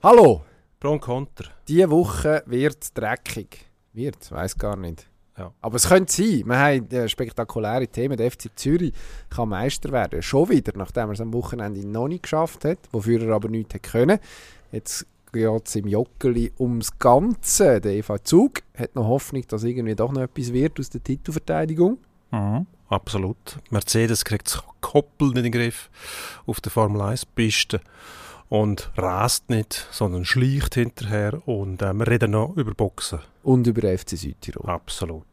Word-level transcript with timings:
Hallo! 0.00 0.44
Pro 0.78 0.92
und 0.92 1.00
Konter. 1.00 1.46
Diese 1.66 1.90
Woche 1.90 2.44
wird 2.46 2.96
dreckig. 2.96 3.66
Wird, 3.92 4.30
weiß 4.30 4.56
gar 4.56 4.76
nicht. 4.76 5.08
Ja. 5.36 5.52
Aber 5.60 5.74
es 5.74 5.88
könnte 5.88 6.12
sein. 6.12 6.44
Wir 6.46 6.56
haben 6.56 6.90
äh, 6.92 7.08
spektakuläre 7.08 7.88
Themen. 7.88 8.16
Der 8.16 8.30
FC 8.30 8.48
Zürich 8.54 8.92
kann 9.28 9.48
Meister 9.48 9.90
werden. 9.90 10.22
Schon 10.22 10.50
wieder, 10.50 10.70
nachdem 10.76 11.08
er 11.08 11.14
es 11.14 11.20
am 11.20 11.32
Wochenende 11.32 11.84
noch 11.84 12.06
nicht 12.06 12.22
geschafft 12.22 12.64
hat, 12.64 12.78
wofür 12.92 13.26
er 13.26 13.34
aber 13.34 13.48
nichts 13.48 13.74
können. 13.82 14.20
Jetzt 14.70 15.04
geht 15.32 15.66
es 15.66 15.74
im 15.74 15.88
Joggeli 15.88 16.52
ums 16.60 16.96
Ganze. 17.00 17.80
Der 17.80 17.94
EV 17.94 18.18
Zug 18.22 18.62
hat 18.76 18.94
noch 18.94 19.08
Hoffnung, 19.08 19.42
dass 19.48 19.64
irgendwie 19.64 19.96
doch 19.96 20.12
noch 20.12 20.22
etwas 20.22 20.52
wird 20.52 20.78
aus 20.78 20.90
der 20.90 21.02
Titelverteidigung. 21.02 21.98
Mhm. 22.30 22.68
Absolut. 22.88 23.58
Mercedes 23.70 24.24
kriegt 24.24 24.46
das 24.46 24.62
Koppel 24.80 25.36
in 25.36 25.42
den 25.42 25.52
Griff 25.52 25.90
auf 26.46 26.60
der 26.60 26.70
Formel 26.70 27.02
1-Piste 27.02 27.80
und 28.48 28.90
rast 28.96 29.50
nicht, 29.50 29.86
sondern 29.90 30.24
schleicht 30.24 30.74
hinterher. 30.74 31.40
Und 31.46 31.82
äh, 31.82 31.92
wir 31.92 32.06
reden 32.06 32.32
noch 32.32 32.56
über 32.56 32.72
Boxen. 32.74 33.20
Und 33.42 33.66
über 33.66 33.96
FC 33.96 34.10
Südtirol. 34.10 34.68
Absolut. 34.70 35.24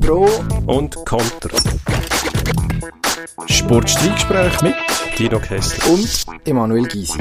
Pro 0.00 0.28
Und 0.66 0.94
Konter. 1.04 1.50
Sportstreitgespräch 3.46 4.62
mit 4.62 4.74
Dino 5.18 5.38
Kessler. 5.40 5.92
und 5.92 6.24
Emanuel 6.46 6.86
Gysi. 6.86 7.18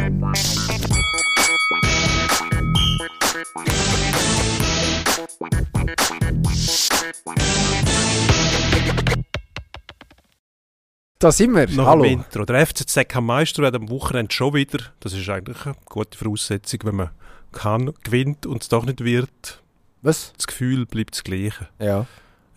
Da 11.20 11.32
sind 11.32 11.56
wir. 11.56 11.68
Nach 11.70 11.88
Hallo. 11.88 12.04
Intro. 12.04 12.46
Der 12.46 12.66
FCZ 12.66 13.08
kann 13.10 13.26
Meister 13.26 13.64
werden 13.64 13.82
am 13.84 13.90
Wochenende 13.90 14.32
schon 14.34 14.54
wieder. 14.54 14.80
Das 15.00 15.14
ist 15.14 15.28
eigentlich 15.30 15.66
eine 15.66 15.76
gute 15.86 16.16
Voraussetzung, 16.18 16.82
wenn 16.84 16.96
man 16.96 17.10
kann, 17.52 17.92
gewinnt 18.04 18.46
und 18.46 18.62
es 18.62 18.70
doch 18.70 18.86
nicht 18.86 19.04
wird. 19.04 19.64
Was? 20.04 20.34
Das 20.38 20.46
Gefühl 20.46 20.86
bleibt 20.86 21.16
das 21.16 21.24
gleiche. 21.24 21.68
Ja. 21.80 22.06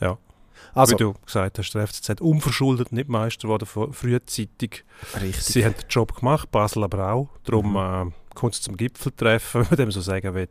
Ja. 0.01 0.19
Also, 0.75 0.93
Wie 0.93 0.97
du 0.99 1.15
gesagt 1.25 1.59
hast, 1.59 1.73
der 1.75 1.87
FCZ 1.87 2.21
unverschuldet 2.21 2.93
nicht 2.93 3.09
Meister 3.09 3.49
geworden, 3.49 3.67
frühzeitig. 3.93 4.85
richtig. 5.21 5.43
Sie 5.43 5.65
haben 5.65 5.75
den 5.75 5.89
Job 5.89 6.15
gemacht, 6.17 6.51
Basel 6.51 6.85
aber 6.85 7.13
auch. 7.13 7.29
Darum 7.45 7.71
Mhm. 7.73 8.11
äh, 8.11 8.35
kommt 8.35 8.55
es 8.55 8.61
zum 8.61 8.77
Gipfeltreffen, 8.77 9.63
wenn 9.63 9.69
man 9.71 9.77
dem 9.79 9.91
so 9.91 10.03
sagen 10.03 10.35
will. 10.35 10.49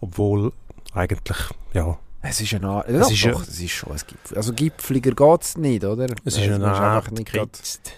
Obwohl 0.00 0.52
eigentlich, 0.94 1.38
ja, 1.72 1.98
Es 2.28 2.40
ist 2.40 2.54
eine 2.54 2.66
Art. 2.68 2.88
Es 2.88 3.10
ist 3.10 3.24
doch, 3.24 3.32
ja- 3.32 3.40
es 3.42 3.60
ist 3.60 3.70
schon 3.70 3.92
ein 3.92 4.00
Gipfel. 4.06 4.36
Also 4.36 4.52
Gipfliger 4.52 5.12
geht 5.12 5.42
es 5.42 5.56
nicht, 5.56 5.84
oder? 5.84 6.06
es 6.24 6.36
ist 6.36 6.42
Also, 6.48 6.54
eine 6.64 6.72
Art 6.72 7.14
geritzt. 7.26 7.92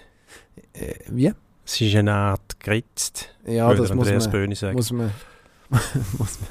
Äh, 0.73 0.95
wie? 1.09 1.33
Es 1.65 1.81
ist 1.81 1.95
eine 1.97 2.13
Art 2.15 2.61
geritzt, 2.61 3.29
Ja, 3.47 3.73
das 3.75 3.93
muss 3.95 4.09
man, 4.09 4.73
muss 4.75 4.91
man, 4.93 5.11
muss 6.19 6.39
man 6.41 6.49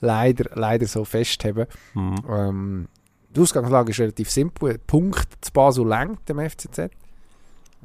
leider, 0.00 0.50
leider 0.56 0.86
so 0.86 1.04
festheben. 1.04 1.66
Mhm. 1.94 2.16
Ähm, 2.28 2.88
die 3.34 3.40
Ausgangslage 3.40 3.90
ist 3.90 4.00
relativ 4.00 4.30
simpel. 4.30 4.72
Ein 4.72 4.80
Punkt 4.86 5.28
zu 5.40 5.52
Basel 5.52 5.86
lenkt 5.86 6.28
dem 6.28 6.38
FCZ. 6.40 6.90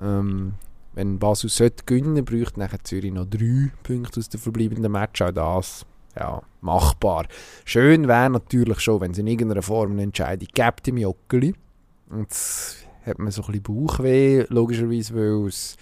Ähm, 0.01 0.53
wenn 0.93 1.19
Basel 1.19 1.49
sollte 1.49 1.83
gewinnen, 1.85 2.25
bräuchte 2.25 2.59
nachher 2.59 2.83
Zürich 2.83 3.13
noch 3.13 3.25
drei 3.25 3.71
Punkte 3.83 4.19
aus 4.19 4.29
den 4.29 4.39
verbleibenden 4.41 4.91
Match. 4.91 5.21
Auch 5.21 5.31
das 5.31 5.85
ja, 6.19 6.41
machbar. 6.61 7.25
Schön 7.65 8.07
wäre 8.07 8.29
natürlich 8.29 8.79
schon, 8.79 9.01
wenn 9.01 9.11
es 9.11 9.17
in 9.17 9.27
irgendeiner 9.27 9.61
Form 9.61 9.91
eine 9.91 10.03
Entscheidung 10.03 10.47
gibt 10.53 10.87
im 10.87 10.97
Joggeli. 10.97 11.53
Und 12.09 12.21
jetzt 12.21 12.77
hat 13.05 13.19
man 13.19 13.31
so 13.31 13.41
ein 13.43 13.47
bisschen 13.47 13.63
Bauchweh, 13.63 14.45
logischerweise, 14.49 15.15
weil 15.15 15.47
es 15.47 15.75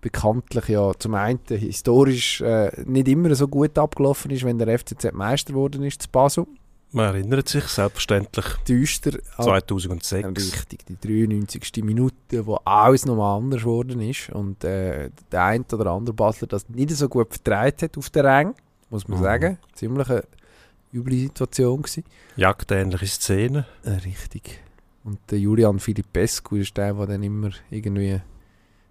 bekanntlich 0.00 0.68
ja 0.68 0.92
zum 0.98 1.14
einen 1.14 1.38
historisch 1.48 2.40
äh, 2.40 2.70
nicht 2.86 3.08
immer 3.08 3.34
so 3.34 3.46
gut 3.46 3.78
abgelaufen 3.78 4.30
ist, 4.32 4.44
wenn 4.44 4.58
der 4.58 4.78
FCZ 4.78 5.12
Meister 5.12 5.52
geworden 5.52 5.84
ist 5.84 6.02
zu 6.02 6.08
Basel. 6.10 6.46
Man 6.94 7.06
erinnert 7.06 7.48
sich 7.48 7.64
selbstverständlich 7.64 8.44
Düster. 8.68 9.12
an- 9.36 9.44
2006. 9.44 10.26
Richtig, 10.36 10.84
die 10.86 10.96
93. 11.00 11.82
Minute, 11.84 12.44
wo 12.44 12.56
alles 12.64 13.06
nochmal 13.06 13.38
anders 13.38 13.60
geworden 13.62 14.00
ist 14.02 14.28
und 14.30 14.62
äh, 14.64 15.08
der 15.30 15.44
eine 15.44 15.64
oder 15.72 15.92
andere 15.92 16.14
Basler 16.14 16.48
das 16.48 16.68
nicht 16.68 16.90
so 16.90 17.08
gut 17.08 17.28
vertreibt 17.30 17.82
hat 17.82 17.96
auf 17.96 18.10
der 18.10 18.24
Rang, 18.24 18.54
muss 18.92 19.08
man 19.08 19.18
Mhm. 19.18 19.22
sagen. 19.24 19.58
Ziemlich 19.74 20.08
eine 20.08 20.22
üble 20.92 21.16
Situation 21.18 21.82
gewesen. 21.82 22.04
Jagdähnliche 22.36 23.06
Szene. 23.06 23.66
Äh, 23.84 23.90
richtig. 24.04 24.60
Und 25.04 25.18
der 25.30 25.40
Julian 25.40 25.80
Filippescu 25.80 26.56
ist 26.56 26.76
der, 26.76 26.94
der 26.94 27.06
dann 27.06 27.22
immer 27.24 27.50
irgendwie 27.70 28.20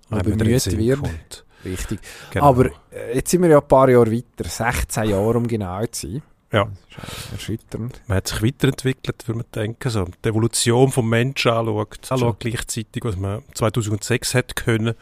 bemüht 0.09 0.65
wird. 0.77 0.99
kommt. 0.99 1.45
Richtig. 1.63 1.99
Genau. 2.31 2.45
Aber 2.45 2.65
äh, 2.91 3.15
jetzt 3.15 3.29
sind 3.31 3.43
wir 3.43 3.49
ja 3.49 3.59
ein 3.59 3.67
paar 3.67 3.87
Jahre 3.89 4.11
weiter, 4.11 4.49
16 4.49 5.09
Jahre 5.09 5.37
um 5.37 5.47
genau 5.47 5.85
zu 5.85 6.07
sein. 6.07 6.21
Ja. 6.51 6.67
Das 6.97 7.07
ist 7.07 7.31
erschütternd. 7.31 8.01
man 8.07 8.17
hat 8.17 8.27
sich 8.27 8.43
weiterentwickelt, 8.43 9.25
würde 9.27 9.37
man 9.37 9.45
denken. 9.55 9.89
So, 9.89 10.05
die 10.25 10.27
Evolution 10.29 10.91
vom 10.91 11.07
Menschen 11.07 11.51
anschaut, 11.51 12.11
anschaut 12.11 12.39
gleichzeitig, 12.41 13.05
was 13.05 13.15
man 13.15 13.41
2006 13.53 14.33
hätte 14.33 14.55
können 14.55 14.95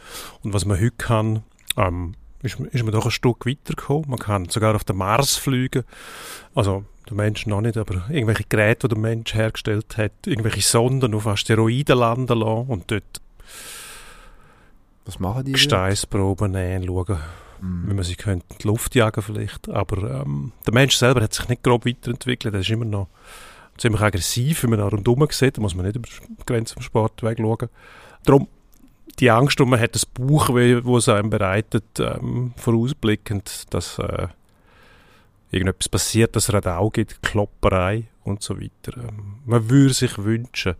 und 0.43 0.53
was 0.53 0.65
man 0.65 0.79
heute 0.79 0.91
kann, 0.91 1.43
ähm, 1.75 2.13
ist, 2.41 2.59
ist 2.59 2.83
man 2.83 2.91
doch 2.93 3.05
ein 3.05 3.11
Stück 3.11 3.45
weitergekommen. 3.45 4.09
Man 4.09 4.19
kann 4.19 4.49
sogar 4.49 4.75
auf 4.75 4.83
den 4.83 4.97
Mars 4.97 5.35
fliegen. 5.37 5.83
Also 6.55 6.85
der 7.07 7.15
Mensch 7.15 7.45
noch 7.47 7.61
nicht, 7.61 7.77
aber 7.77 8.03
irgendwelche 8.09 8.45
Geräte, 8.47 8.87
die 8.87 8.95
der 8.95 9.01
Mensch 9.01 9.33
hergestellt 9.33 9.97
hat, 9.97 10.11
irgendwelche 10.25 10.61
Sonden 10.61 11.13
auf 11.15 11.27
Asteroiden 11.27 11.97
landen 11.97 12.39
lassen 12.39 12.67
und 12.69 12.91
dort 12.91 13.21
Was 15.05 15.19
machen 15.19 15.45
die? 15.45 15.53
Gesteinsproben 15.53 16.51
nehmen, 16.51 16.85
schauen, 16.85 17.17
Mhm. 17.61 17.89
wie 17.89 17.93
man 17.93 18.03
sie 18.05 18.15
könnte 18.15 18.45
in 18.51 18.57
die 18.59 18.67
Luft 18.67 18.95
jagen 18.95 19.21
vielleicht. 19.21 19.67
Aber 19.69 20.21
ähm, 20.21 20.53
der 20.65 20.73
Mensch 20.73 20.95
selber 20.95 21.21
hat 21.21 21.33
sich 21.33 21.49
nicht 21.49 21.61
grob 21.63 21.85
weiterentwickelt. 21.85 22.53
Er 22.53 22.61
ist 22.61 22.69
immer 22.69 22.85
noch 22.85 23.09
ziemlich 23.77 24.01
aggressiv, 24.01 24.63
wenn 24.63 24.69
man 24.69 24.79
rundherum 24.81 25.27
sieht. 25.29 25.57
Da 25.57 25.61
muss 25.61 25.75
man 25.75 25.85
nicht 25.85 25.97
über 25.97 26.07
die 26.07 26.45
Grenze 26.45 26.75
vom 26.75 26.83
Sportweg 26.83 27.37
schauen. 27.37 27.67
Darum 28.23 28.47
die 29.19 29.31
Angst, 29.31 29.59
die 29.59 29.65
man 29.65 29.79
hat, 29.79 29.95
das 29.95 30.05
Bauchweh, 30.05 30.83
wo 30.83 30.97
es 30.97 31.09
einem 31.09 31.29
bereitet, 31.29 31.99
ähm, 31.99 32.53
vorausblickend, 32.57 33.73
dass 33.73 33.99
äh, 33.99 34.27
irgendetwas 35.51 35.89
passiert, 35.89 36.35
dass 36.35 36.53
Radau 36.53 36.89
gibt, 36.89 37.21
Klopperei 37.21 38.05
und 38.23 38.41
so 38.41 38.59
weiter. 38.59 38.97
Ähm, 38.97 39.39
man 39.45 39.69
würde 39.69 39.93
sich 39.93 40.17
wünschen, 40.17 40.75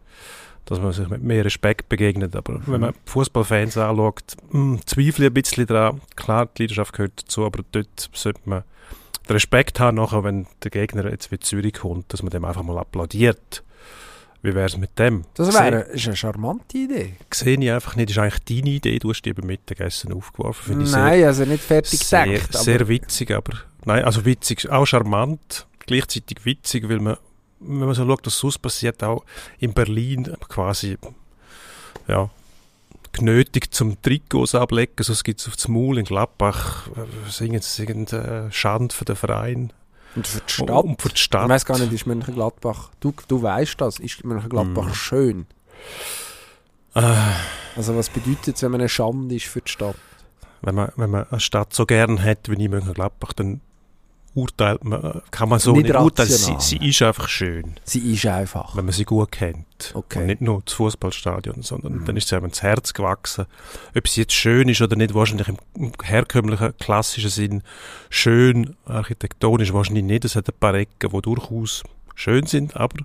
dass 0.65 0.79
man 0.79 0.93
sich 0.93 1.09
mit 1.09 1.23
mehr 1.23 1.43
Respekt 1.43 1.89
begegnet. 1.89 2.35
Aber 2.35 2.61
wenn 2.67 2.81
man 2.81 2.93
Fußballfans 3.05 3.77
anschaut, 3.77 4.37
mh, 4.51 4.81
zweifle 4.85 5.25
ich 5.25 5.31
ein 5.31 5.33
bisschen 5.33 5.67
daran. 5.67 6.01
Klar, 6.15 6.47
die 6.57 6.63
Leidenschaft 6.63 6.93
gehört 6.93 7.23
dazu, 7.23 7.45
aber 7.45 7.63
dort 7.71 8.09
sollte 8.13 8.41
man 8.45 8.63
den 9.27 9.33
Respekt 9.33 9.79
haben, 9.79 9.97
nachher, 9.97 10.23
wenn 10.23 10.47
der 10.63 10.71
Gegner 10.71 11.09
jetzt 11.09 11.31
wie 11.31 11.39
Zürich 11.39 11.73
kommt, 11.73 12.13
dass 12.13 12.23
man 12.23 12.31
dem 12.31 12.45
einfach 12.45 12.63
mal 12.63 12.77
applaudiert. 12.77 13.63
Wie 14.41 14.55
wäre 14.55 14.67
es 14.67 14.77
mit 14.77 14.97
dem? 14.97 15.25
Das 15.33 15.53
wäre 15.53 15.81
ist 15.81 16.07
eine 16.07 16.15
charmante 16.15 16.77
Idee. 16.77 17.15
Sehe 17.33 17.59
ich 17.59 17.71
einfach 17.71 17.95
nicht. 17.95 18.09
ist 18.09 18.17
eigentlich 18.17 18.39
deine 18.45 18.69
Idee. 18.75 18.99
Du 18.99 19.09
hast 19.09 19.21
die 19.21 19.33
beim 19.33 19.47
Mittagessen 19.47 20.13
aufgeworfen. 20.13 20.83
Nein, 20.83 21.25
also 21.25 21.43
nicht 21.43 21.63
fertig 21.63 21.99
sehr, 21.99 22.25
gedacht. 22.25 22.53
sehr, 22.53 22.63
sehr 22.63 22.87
witzig, 22.87 23.31
aber 23.31 23.59
nein, 23.83 24.05
also 24.05 24.23
witzig, 24.23 24.69
auch 24.69 24.85
charmant, 24.85 25.67
gleichzeitig 25.79 26.45
witzig, 26.45 26.87
weil 26.87 26.99
man, 26.99 27.17
wenn 27.59 27.79
man 27.79 27.93
so 27.93 28.05
schaut, 28.05 28.25
was 28.25 28.37
sonst 28.37 28.59
passiert, 28.59 29.03
auch 29.03 29.25
in 29.59 29.73
Berlin 29.73 30.33
quasi, 30.47 30.97
ja, 32.07 32.29
genötigt 33.11 33.73
zum 33.73 34.01
Trikots 34.01 34.55
ablegen, 34.55 34.93
sonst 35.01 35.25
gibt 35.25 35.41
es 35.41 35.47
auf 35.49 35.57
dem 35.57 35.73
Maul 35.73 35.97
in 35.97 36.05
Gladbach, 36.05 36.87
äh, 36.95 37.29
singen 37.29 37.61
sie 37.61 37.81
irgendeine 37.81 38.51
Schande 38.51 38.95
für 38.95 39.03
den 39.03 39.17
Verein 39.17 39.73
und 40.15 40.27
für 40.27 40.39
die 40.41 40.51
Stadt. 40.53 40.69
und 40.83 41.01
für 41.01 41.09
die 41.09 41.15
Ich 41.15 41.21
Stadt. 41.23 41.49
weiß 41.49 41.65
gar 41.65 41.77
nicht, 41.79 41.91
ist 41.93 42.05
Mönchengladbach. 42.07 42.89
Du, 42.99 43.13
du 43.27 43.41
weißt 43.41 43.79
das, 43.81 43.99
ist 43.99 44.23
Mönchengladbach 44.25 44.87
Mhm. 44.87 44.93
schön? 44.93 45.47
Äh, 46.95 47.13
Also 47.75 47.95
was 47.95 48.09
bedeutet 48.09 48.55
es, 48.55 48.63
wenn 48.63 48.71
man 48.71 48.81
eine 48.81 48.89
Schande 48.89 49.35
ist 49.35 49.45
für 49.45 49.61
die 49.61 49.71
Stadt? 49.71 49.95
wenn, 50.61 50.75
man, 50.75 50.91
wenn 50.97 51.09
man 51.09 51.25
eine 51.29 51.39
Stadt 51.39 51.73
so 51.73 51.85
gern 51.85 52.21
hat 52.21 52.49
wie 52.49 52.67
Mönchengladbach, 52.67 53.31
dann 53.33 53.61
urteilt 54.35 54.83
man, 54.83 55.21
kann 55.31 55.49
man 55.49 55.59
so 55.59 55.73
Nicht 55.73 55.83
nicht, 55.87 55.95
urteilen. 55.95 56.29
Sie, 56.29 56.55
sie 56.59 56.77
ist 56.89 57.01
einfach 57.01 57.27
schön. 57.27 57.75
Sie 57.83 58.13
ist 58.13 58.25
einfach. 58.25 58.75
wenn 58.75 58.85
man 58.85 58.93
sie 58.93 59.05
gut 59.05 59.31
kennt. 59.31 59.91
Okay. 59.93 60.19
Und 60.19 60.25
nicht 60.27 60.41
nur 60.41 60.61
das 60.63 60.73
Fußballstadion, 60.75 61.61
sondern 61.63 61.93
Mhm. 61.99 62.05
dann 62.05 62.17
ist 62.17 62.27
sie 62.27 62.35
einem 62.35 62.45
ins 62.45 62.61
Herz 62.61 62.93
gewachsen. 62.93 63.45
Ob 63.95 64.07
sie 64.07 64.21
jetzt 64.21 64.33
schön 64.33 64.69
ist 64.69 64.81
oder 64.81 64.95
nicht, 64.95 65.13
wahrscheinlich 65.13 65.47
im 65.47 65.91
herkömmlichen, 66.03 66.77
klassischen 66.77 67.29
Sinn 67.29 67.63
schön, 68.09 68.75
architektonisch 68.85 69.73
wahrscheinlich 69.73 70.03
nicht. 70.03 70.25
Es 70.25 70.35
hat 70.35 70.47
ein 70.47 70.55
paar 70.59 70.75
Ecken, 70.75 71.09
die 71.11 71.21
durchaus 71.21 71.83
schön 72.15 72.45
sind, 72.45 72.75
aber 72.75 72.97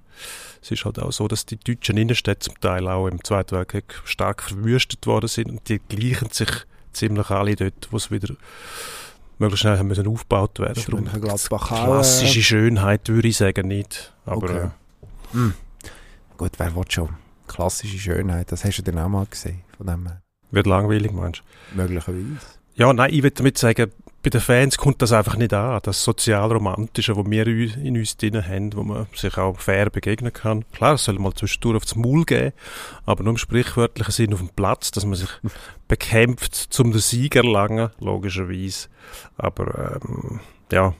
es 0.61 0.71
ist 0.71 0.85
halt 0.85 0.99
auch 0.99 1.13
so, 1.13 1.29
dass 1.29 1.47
die 1.47 1.57
deutschen 1.57 1.97
Innenstädte 1.97 2.41
zum 2.51 2.61
Teil 2.61 2.89
auch 2.89 3.07
im 3.07 3.23
Zweiten 3.23 3.57
Weltkrieg 3.57 4.01
stark 4.05 4.43
verwüstet 4.43 5.07
worden 5.07 5.29
sind 5.29 5.51
und 5.51 5.69
die 5.69 5.79
gleichen 5.89 6.31
sich 6.31 6.49
ziemlich 6.93 7.31
alle 7.31 7.55
dort, 7.57 7.89
wo 7.91 7.97
es 7.97 8.11
wieder 8.11 8.35
möglichst 9.39 9.63
schnell 9.63 9.79
haben 9.79 9.89
müssen 9.89 10.07
aufgebaut 10.07 10.59
werden. 10.59 10.83
Darum 10.87 11.59
klassische 11.59 12.43
Schönheit 12.43 13.09
würde 13.09 13.29
ich 13.29 13.37
sagen 13.37 13.69
nicht, 13.69 14.13
aber 14.27 14.37
Okay. 14.37 14.59
äh, 14.67 14.69
Hm. 15.33 15.55
Gut, 16.37 16.53
wer 16.59 16.75
will 16.77 16.85
schon? 16.89 17.09
Klassische 17.49 17.99
Schönheit, 17.99 18.51
das 18.53 18.65
hast 18.65 18.79
du 18.79 18.83
dann 18.83 18.99
auch 18.99 19.09
mal 19.09 19.27
gesehen. 19.27 19.63
Von 19.77 19.87
dem. 19.87 20.09
Wird 20.51 20.67
langweilig, 20.67 21.13
meinst 21.13 21.43
du? 21.73 21.77
Möglicherweise. 21.77 22.25
Ja, 22.77 22.93
nein, 22.93 23.13
ich 23.13 23.23
würde 23.23 23.35
damit 23.37 23.59
sagen, 23.59 23.91
bei 24.25 24.31
den 24.31 24.41
Fans 24.41 24.79
kommt 24.79 25.03
das 25.03 25.13
einfach 25.13 25.37
nicht 25.37 25.53
an. 25.53 25.81
Das 25.83 26.03
Sozialromantische, 26.03 27.15
was 27.15 27.31
wir 27.31 27.47
in 27.47 27.99
uns 27.99 28.17
drin 28.17 28.43
haben, 28.43 28.75
wo 28.75 28.83
man 28.83 29.07
sich 29.15 29.37
auch 29.37 29.61
fair 29.61 29.91
begegnen 29.91 30.33
kann. 30.33 30.65
Klar, 30.73 30.95
es 30.95 31.05
soll 31.05 31.19
mal 31.19 31.35
zwischendurch 31.35 31.77
aufs 31.77 31.95
Maul 31.95 32.25
gehen, 32.25 32.55
aber 33.05 33.23
nur 33.23 33.35
im 33.35 33.37
sprichwörtlichen 33.37 34.13
Sinn 34.13 34.33
auf 34.33 34.41
dem 34.41 34.49
Platz, 34.49 34.91
dass 34.93 35.05
man 35.05 35.17
sich 35.17 35.29
bekämpft, 35.89 36.55
zum 36.55 36.91
den 36.91 37.03
Sieg 37.03 37.37
erlangen, 37.37 37.91
logischerweise. 38.01 38.89
Aber 39.37 40.01
ähm, 40.03 40.41
ja, 40.73 40.95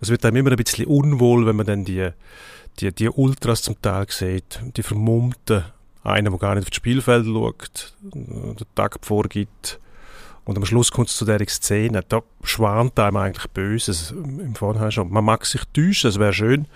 es 0.00 0.10
wird 0.10 0.24
einem 0.24 0.36
immer 0.36 0.52
ein 0.52 0.56
bisschen 0.56 0.86
unwohl, 0.86 1.44
wenn 1.46 1.56
man 1.56 1.66
dann 1.66 1.84
die, 1.84 2.10
die, 2.78 2.94
die 2.94 3.08
Ultras 3.08 3.62
zum 3.62 3.82
Teil 3.82 4.06
sieht, 4.08 4.60
die 4.76 4.84
Vermummten, 4.84 5.64
einer, 6.04 6.30
der 6.30 6.38
gar 6.38 6.54
nicht 6.54 6.68
aufs 6.68 6.76
Spielfeld 6.76 7.26
schaut, 7.26 7.94
den 8.02 8.56
Tag 8.76 8.98
vorgibt, 9.02 9.80
und 10.44 10.56
am 10.56 10.64
Schluss 10.64 10.90
kommt 10.90 11.08
es 11.08 11.16
zu 11.16 11.24
dieser 11.24 11.46
Szene, 11.48 12.02
da 12.08 12.22
schwant 12.42 12.98
einem 12.98 13.16
eigentlich 13.16 13.48
Böses 13.50 14.10
im 14.10 14.54
Vorhinein 14.54 14.90
schon. 14.90 15.10
Man 15.10 15.24
mag 15.24 15.46
sich 15.46 15.62
täuschen, 15.72 16.10
es 16.10 16.18
wäre 16.18 16.32
schön, 16.32 16.66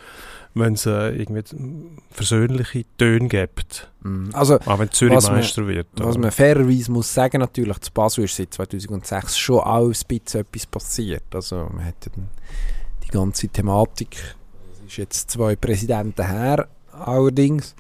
wenn 0.55 0.75
es 0.75 0.87
äh, 0.87 1.11
irgendwie 1.11 1.43
versöhnliche 2.11 2.85
Töne 2.97 3.29
gibt. 3.29 3.91
Mm, 4.03 4.31
also, 4.33 4.59
auch 4.61 4.79
wenn 4.79 4.91
Zürich 4.91 5.29
Meister 5.29 5.63
man, 5.63 5.75
wird. 5.75 5.89
Was 5.97 6.17
man 6.17 6.31
fairerweise 6.31 6.91
muss 6.93 7.13
sagen, 7.13 7.41
natürlich, 7.41 7.79
zu 7.81 7.93
Basel 7.93 8.25
ist 8.25 8.37
seit 8.37 8.55
2006 8.55 9.37
schon 9.37 9.61
auch 9.61 9.87
ein 9.87 9.97
bisschen 10.09 10.41
etwas 10.41 10.67
passiert. 10.67 11.35
Also 11.35 11.69
man 11.73 11.85
hat 11.85 12.11
die 13.05 13.09
ganze 13.09 13.49
Thematik, 13.49 14.17
es 14.73 14.93
ist 14.93 14.97
jetzt 14.97 15.31
zwei 15.31 15.57
Präsidenten 15.57 16.25
her, 16.25 16.69
allerdings, 16.93 17.75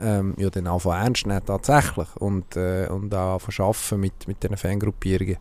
ähm, 0.00 0.34
ja, 0.36 0.50
dann 0.50 0.66
anfangen 0.66 1.04
ernst 1.04 1.26
nehmen 1.26 1.44
tatsächlich 1.44 2.08
und, 2.16 2.56
äh, 2.56 2.88
und 2.88 3.14
auch 3.14 3.40
arbeiten 3.40 4.00
mit, 4.00 4.28
mit 4.28 4.42
diesen 4.42 4.56
Fangruppierungen. 4.56 5.36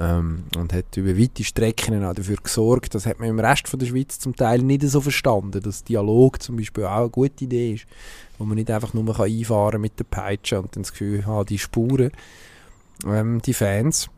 Ähm, 0.00 0.44
und 0.56 0.72
hat 0.72 0.96
über 0.96 1.16
weite 1.18 1.44
Strecken 1.44 2.02
auch 2.02 2.14
dafür 2.14 2.38
gesorgt, 2.42 2.94
das 2.94 3.04
hat 3.04 3.20
man 3.20 3.28
im 3.28 3.38
Rest 3.38 3.68
von 3.68 3.78
der 3.78 3.86
Schweiz 3.86 4.18
zum 4.18 4.34
Teil 4.34 4.62
nicht 4.62 4.82
so 4.82 5.02
verstanden, 5.02 5.60
dass 5.60 5.84
Dialog 5.84 6.42
zum 6.42 6.56
Beispiel 6.56 6.86
auch 6.86 7.00
eine 7.00 7.10
gute 7.10 7.44
Idee 7.44 7.74
ist, 7.74 7.86
wo 8.38 8.44
man 8.44 8.56
nicht 8.56 8.70
einfach 8.70 8.94
nur 8.94 9.14
kann 9.14 9.26
einfahren 9.26 9.80
mit 9.80 9.98
der 9.98 10.04
Peitsche 10.04 10.60
und 10.60 10.74
dann 10.74 10.82
das 10.82 10.92
Gefühl 10.92 11.26
hat, 11.26 11.50
die 11.50 11.58
Spuren, 11.58 12.10
ähm, 13.06 13.42
die 13.42 13.52
Fans. 13.52 14.08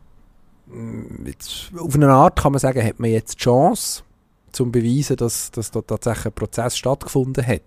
Mm, 0.66 1.26
jetzt, 1.26 1.72
auf 1.76 1.94
eine 1.96 2.08
Art 2.08 2.38
kann 2.38 2.52
man 2.52 2.60
sagen, 2.60 2.82
hat 2.82 3.00
man 3.00 3.10
jetzt 3.10 3.34
die 3.34 3.42
Chance, 3.42 4.04
zum 4.52 4.70
beweisen, 4.70 5.16
dass, 5.16 5.50
dass 5.50 5.72
da 5.72 5.82
tatsächlich 5.82 6.26
ein 6.26 6.32
Prozess 6.34 6.78
stattgefunden 6.78 7.44
hat 7.44 7.62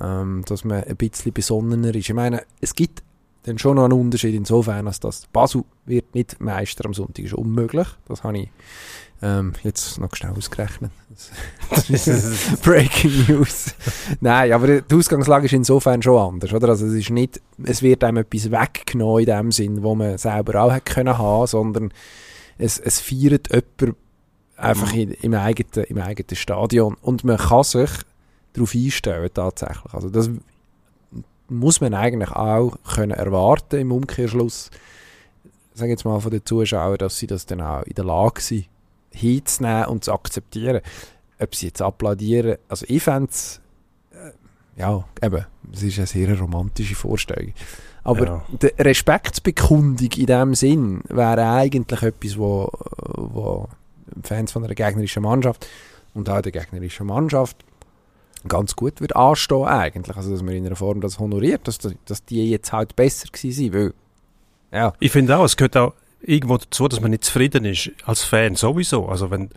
ähm, 0.00 0.42
dass 0.46 0.64
man 0.64 0.84
ein 0.84 0.96
bisschen 0.96 1.32
besonnener 1.32 1.94
ist. 1.94 2.08
Ich 2.08 2.14
meine, 2.14 2.42
es 2.60 2.74
gibt 2.74 3.02
dann 3.44 3.58
schon 3.58 3.76
noch 3.76 3.84
einen 3.84 3.92
Unterschied 3.92 4.34
insofern, 4.34 4.86
als 4.86 5.00
das 5.00 5.26
Basel 5.32 5.64
wird 5.84 6.14
nicht 6.14 6.40
Meister 6.40 6.86
am 6.86 6.94
Sonntag, 6.94 7.24
ist 7.24 7.34
unmöglich. 7.34 7.86
Das 8.08 8.24
habe 8.24 8.38
ich 8.38 8.48
ähm, 9.22 9.52
jetzt 9.62 9.98
noch 9.98 10.14
schnell 10.14 10.32
ausgerechnet. 10.32 10.90
Das 11.70 11.90
ist 11.90 12.62
Breaking 12.62 13.26
News. 13.28 13.74
Nein, 14.20 14.52
aber 14.52 14.80
die 14.80 14.94
Ausgangslage 14.94 15.46
ist 15.46 15.52
insofern 15.52 16.02
schon 16.02 16.18
anders, 16.18 16.52
oder? 16.52 16.68
Also 16.70 16.86
es 16.86 16.94
ist 16.94 17.10
nicht, 17.10 17.40
es 17.62 17.82
wird 17.82 18.02
einem 18.02 18.18
etwas 18.18 18.50
weggenommen 18.50 19.20
in 19.20 19.26
dem 19.26 19.52
Sinn, 19.52 19.82
wo 19.82 19.94
man 19.94 20.18
selber 20.18 20.62
auch 20.62 20.72
hätte 20.72 20.92
können 20.92 21.18
haben, 21.18 21.46
sondern 21.46 21.92
es, 22.58 22.78
es 22.78 23.00
feiert 23.00 23.50
jemand 23.52 23.96
einfach 24.56 24.92
in, 24.94 25.10
im, 25.10 25.34
eigenen, 25.34 25.84
im 25.88 25.98
eigenen 25.98 26.36
Stadion 26.36 26.96
und 27.02 27.24
man 27.24 27.36
kann 27.36 27.64
sich 27.64 27.90
darauf 28.54 28.74
einstellen 28.74 29.30
tatsächlich. 29.32 29.92
Also 29.92 30.08
das 30.08 30.30
muss 31.48 31.80
man 31.80 31.94
eigentlich 31.94 32.30
auch 32.30 32.76
können 32.94 33.12
erwarten 33.12 33.80
im 33.80 33.92
Umkehrschluss, 33.92 34.70
sage 35.74 35.90
jetzt 35.90 36.04
mal 36.04 36.20
von 36.20 36.30
den 36.30 36.44
Zuschauern, 36.44 36.96
dass 36.98 37.18
sie 37.18 37.26
das 37.26 37.46
dann 37.46 37.60
auch 37.60 37.82
in 37.82 37.94
der 37.94 38.04
Lage 38.04 38.40
sind, 38.40 38.66
hinzunehmen 39.10 39.86
und 39.86 40.04
zu 40.04 40.12
akzeptieren. 40.12 40.80
Ob 41.38 41.54
sie 41.54 41.66
jetzt 41.66 41.82
applaudieren, 41.82 42.56
also 42.68 42.86
ich 42.88 43.02
fände 43.02 43.30
es, 43.30 43.60
äh, 44.12 44.80
ja, 44.80 45.04
eben, 45.22 45.44
es 45.72 45.82
ist 45.82 45.98
eine 45.98 46.06
sehr 46.06 46.38
romantische 46.38 46.94
Vorstellung. 46.94 47.52
Aber 48.04 48.26
ja. 48.26 48.44
die 48.62 48.82
Respektsbekundung 48.82 50.10
in 50.16 50.26
dem 50.26 50.54
Sinn 50.54 51.02
wäre 51.08 51.48
eigentlich 51.48 52.02
etwas, 52.02 52.38
wo, 52.38 52.70
wo 53.16 53.68
Fans 54.22 54.52
von 54.52 54.64
einer 54.64 54.74
gegnerischen 54.74 55.22
Mannschaft 55.22 55.66
und 56.12 56.28
auch 56.28 56.42
der 56.42 56.52
gegnerischen 56.52 57.06
Mannschaft 57.06 57.64
ganz 58.48 58.76
gut 58.76 59.00
wird 59.00 59.16
anstehen 59.16 59.64
eigentlich. 59.64 60.16
Also, 60.16 60.30
dass 60.30 60.42
man 60.42 60.54
in 60.54 60.66
einer 60.66 60.76
Form 60.76 61.00
das 61.00 61.18
honoriert, 61.18 61.66
dass, 61.66 61.78
dass 61.78 62.24
die 62.24 62.50
jetzt 62.50 62.72
halt 62.72 62.96
besser 62.96 63.28
gewesen 63.32 63.52
sind, 63.52 63.74
weil, 63.74 63.94
ja. 64.72 64.92
Ich 65.00 65.12
finde 65.12 65.36
auch, 65.36 65.44
es 65.44 65.56
gehört 65.56 65.76
auch 65.76 65.94
irgendwo 66.26 66.56
dazu, 66.56 66.88
dass 66.88 67.00
man 67.00 67.10
nicht 67.10 67.24
zufrieden 67.24 67.64
ist, 67.64 67.90
als 68.04 68.24
Fan 68.24 68.56
sowieso. 68.56 69.06
Also 69.08 69.30
wenn 69.30 69.50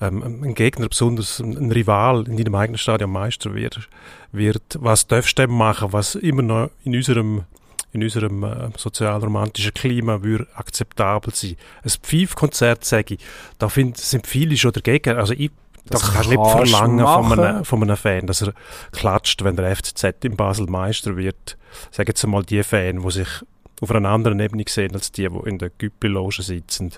ähm, 0.00 0.42
ein 0.42 0.54
Gegner, 0.54 0.88
besonders 0.88 1.40
ein 1.40 1.70
Rival 1.70 2.26
in 2.26 2.36
deinem 2.36 2.54
eigenen 2.54 2.78
Stadion 2.78 3.10
Meister 3.10 3.54
wird, 3.54 3.88
wird 4.32 4.78
was 4.80 5.06
darfst 5.06 5.38
du 5.38 5.46
machen, 5.48 5.92
was 5.92 6.14
immer 6.14 6.42
noch 6.42 6.70
in 6.84 6.94
unserem 6.94 7.44
in 7.92 8.02
unserem 8.02 8.44
äh, 8.44 8.68
sozialromantischen 8.76 9.72
Klima 9.72 10.22
würde 10.22 10.46
akzeptabel 10.54 11.32
sein. 11.34 11.56
Ein 11.82 11.90
Pfeifkonzert, 12.02 12.84
sage 12.84 13.14
ich, 13.14 13.20
da 13.58 13.70
find, 13.70 13.96
sind 13.96 14.26
viele 14.26 14.56
schon 14.56 14.72
dagegen. 14.72 15.16
Also 15.16 15.32
ich 15.32 15.50
das, 15.88 16.02
das 16.02 16.12
kannst 16.12 16.30
du 16.30 16.40
nicht 16.40 16.50
verlangen 16.50 17.06
von 17.06 17.38
einem, 17.38 17.64
von 17.64 17.82
einem 17.82 17.96
Fan, 17.96 18.26
dass 18.26 18.42
er 18.42 18.52
klatscht, 18.92 19.44
wenn 19.44 19.56
der 19.56 19.74
FCZ 19.74 20.24
in 20.24 20.36
Basel 20.36 20.66
Meister 20.66 21.16
wird. 21.16 21.56
Sagen 21.90 22.08
jetzt 22.08 22.26
mal 22.26 22.42
die 22.42 22.62
Fans, 22.62 23.02
die 23.02 23.10
sich 23.10 23.28
auf 23.80 23.90
einer 23.90 24.08
anderen 24.08 24.40
Ebene 24.40 24.64
sehen 24.66 24.94
als 24.94 25.12
die, 25.12 25.28
die 25.28 25.48
in 25.48 25.58
der 25.58 25.70
Güppelloge 25.70 26.42
sitzen 26.42 26.92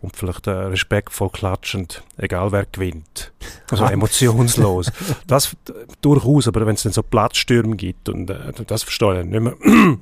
und 0.00 0.16
vielleicht 0.16 0.46
äh, 0.46 0.50
respektvoll 0.50 1.30
klatschend, 1.30 2.02
egal 2.18 2.52
wer 2.52 2.66
gewinnt. 2.66 3.32
Also 3.70 3.84
emotionslos. 3.84 4.92
Das 5.26 5.56
durchaus, 6.00 6.48
aber 6.48 6.66
wenn 6.66 6.74
es 6.74 6.82
dann 6.82 6.92
so 6.92 7.02
Platzstürme 7.02 7.76
gibt 7.76 8.08
und 8.08 8.30
äh, 8.30 8.52
das 8.66 8.82
verstehe 8.82 9.20
ich 9.20 9.26
nicht 9.26 9.40
mehr. 9.40 9.56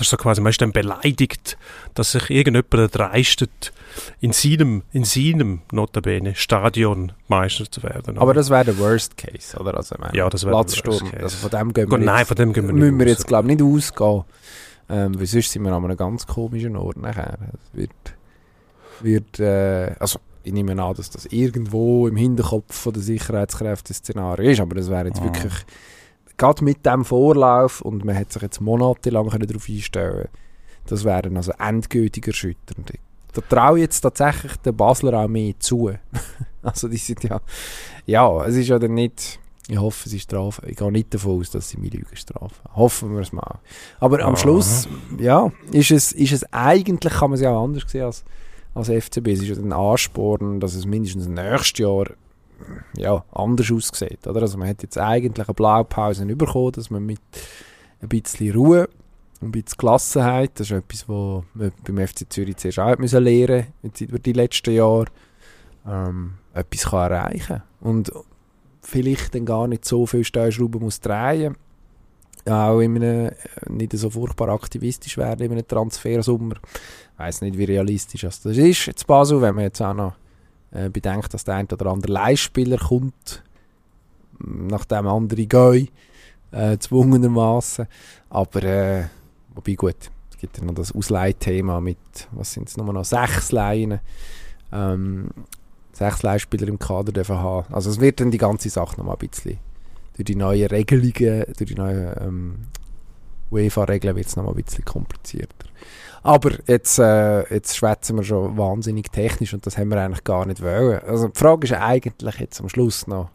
Ist 0.00 0.10
so 0.10 0.16
quasi, 0.16 0.40
man 0.40 0.50
ist 0.50 0.60
dann 0.60 0.72
beleidigt, 0.72 1.56
dass 1.94 2.12
sich 2.12 2.30
irgendjemand 2.30 2.94
dreistet, 2.94 3.72
in 4.20 4.32
seinem, 4.32 4.82
in 4.92 5.04
seinem 5.04 5.62
notabene 5.72 6.34
Stadion 6.34 7.12
Meister 7.28 7.70
zu 7.70 7.82
werden. 7.82 8.18
Aber 8.18 8.34
das 8.34 8.50
wäre 8.50 8.64
der 8.64 8.78
Worst 8.78 9.16
Case, 9.16 9.58
oder? 9.58 9.76
Also, 9.76 9.96
meine, 9.98 10.16
ja, 10.16 10.28
das 10.28 10.44
wäre 10.44 10.52
der 10.52 10.64
Worst 10.64 10.84
Case. 10.84 11.22
Also 11.22 11.36
von 11.36 11.50
dem 11.50 11.72
gehen 11.72 11.90
wir 11.90 11.98
Nein, 11.98 12.18
jetzt, 12.18 12.28
von 12.28 12.36
dem 12.36 12.52
gehen 12.52 12.66
wir 12.66 12.72
nicht 12.72 12.80
müssen 12.80 12.98
wir 12.98 13.06
jetzt, 13.06 13.26
glaube 13.26 13.50
ich, 13.50 13.58
nicht 13.58 13.66
ausgehen. 13.66 14.24
Ähm, 14.88 15.18
weil 15.18 15.26
sonst 15.26 15.50
sind 15.50 15.62
wir 15.62 15.72
an 15.72 15.84
einem 15.84 15.96
ganz 15.96 16.26
komischen 16.26 16.76
Ort 16.76 16.98
nachher. 16.98 17.38
Es 17.54 17.78
wird, 17.78 17.90
wird 19.00 19.40
äh, 19.40 19.94
also 19.98 20.20
ich 20.44 20.52
nehme 20.52 20.80
an, 20.80 20.94
dass 20.94 21.10
das 21.10 21.26
irgendwo 21.26 22.06
im 22.06 22.16
Hinterkopf 22.16 22.72
von 22.72 22.92
der 22.92 23.02
Sicherheitskräfte 23.02 23.92
Szenario 23.92 24.48
ist, 24.50 24.60
aber 24.60 24.76
das 24.76 24.88
wäre 24.88 25.08
jetzt 25.08 25.20
ah. 25.20 25.24
wirklich 25.24 25.52
gerade 26.36 26.64
mit 26.64 26.84
dem 26.86 27.04
Vorlauf, 27.04 27.80
und 27.80 28.04
man 28.04 28.16
hat 28.16 28.32
sich 28.32 28.42
jetzt 28.42 28.60
monatelang 28.60 29.28
darauf 29.28 29.68
einstellen 29.68 30.28
das 30.86 31.04
wäre 31.04 31.30
also 31.34 31.52
endgültig 31.58 32.26
erschütternd. 32.26 32.92
Da 33.32 33.40
traue 33.42 33.78
ich 33.78 33.82
jetzt 33.82 34.00
tatsächlich 34.00 34.56
den 34.56 34.76
Basler 34.76 35.20
auch 35.20 35.28
mehr 35.28 35.54
zu. 35.58 35.90
also 36.62 36.88
die 36.88 36.96
sind 36.96 37.22
ja, 37.24 37.40
ja, 38.06 38.44
es 38.46 38.56
ist 38.56 38.68
ja 38.68 38.78
dann 38.78 38.94
nicht, 38.94 39.38
ich 39.68 39.78
hoffe, 39.78 40.08
sie 40.08 40.20
strafen. 40.20 40.68
Ich 40.68 40.76
gehe 40.76 40.90
nicht 40.90 41.12
davon 41.12 41.40
aus, 41.40 41.50
dass 41.50 41.68
sie 41.68 41.76
mich 41.76 41.92
Lügen 41.92 42.16
strafen. 42.16 42.56
Hoffen 42.74 43.12
wir 43.12 43.20
es 43.20 43.32
mal. 43.32 43.58
Aber 44.00 44.20
am 44.24 44.36
Schluss, 44.36 44.88
ja, 45.18 45.52
ist 45.72 45.90
es, 45.90 46.12
ist 46.12 46.32
es 46.32 46.52
eigentlich, 46.52 47.12
kann 47.12 47.30
man 47.30 47.34
es 47.34 47.42
ja 47.42 47.50
auch 47.50 47.64
anders 47.64 47.90
sehen 47.90 48.04
als, 48.04 48.24
als 48.74 48.88
FCB. 48.88 49.28
Es 49.28 49.42
ist 49.42 49.48
ja 49.48 49.56
ein 49.56 49.72
Ansporn, 49.72 50.60
dass 50.60 50.74
es 50.74 50.86
mindestens 50.86 51.26
nächstes 51.26 51.78
Jahr 51.80 52.06
ja, 52.96 53.24
anders 53.32 53.70
aussieht. 53.70 54.26
Oder? 54.26 54.42
Also 54.42 54.58
man 54.58 54.68
hat 54.68 54.82
jetzt 54.82 54.98
eigentlich 54.98 55.46
eine 55.46 55.54
Blaupause 55.54 56.26
bekommen, 56.26 56.72
dass 56.72 56.90
man 56.90 57.04
mit 57.04 57.20
ein 58.02 58.08
bisschen 58.08 58.54
Ruhe 58.54 58.88
und 59.40 59.48
ein 59.48 59.52
bisschen 59.52 59.78
Gelassenheit, 59.78 60.52
das 60.54 60.70
ist 60.70 60.76
etwas, 60.76 61.08
was 61.08 61.44
wir 61.54 61.72
beim 61.86 62.06
FC 62.06 62.30
Zürich 62.30 62.56
zuerst 62.56 62.78
auch 62.78 62.98
müssen 62.98 63.22
lernen 63.22 63.66
müssen, 63.82 64.06
über 64.06 64.18
die 64.18 64.32
letzten 64.32 64.74
Jahre, 64.74 65.06
ähm, 65.86 66.34
etwas 66.54 66.90
kann 66.90 67.12
erreichen 67.12 67.62
und 67.80 68.12
vielleicht 68.80 69.34
dann 69.34 69.44
gar 69.44 69.68
nicht 69.68 69.84
so 69.84 70.06
viel 70.06 70.24
Steuerschrauben 70.24 70.80
muss 70.80 71.00
drehen 71.00 71.56
auch 72.48 72.80
in 72.80 72.96
einem, 72.96 73.32
nicht 73.68 73.92
so 73.92 74.10
furchtbar 74.10 74.50
aktivistisch 74.50 75.16
werden 75.16 75.46
in 75.46 75.52
einem 75.52 75.66
Transfersommer. 75.66 76.54
Ich 76.54 77.18
weiss 77.18 77.40
nicht, 77.40 77.58
wie 77.58 77.64
realistisch 77.64 78.22
das 78.22 78.44
ist 78.44 78.86
jetzt 78.86 79.06
Basel, 79.06 79.40
wenn 79.42 79.54
man 79.54 79.64
jetzt 79.64 79.80
auch 79.82 79.94
noch 79.94 80.14
äh, 80.72 80.88
bedenkt, 80.90 81.34
dass 81.34 81.44
der 81.44 81.56
ein 81.56 81.66
oder 81.66 81.86
andere 81.86 82.12
Leihspieler 82.12 82.78
kommt, 82.78 83.42
nachdem 84.38 85.06
andere 85.06 85.46
gehen, 85.46 85.88
äh, 86.52 86.78
zwungenermaßen. 86.78 87.86
Aber, 88.30 88.62
äh, 88.62 89.04
wobei 89.54 89.74
gut, 89.74 89.96
es 90.30 90.36
gibt 90.38 90.58
ja 90.58 90.64
noch 90.64 90.74
das 90.74 90.92
Ausleihthema 90.92 91.80
mit, 91.80 91.98
was 92.32 92.52
sind 92.52 92.68
es, 92.68 92.76
nur 92.76 92.92
noch 92.92 93.04
sechs 93.04 93.52
Leihen. 93.52 94.00
Ähm, 94.72 95.30
sechs 95.92 96.22
Leihspieler 96.22 96.68
im 96.68 96.78
Kader 96.78 97.12
dürfen 97.12 97.38
haben. 97.38 97.72
Also 97.72 97.90
es 97.90 98.00
wird 98.00 98.20
dann 98.20 98.30
die 98.30 98.38
ganze 98.38 98.68
Sache 98.68 98.96
noch 98.98 99.06
mal 99.06 99.12
ein 99.12 99.28
bisschen 99.28 99.58
durch 100.16 100.24
die 100.24 100.34
neuen 100.34 100.66
Regelungen, 100.66 101.44
durch 101.56 101.68
die 101.68 101.74
neuen 101.74 102.12
ähm, 102.20 102.54
UEFA-Regeln 103.50 104.16
wird 104.16 104.26
es 104.26 104.36
nochmal 104.36 104.54
ein 104.54 104.62
bisschen 104.62 104.84
komplizierter. 104.84 105.66
Aber 106.26 106.50
jetzt, 106.66 106.98
äh, 106.98 107.54
jetzt 107.54 107.76
schwätzen 107.76 108.16
wir 108.16 108.24
schon 108.24 108.56
wahnsinnig 108.56 109.12
technisch 109.12 109.54
und 109.54 109.64
das 109.64 109.78
haben 109.78 109.90
wir 109.90 110.00
eigentlich 110.02 110.24
gar 110.24 110.44
nicht 110.44 110.60
wollen. 110.60 110.98
Also 111.06 111.28
die 111.28 111.38
Frage 111.38 111.68
ist 111.68 111.72
eigentlich 111.72 112.40
jetzt 112.40 112.60
am 112.60 112.68
Schluss 112.68 113.06
noch, 113.06 113.30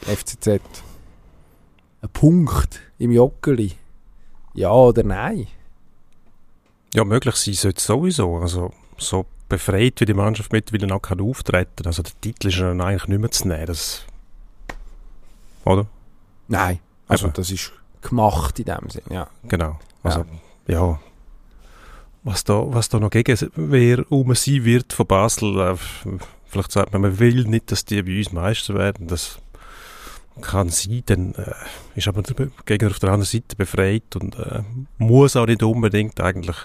FCZ, 0.00 0.48
ein 0.48 2.08
Punkt 2.14 2.80
im 2.98 3.10
Joggeli, 3.10 3.72
ja 4.54 4.72
oder 4.72 5.02
nein? 5.02 5.48
Ja, 6.94 7.04
möglich 7.04 7.36
sein 7.36 7.52
sollte 7.52 7.82
sowieso. 7.82 8.36
Also 8.38 8.72
so 8.96 9.26
befreit, 9.50 10.00
wie 10.00 10.06
die 10.06 10.14
Mannschaft 10.14 10.50
mittlerweile 10.50 10.86
noch 10.86 11.02
kann 11.02 11.20
auftreten 11.20 11.86
Also 11.86 12.02
der 12.02 12.18
Titel 12.22 12.48
ist 12.48 12.58
dann 12.58 12.80
eigentlich 12.80 13.06
nicht 13.06 13.20
mehr 13.20 13.30
zu 13.30 13.48
nehmen. 13.48 13.66
Das, 13.66 14.06
oder? 15.66 15.84
Nein, 16.48 16.78
also 17.06 17.26
Eben. 17.26 17.34
das 17.34 17.50
ist 17.50 17.70
gemacht 18.00 18.58
in 18.58 18.64
dem 18.64 18.88
Sinn, 18.88 19.02
ja. 19.10 19.28
Genau. 19.46 19.78
Also, 20.02 20.24
ja. 20.66 20.98
Was 22.22 22.44
da, 22.44 22.62
was 22.66 22.88
da 22.88 23.00
noch 23.00 23.10
gegen 23.10 23.36
wer 23.56 24.10
um 24.12 24.34
sein 24.34 24.64
wird 24.64 24.92
von 24.92 25.06
Basel, 25.06 25.58
äh, 25.58 25.76
vielleicht 26.46 26.72
sagt 26.72 26.92
man, 26.92 27.02
man 27.02 27.18
will 27.18 27.44
nicht, 27.44 27.72
dass 27.72 27.84
die 27.84 28.02
bei 28.02 28.18
uns 28.18 28.32
Meister 28.32 28.74
werden. 28.74 29.06
Das 29.06 29.38
kann 30.42 30.68
sein, 30.70 31.02
dann 31.06 31.34
äh, 31.34 31.52
ist 31.96 32.08
aber 32.08 32.22
der 32.22 32.48
Gegner 32.64 32.90
auf 32.90 32.98
der 32.98 33.10
anderen 33.10 33.26
Seite 33.26 33.56
befreit 33.56 34.16
und 34.16 34.38
äh, 34.38 34.62
muss 34.98 35.36
auch 35.36 35.46
nicht 35.46 35.62
unbedingt. 35.62 36.20
Eigentlich 36.20 36.56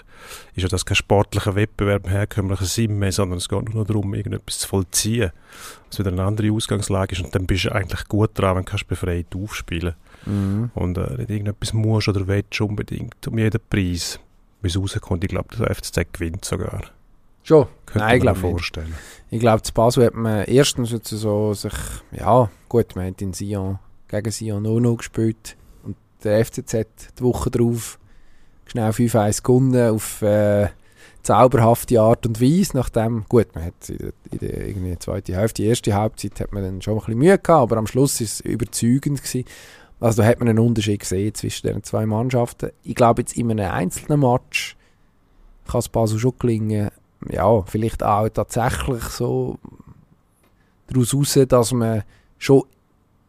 ist 0.54 0.62
ja 0.62 0.68
das 0.68 0.86
kein 0.86 0.96
sportlicher 0.96 1.54
Wettbewerb 1.54 2.04
im 2.04 2.10
herkömmlichen 2.10 2.66
Sinn 2.66 2.98
mehr, 2.98 3.12
sondern 3.12 3.38
es 3.38 3.48
geht 3.48 3.64
nur 3.68 3.82
noch 3.82 3.86
darum, 3.86 4.14
irgendetwas 4.14 4.60
zu 4.60 4.68
vollziehen, 4.68 5.30
was 5.90 5.98
wieder 5.98 6.12
eine 6.12 6.22
andere 6.24 6.52
Ausgangslage 6.52 7.16
ist. 7.16 7.22
Und 7.24 7.34
dann 7.34 7.46
bist 7.46 7.64
du 7.64 7.72
eigentlich 7.74 8.06
gut 8.08 8.30
dran, 8.34 8.56
wenn 8.56 8.64
du 8.64 8.70
kannst 8.70 8.88
befreit 8.88 9.26
aufspielen 9.34 9.94
Mhm. 10.24 10.70
und 10.74 10.98
äh, 10.98 11.18
nicht 11.18 11.30
irgendetwas 11.30 11.72
musst 11.72 12.08
oder 12.08 12.26
willst 12.26 12.60
unbedingt 12.60 13.28
um 13.28 13.38
jeden 13.38 13.60
Preis. 13.70 14.18
Wie 14.66 14.68
es 14.68 14.80
rauskommt, 14.80 15.22
ich 15.22 15.30
glaube, 15.30 15.56
der 15.56 15.72
FCZ 15.72 16.12
gewinnt 16.12 16.44
sogar. 16.44 16.82
Schon? 17.44 17.68
Könnte 17.86 18.00
Nein, 18.00 18.16
ich 18.16 18.22
glaube 18.22 18.40
vorstellen. 18.40 18.94
Ich 19.30 19.38
glaube, 19.38 19.62
zu 19.62 19.72
Basel 19.72 20.06
hat 20.06 20.14
man 20.14 20.44
erstens 20.44 20.90
jetzt 20.90 21.08
so 21.08 21.54
sich, 21.54 21.72
ja, 22.10 22.50
gut, 22.68 22.96
man 22.96 23.06
hat 23.06 23.22
in 23.22 23.32
Sion, 23.32 23.78
gegen 24.08 24.30
Sion 24.32 24.64
noch 24.64 24.80
noch 24.80 24.96
gespielt 24.96 25.56
und 25.84 25.96
der 26.24 26.44
FCZ 26.44 26.74
die 27.16 27.22
Woche 27.22 27.50
drauf 27.50 28.00
schnell 28.66 28.90
5-1 28.90 29.44
gewonnen 29.44 29.94
auf 29.94 30.20
äh, 30.22 30.66
zauberhafte 31.22 32.00
Art 32.00 32.26
und 32.26 32.40
Weise, 32.40 32.76
nachdem, 32.76 33.24
gut, 33.28 33.54
man 33.54 33.66
hat 33.66 33.88
in 33.88 33.98
der, 33.98 34.12
in 34.32 34.38
der 34.38 34.66
irgendwie 34.66 34.98
zweiten 34.98 35.34
Hälfte, 35.34 35.62
die 35.62 35.68
erste 35.68 35.94
Halbzeit 35.94 36.40
hat 36.40 36.52
man 36.52 36.64
dann 36.64 36.82
schon 36.82 36.94
ein 36.94 36.98
bisschen 36.98 37.18
Mühe 37.18 37.38
gehabt, 37.38 37.48
aber 37.62 37.76
am 37.76 37.86
Schluss 37.86 38.20
ist 38.20 38.32
es 38.32 38.40
überzeugend 38.40 39.22
gewesen. 39.22 39.44
Also 40.00 40.22
da 40.22 40.28
hat 40.28 40.38
man 40.40 40.48
einen 40.48 40.58
Unterschied 40.58 41.00
gesehen 41.00 41.34
zwischen 41.34 41.66
den 41.66 41.82
zwei 41.82 42.04
Mannschaften. 42.06 42.70
Ich 42.82 42.94
glaube 42.94 43.22
jetzt 43.22 43.36
in 43.36 43.50
einem 43.50 43.70
einzelnen 43.70 44.20
Match 44.20 44.76
kann 45.66 45.80
es 45.80 45.88
Basel 45.88 46.18
schon 46.18 46.34
gelingen, 46.38 46.90
ja, 47.30 47.62
vielleicht 47.62 48.02
auch 48.02 48.28
tatsächlich 48.28 49.02
so 49.04 49.58
daraus 50.86 51.14
raus, 51.14 51.38
dass 51.48 51.72
man 51.72 52.04
schon 52.38 52.64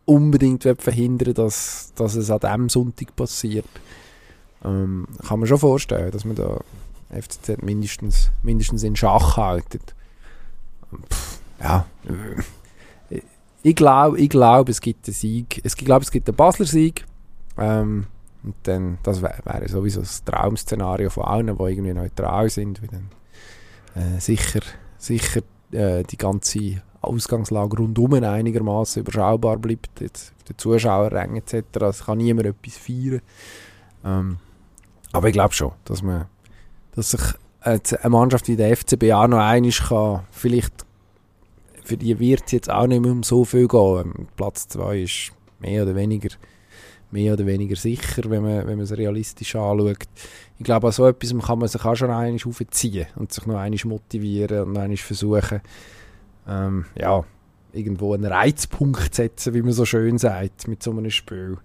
unbedingt 0.06 0.66
will 0.66 0.76
verhindern 0.76 1.34
dass, 1.34 1.92
dass 1.96 2.16
es 2.16 2.30
an 2.30 2.40
diesem 2.40 2.70
Sonntag 2.70 3.16
passiert. 3.16 3.66
Ähm, 4.64 5.08
kann 5.28 5.40
man 5.40 5.48
schon 5.48 5.58
vorstellen, 5.58 6.12
dass 6.12 6.26
man 6.26 6.36
da 6.36 6.60
FCZ 7.10 7.62
mindestens, 7.62 8.32
mindestens 8.44 8.84
in 8.84 8.96
Schach 8.96 9.38
haltet. 9.38 9.96
Pff, 11.10 11.40
ja, 11.62 11.86
äh, 12.06 12.42
ich 13.64 13.76
glaube, 13.76 14.20
ich 14.20 14.30
glaub, 14.30 14.70
es 14.70 14.82
gibt 14.82 15.08
einen 15.08 15.14
Sieg. 15.14 15.62
Ich 15.64 15.76
glaube, 15.76 16.04
es 16.04 16.12
gibt 16.12 16.28
einen 16.28 16.36
Basler 16.36 16.66
Sieg. 16.66 17.06
Ähm, 17.58 18.08
und 18.44 18.56
dann, 18.64 18.98
das 19.04 19.22
wäre 19.22 19.40
wär 19.44 19.68
sowieso 19.68 20.02
das 20.02 20.24
Traum-Szenario 20.24 21.10
von 21.10 21.26
allen, 21.26 21.48
die 21.48 21.64
irgendwie 21.64 21.94
neutral 21.94 22.50
sind, 22.50 22.82
weil 22.82 22.90
dann 22.90 23.10
äh, 23.96 24.20
sicher, 24.20 24.62
sicher 24.98 25.42
äh, 25.72 26.04
die 26.04 26.18
ganze 26.18 26.82
Ausgangslage 27.02 27.78
rundum 27.78 28.14
einigermaßen 28.14 29.02
überschaubar 29.02 29.58
bleibt. 29.58 30.02
Jetzt 30.02 30.34
auf 30.38 30.44
den 30.44 30.58
Zuschauerrängen 30.58 31.38
etc. 31.38 31.64
Es 31.82 32.06
kann 32.06 32.20
niemand 32.20 32.48
etwas 32.48 32.78
feiern. 32.78 33.22
Ähm, 34.06 34.38
aber 35.12 35.28
ich 35.28 35.34
glaube 35.34 35.54
schon, 35.54 35.72
dass 35.86 36.02
man, 36.02 36.26
dass 36.96 37.12
sich 37.12 37.22
äh, 37.64 37.80
eine 38.02 38.10
Mannschaft 38.10 38.48
wie 38.48 38.56
der 38.56 38.76
FCB 38.76 39.12
auch 39.14 39.28
noch 39.28 39.40
einmal 39.40 39.72
kann, 39.72 40.24
vielleicht 40.32 40.87
für 41.88 41.98
die 41.98 42.20
wird 42.20 42.44
es 42.46 42.51
jetzt 42.51 42.70
auch 42.70 42.88
nicht 42.88 43.01
mehr 43.01 43.12
um 43.12 43.24
so 43.24 43.46
viel 43.46 43.67
gehen. 43.67 44.13
Ähm, 44.17 44.27
Platz 44.36 44.67
2 44.67 45.01
ist 45.01 45.32
mehr 45.60 45.84
oder 45.84 45.96
weniger 45.96 46.29
mehr 47.10 47.34
oder 47.34 47.46
weniger 47.46 47.75
sicher, 47.75 48.29
wenn 48.29 48.44
man, 48.44 48.67
wenn 48.67 48.77
man 48.77 48.82
es 48.82 48.98
realistisch 48.98 49.56
anschaut. 49.56 50.10
Ich 50.58 50.65
glaube, 50.65 50.88
an 50.88 50.94
so 50.94 51.08
etwas 51.08 51.34
kann 51.46 51.60
man 51.60 51.67
sich 51.67 51.86
auch 51.86 51.96
schon 51.96 52.12
einmal 52.12 52.38
aufziehen 52.46 53.08
und 53.15 53.32
sich 53.32 53.46
noch 53.46 53.56
einmal 53.56 53.79
motivieren 53.86 54.63
und 54.63 54.74
noch 54.74 54.82
einmal 54.82 54.98
versuchen, 54.98 55.62
ähm, 56.48 56.86
ja, 56.96 57.24
irgendwo 57.74 58.13
einen 58.13 58.25
Reizpunkt 58.25 59.15
setzen, 59.15 59.53
wie 59.53 59.62
man 59.62 59.72
so 59.72 59.86
schön 59.86 60.17
sagt, 60.17 60.67
mit 60.67 60.84
so 60.84 60.91
einem 60.91 61.10
Spiel. 61.10 61.58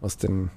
Was 0.00 0.16
dann, 0.16 0.50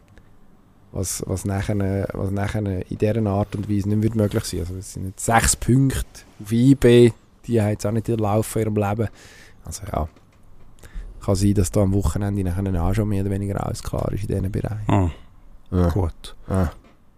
was, 0.91 1.23
was 1.27 1.45
nachher, 1.45 2.07
was 2.13 2.31
nachher 2.31 2.89
in 2.89 2.97
dieser 2.97 3.25
Art 3.25 3.55
und 3.55 3.69
Weise 3.69 3.89
nicht 3.89 4.01
wird 4.01 4.15
möglich 4.15 4.45
sein. 4.45 4.61
Also 4.61 4.75
es 4.77 4.93
sind 4.93 5.05
jetzt 5.05 5.25
sechs 5.25 5.55
Punkte 5.55 6.21
auf 6.41 6.51
IB, 6.51 7.11
die 7.47 7.61
haben 7.61 7.69
jetzt 7.69 7.85
auch 7.85 7.91
nicht 7.91 8.07
Laufen 8.07 8.59
in 8.61 8.65
ihrem 8.75 8.89
Leben. 8.89 9.09
Also 9.65 9.83
ja, 9.91 10.07
kann 11.23 11.35
sein, 11.35 11.53
dass 11.53 11.71
da 11.71 11.81
am 11.81 11.93
Wochenende 11.93 12.43
nachher 12.43 12.83
auch 12.83 12.93
schon 12.93 13.07
mehr 13.07 13.21
oder 13.21 13.31
weniger 13.31 13.63
alles 13.65 13.81
klar 13.81 14.11
ist 14.11 14.23
in 14.23 14.27
diesen 14.27 14.51
Bereichen. 14.51 14.87
Hm, 14.87 15.11
Ja. 15.71 15.89
gut. 15.89 16.35
Ja. 16.49 16.71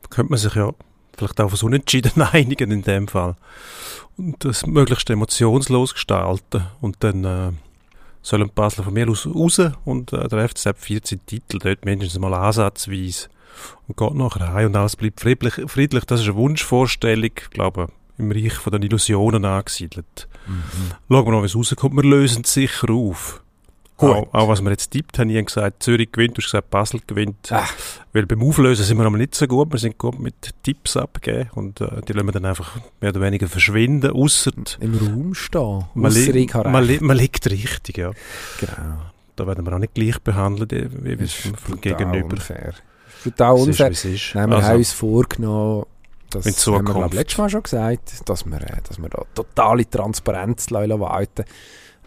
könnte 0.09 0.31
man 0.31 0.39
sich 0.39 0.53
ja 0.55 0.71
vielleicht 1.17 1.39
auch 1.41 1.45
auf 1.45 1.55
so 1.57 1.65
Unentschieden 1.65 2.21
einigen 2.33 2.71
in 2.71 2.81
dem 2.83 3.07
Fall. 3.07 3.35
Und 4.17 4.43
das 4.45 4.65
möglichst 4.65 5.09
emotionslos 5.09 5.93
gestalten. 5.93 6.65
Und 6.81 6.97
dann 7.03 7.23
äh, 7.23 7.51
sollen 8.21 8.47
die 8.47 8.53
Basler 8.53 8.83
von 8.83 8.93
mir 8.93 9.09
aus 9.09 9.25
raus 9.25 9.59
und 9.85 10.13
äh, 10.13 10.27
der 10.27 10.47
FCZ 10.49 10.73
14 10.77 11.25
Titel, 11.25 11.59
dort 11.59 11.83
mindestens 11.85 12.19
mal 12.19 12.33
ansatzweise. 12.33 13.27
Und 13.87 13.97
geht 13.97 14.13
nachher 14.13 14.53
heim 14.53 14.67
und 14.67 14.75
alles 14.75 14.95
bleibt 14.95 15.21
friedlich. 15.21 15.53
friedlich. 15.67 16.05
Das 16.05 16.19
ist 16.21 16.27
eine 16.27 16.35
Wunschvorstellung, 16.35 17.31
ich 17.35 17.49
glaube 17.49 17.87
im 18.17 18.31
Reich 18.31 18.53
von 18.53 18.71
den 18.71 18.81
Illusionen 18.83 19.45
angesiedelt. 19.45 20.27
Mhm. 20.47 20.91
Schauen 21.09 21.25
wir 21.25 21.31
mal, 21.31 21.41
wie 21.41 21.45
es 21.47 21.55
rauskommt. 21.55 21.95
Wir 21.95 22.03
lösen 22.03 22.43
es 22.43 22.53
sicher 22.53 22.89
auf. 22.89 23.41
Gut. 23.97 24.09
Auch, 24.09 24.33
auch 24.33 24.47
was 24.49 24.61
wir 24.61 24.71
jetzt 24.71 24.91
tippt 24.91 25.17
haben, 25.19 25.29
ich 25.29 25.37
habe 25.37 25.45
gesagt, 25.45 25.81
Zürich 25.83 26.11
gewinnt, 26.11 26.37
du 26.37 26.41
hast 26.41 26.47
gesagt, 26.51 26.69
Basel 26.69 26.99
gewinnt. 27.07 27.47
Ach. 27.51 27.71
Weil 28.11 28.25
beim 28.25 28.43
Auflösen 28.43 28.83
sind 28.83 28.97
wir 28.97 29.05
aber 29.05 29.17
nicht 29.17 29.35
so 29.35 29.47
gut. 29.47 29.71
Wir 29.71 29.79
sind 29.79 29.97
gut 29.97 30.19
mit 30.19 30.35
Tipps 30.63 30.97
abgeben 30.97 31.49
und 31.55 31.79
äh, 31.79 32.01
die 32.05 32.11
lassen 32.11 32.27
wir 32.27 32.33
dann 32.33 32.45
einfach 32.45 32.75
mehr 32.99 33.11
oder 33.11 33.21
weniger 33.21 33.47
verschwinden, 33.47 34.11
ausser 34.11 34.51
Im 34.81 34.95
Raum 34.95 35.33
stehen. 35.33 35.85
man, 35.93 36.11
li 36.11 36.49
man, 36.65 36.83
li 36.83 36.99
man 37.01 37.15
liegt 37.15 37.49
richtig, 37.49 37.97
ja. 37.97 38.11
Genau. 38.59 38.97
Da 39.37 39.47
werden 39.47 39.65
wir 39.65 39.73
auch 39.73 39.79
nicht 39.79 39.93
gleich 39.93 40.19
behandelt, 40.19 40.71
wie 40.73 41.27
vom 41.27 41.79
Gegenüber. 41.79 42.33
unfair. 42.33 42.73
Ist, 43.23 43.33
unfair. 43.41 43.91
ist. 43.91 44.35
Nein, 44.35 44.49
wir 44.49 44.55
Also, 44.57 44.67
haben 44.67 44.77
uns 44.77 44.91
vorgenommen, 44.91 45.85
das 46.29 46.45
In 46.45 46.53
haben 46.53 46.85
wir 46.87 46.93
Zukunft. 46.93 47.13
letztes 47.13 47.37
Mal 47.37 47.49
schon 47.49 47.63
gesagt, 47.63 48.29
dass 48.29 48.45
wir, 48.45 48.61
äh, 48.61 48.81
dass 48.87 48.97
wir 49.01 49.09
da 49.09 49.23
totale 49.33 49.89
Transparenz 49.89 50.71
walten. 50.71 51.45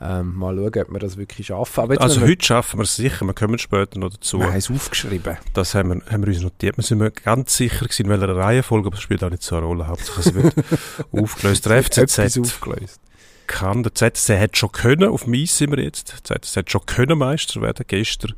Ähm, 0.01 0.37
mal 0.37 0.55
schauen, 0.55 0.83
ob 0.83 0.93
wir 0.93 0.99
das 1.01 1.17
wirklich 1.17 1.49
schaffen. 1.49 1.99
Also 1.99 2.21
heute 2.21 2.45
schaffen 2.45 2.79
wir 2.79 2.85
es 2.85 2.95
sicher, 2.95 3.25
wir 3.27 3.35
kommen 3.35 3.59
später 3.59 3.99
noch 3.99 4.11
dazu. 4.11 4.39
wir, 4.39 4.47
haben 4.47 4.57
es 4.57 4.71
aufgeschrieben. 4.71 5.37
Das 5.55 5.75
haben 5.75 5.89
wir, 5.89 6.13
haben 6.13 6.25
wir 6.25 6.33
uns 6.33 6.41
notiert. 6.43 6.77
Wir 6.77 6.85
sind 6.85 6.99
mir 6.99 7.11
ganz 7.11 7.57
sicher 7.57 7.85
gewesen, 7.85 8.05
in 8.05 8.11
welcher 8.11 8.37
Reihenfolge, 8.37 8.87
aber 8.87 8.97
es 8.97 9.03
spielt 9.03 9.25
auch 9.25 9.31
nicht 9.31 9.43
so 9.43 9.57
eine 9.57 9.67
Rolle. 9.67 9.89
Hauptsache 9.89 10.21
es 10.21 10.35
wird 10.35 10.55
aufgelöst. 11.13 11.67
Der 11.67 11.83
FCZ 11.83 12.39
aufgelöst. 12.39 13.01
kann. 13.49 13.83
Der 13.83 13.93
ZSC 13.93 14.39
hat 14.39 14.57
schon 14.57 14.71
können, 14.71 15.09
auf 15.09 15.27
Mies 15.27 15.59
sind 15.59 15.73
wir 15.75 15.83
jetzt. 15.83 16.13
Der 16.31 16.43
ZSC 16.43 16.61
hat 16.61 16.71
schon 16.71 16.87
können 16.87 17.19
Meister 17.19 17.61
werden, 17.61 17.85
gestern. 17.89 18.35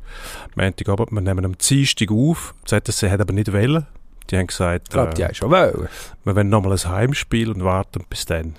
Montagabend, 0.55 1.11
wir 1.11 1.21
nehmen 1.21 1.45
am 1.45 1.57
Dienstag 1.59 2.09
auf. 2.09 2.55
Der 2.71 2.83
ZSC 2.83 3.11
hat 3.11 3.21
aber 3.21 3.33
nicht 3.33 3.53
wollen. 3.53 3.85
Die 4.31 4.37
haben 4.37 4.47
gesagt, 4.47 4.87
Ich 4.87 4.93
glaube, 4.93 5.13
die 5.13 5.21
äh, 5.21 5.25
haben 5.25 5.33
schon 5.35 5.51
wollen. 5.51 5.87
wir 6.23 6.35
wollen 6.35 6.49
nochmal 6.49 6.71
ein 6.71 6.89
Heimspiel 6.89 7.51
und 7.51 7.63
warten 7.63 8.05
bis 8.09 8.25
dann. 8.25 8.55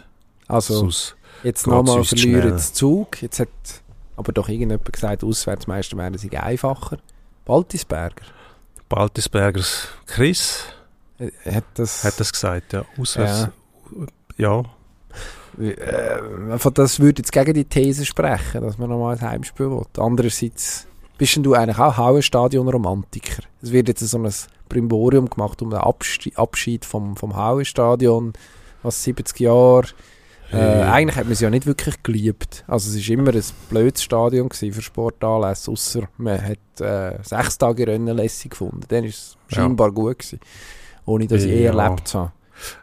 Also, 0.47 0.75
Sonst, 0.75 1.17
jetzt 1.43 1.67
nochmal 1.67 2.05
verlieren 2.05 2.51
den 2.51 2.59
Zug. 2.59 3.23
Jetzt 3.23 3.41
hat 3.41 3.49
aber 4.17 4.33
doch 4.33 4.49
irgendjemand 4.49 4.93
gesagt, 4.93 5.25
Auswärtsmeister 5.25 5.97
wären 5.97 6.17
sie 6.19 6.37
einfacher. 6.37 6.99
Baltisberger. 7.45 8.25
Baltisbergers 8.89 9.89
Chris 10.07 10.65
Äh, 11.19 11.31
Hat 11.51 11.65
das, 11.75 12.05
hat 12.05 12.21
das 12.21 12.33
gesagt, 12.33 12.75
ja. 12.75 12.85
Auswärts, 12.99 13.49
ja. 14.37 14.63
Äh, 15.59 16.59
von 16.59 16.75
das 16.75 17.01
würde 17.01 17.21
jetzt 17.21 17.33
gegen 17.33 17.55
die 17.55 17.65
These 17.65 18.05
sprechen, 18.07 18.63
dass 18.63 18.79
man 18.79 18.91
nochmal 18.91 19.17
ein 19.17 19.21
Heimspiel 19.21 19.71
will. 19.71 19.85
Andererseits 19.99 20.87
bist 21.23 21.37
denn 21.37 21.45
du 21.45 21.55
eigentlich 21.55 21.79
auch 21.79 21.97
Hauenstadion-Romantiker. 21.99 23.45
Es 23.63 23.71
wird 23.71 23.87
jetzt 23.87 24.01
so 24.01 24.19
ein 24.19 24.29
Brimborium 24.69 25.31
gemacht 25.31 25.63
um 25.63 25.71
den 25.71 25.79
Abschied, 25.79 26.85
vom, 26.85 27.15
vom 27.15 27.37
Hauenstadion, 27.37 28.33
was 28.83 29.05
70 29.05 29.39
Jahre 29.39 29.87
Äh, 30.53 30.83
eigentlich 30.83 31.17
hat 31.17 31.27
man 31.27 31.33
es 31.35 31.41
ja 31.41 31.49
nicht 31.49 31.65
wirklich 31.65 32.03
geliebt. 32.03 32.65
Also 32.67 32.91
es 32.91 33.09
war 33.09 33.15
immer 33.15 33.33
ein 33.33 33.45
blödes 33.71 34.03
Stadion 34.03 34.51
für 34.51 34.83
Sportanlässe, 34.83 35.71
außer 35.71 36.09
man 36.19 36.43
hat 36.43 36.81
äh, 36.81 37.23
sechs 37.23 37.57
Tage 37.57 37.87
Rennen 37.87 38.17
lässig 38.17 38.51
gefunden. 38.51 38.81
Dann 38.89 39.05
war 39.05 39.09
es 39.09 39.37
scheinbar 39.47 39.87
ja. 39.87 39.95
gut 39.95 40.19
gewesen, 40.19 40.41
ohne 41.07 41.29
dass 41.29 41.45
ich 41.45 41.61
ja. 41.61 41.73
erlebt 41.73 42.15
habe. 42.15 42.33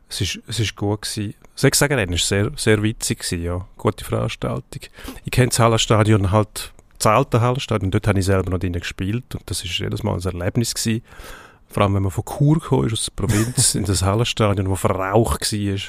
Es 0.07 0.21
ist, 0.21 0.39
es 0.47 0.61
ist 0.61 0.77
gut 0.77 1.01
gewesen. 1.01 1.35
Soll 1.55 1.71
ich 1.71 1.75
sagen, 1.75 1.99
es 1.99 2.09
war 2.09 2.17
sehr, 2.17 2.51
sehr 2.55 2.81
witzig 2.81 3.19
gewesen, 3.19 3.43
ja. 3.43 3.67
Gute 3.77 4.05
Veranstaltung. 4.05 4.81
Ich 5.25 5.31
kenne 5.31 5.49
das 5.49 5.59
Hallenstadion 5.59 6.31
halt, 6.31 6.71
das 6.99 7.07
alte 7.07 7.41
Hallenstadion, 7.41 7.91
dort 7.91 8.07
habe 8.07 8.19
ich 8.19 8.25
selber 8.25 8.51
noch 8.51 8.59
drin 8.59 8.73
gespielt 8.73 9.33
und 9.33 9.49
das 9.49 9.63
war 9.63 9.71
jedes 9.71 10.03
Mal 10.03 10.15
ein 10.15 10.21
Erlebnis 10.21 10.73
gewesen. 10.73 11.01
Vor 11.67 11.83
allem, 11.83 11.95
wenn 11.95 12.03
man 12.03 12.11
von 12.11 12.25
Chur 12.25 12.59
kam, 12.59 12.91
aus 12.91 13.05
der 13.05 13.13
Provinz, 13.15 13.75
in 13.75 13.85
das 13.85 14.03
Hallenstadion, 14.03 14.69
wo 14.69 14.75
verraucht 14.75 15.51
war 15.51 15.79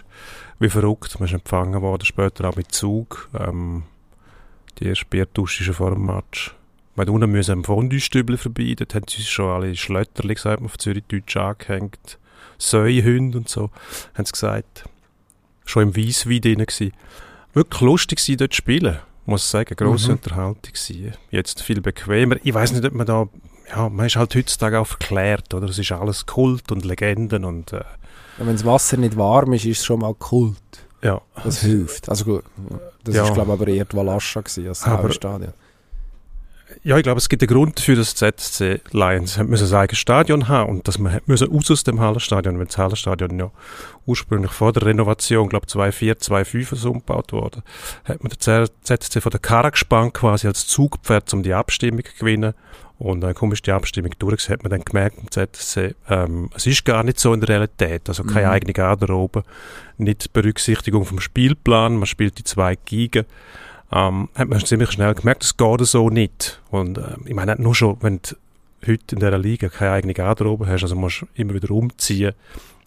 wie 0.61 0.69
verrückt. 0.69 1.19
Man 1.19 1.29
ist 1.29 1.35
empfangen 1.35 1.81
worden, 1.83 2.05
später 2.05 2.49
auch 2.49 2.57
mit 2.57 2.71
Zug. 2.71 3.29
Ähm, 3.39 3.85
die 4.79 4.87
erste 4.87 5.07
Biertusche 5.07 5.65
schon 5.65 5.75
vor 5.75 5.91
dem 5.91 6.07
Match. 6.07 6.55
Wir 6.95 7.09
unten 7.09 7.31
müssen 7.31 7.53
am 7.53 7.65
Fondue-Stübli 7.65 8.37
vorbei, 8.37 8.75
dort 8.77 8.95
haben 8.95 9.07
sie 9.09 9.23
schon 9.23 9.49
alle 9.49 9.75
Schlötterli 9.75 10.35
gesagt, 10.35 10.63
auf 10.63 10.77
Zürich-Deutsch 10.77 11.37
angehängt. 11.37 12.19
Säuhunde 12.59 13.39
und 13.39 13.49
so, 13.49 13.71
haben 14.15 14.27
sie 14.27 14.33
gesagt. 14.33 14.85
Schon 15.65 15.85
im 15.85 15.97
Weisswein 15.97 16.43
drin 16.43 16.59
gewesen. 16.59 16.93
Wirklich 17.55 17.81
lustig 17.81 18.29
war 18.29 18.37
dort 18.37 18.53
zu 18.53 18.57
spielen, 18.59 18.99
muss 19.27 19.45
ich 19.45 19.51
sagen. 19.51 19.75
Grosse 19.77 20.09
mhm. 20.09 20.17
Unterhaltung 20.17 20.73
gewesen. 20.73 21.15
Jetzt 21.31 21.63
viel 21.63 21.81
bequemer. 21.81 22.37
Ich 22.43 22.55
weiß 22.55 22.73
nicht, 22.73 22.85
ob 22.85 22.93
man 22.93 23.07
da, 23.07 23.29
ja, 23.69 23.89
man 23.89 24.07
ist 24.07 24.17
halt 24.17 24.35
heutzutage 24.35 24.79
auch 24.79 24.87
verklärt, 24.87 25.53
oder? 25.55 25.69
Es 25.69 25.79
ist 25.79 25.93
alles 25.93 26.27
Kult 26.27 26.73
und 26.73 26.85
Legenden 26.85 27.45
und 27.45 27.73
äh, 27.73 27.83
wenn 28.39 28.55
das 28.55 28.65
Wasser 28.65 28.97
nicht 28.97 29.17
warm 29.17 29.53
ist, 29.53 29.67
ist 29.67 29.81
es 29.81 29.85
schon 29.85 30.01
mal 30.01 30.15
Kult. 30.15 30.57
Ja. 31.03 31.21
Das 31.45 31.61
hilft. 31.61 32.09
Also 32.09 32.25
gut, 32.25 32.45
das 33.05 33.15
ja. 33.15 33.25
ist 33.25 33.35
glaube 33.35 33.53
ich 33.53 33.61
aber 33.61 33.69
eher 33.69 33.85
die 33.85 33.97
Walascha 33.97 34.41
gewesen, 34.41 34.69
als 34.69 34.81
das 34.81 35.15
Stadion. 35.15 35.53
Ja, 36.83 36.97
ich 36.97 37.03
glaube, 37.03 37.19
es 37.19 37.29
gibt 37.29 37.43
einen 37.43 37.51
Grund 37.51 37.79
dafür, 37.79 37.97
dass 37.97 38.15
ZSC 38.15 38.81
Lions. 38.93 39.37
Ein 39.39 39.53
eigenes 39.53 39.99
Stadion 39.99 40.49
haben 40.49 40.71
und 40.71 40.89
dass 40.89 40.99
man 40.99 41.21
müssen 41.27 41.53
raus 41.53 41.71
aus 41.71 41.85
dem 41.85 42.01
Hallenstadion, 42.01 42.59
wenn 42.59 42.69
das 42.69 42.79
Hallenstadion 42.79 43.39
ja 43.39 43.51
ursprünglich 44.07 44.51
vor 44.51 44.73
der 44.73 44.87
Renovation, 44.87 45.51
glaube 45.51 45.67
2004, 45.67 46.19
2005 46.19 46.71
so 46.81 46.91
umgebaut 46.93 47.35
wurde, 47.35 47.63
hat 48.05 48.23
man 48.23 48.33
der 48.47 48.69
ZSC 48.83 49.21
von 49.21 49.31
der 49.31 49.41
Karre 49.41 49.73
gespannt 49.73 50.15
quasi 50.15 50.47
als 50.47 50.67
Zugpferd, 50.69 51.33
um 51.35 51.43
die 51.43 51.53
Abstimmung 51.53 52.03
zu 52.03 52.19
gewinnen. 52.19 52.55
Und 52.99 53.23
dann 53.23 53.35
komisch 53.35 53.63
die 53.63 53.73
Abstimmung 53.73 54.13
durch, 54.19 54.49
hat 54.49 54.63
man 54.63 54.71
dann 54.71 54.85
gemerkt 54.85 55.19
im 55.19 55.31
ZSC, 55.31 55.95
ähm, 56.09 56.51
es 56.55 56.67
ist 56.67 56.85
gar 56.85 57.03
nicht 57.03 57.19
so 57.19 57.33
in 57.33 57.41
der 57.41 57.49
Realität, 57.49 58.09
also 58.09 58.25
keine 58.25 58.47
mhm. 58.47 58.53
eigene 58.53 58.73
Garderobe, 58.75 59.43
nicht 59.97 60.35
Berücksichtigung 60.35 61.07
vom 61.07 61.19
Spielplan, 61.19 61.97
man 61.97 62.07
spielt 62.07 62.39
die 62.39 62.45
zwei 62.45 62.77
Giga, 62.77 63.25
ähm, 63.93 64.29
hat 64.35 64.49
man 64.49 64.65
ziemlich 64.65 64.91
schnell 64.93 65.15
gemerkt, 65.15 65.45
es 65.45 65.57
geht 65.57 65.81
so 65.87 66.11
nicht. 66.11 66.61
Und 66.71 66.99
äh, 66.99 67.17
ich 67.25 67.35
meine, 67.35 67.57
nur 67.57 67.75
schon, 67.75 67.97
wenn 68.01 68.21
du 68.23 68.37
heute 68.87 69.15
in 69.15 69.21
dieser 69.21 69.39
Liga 69.39 69.69
keine 69.69 69.93
eigene 69.93 70.15
Garderobe 70.15 70.67
hast, 70.67 70.83
also 70.83 70.97
musst 70.97 71.23
du 71.23 71.27
immer 71.35 71.55
wieder 71.55 71.71
umziehen, 71.71 72.35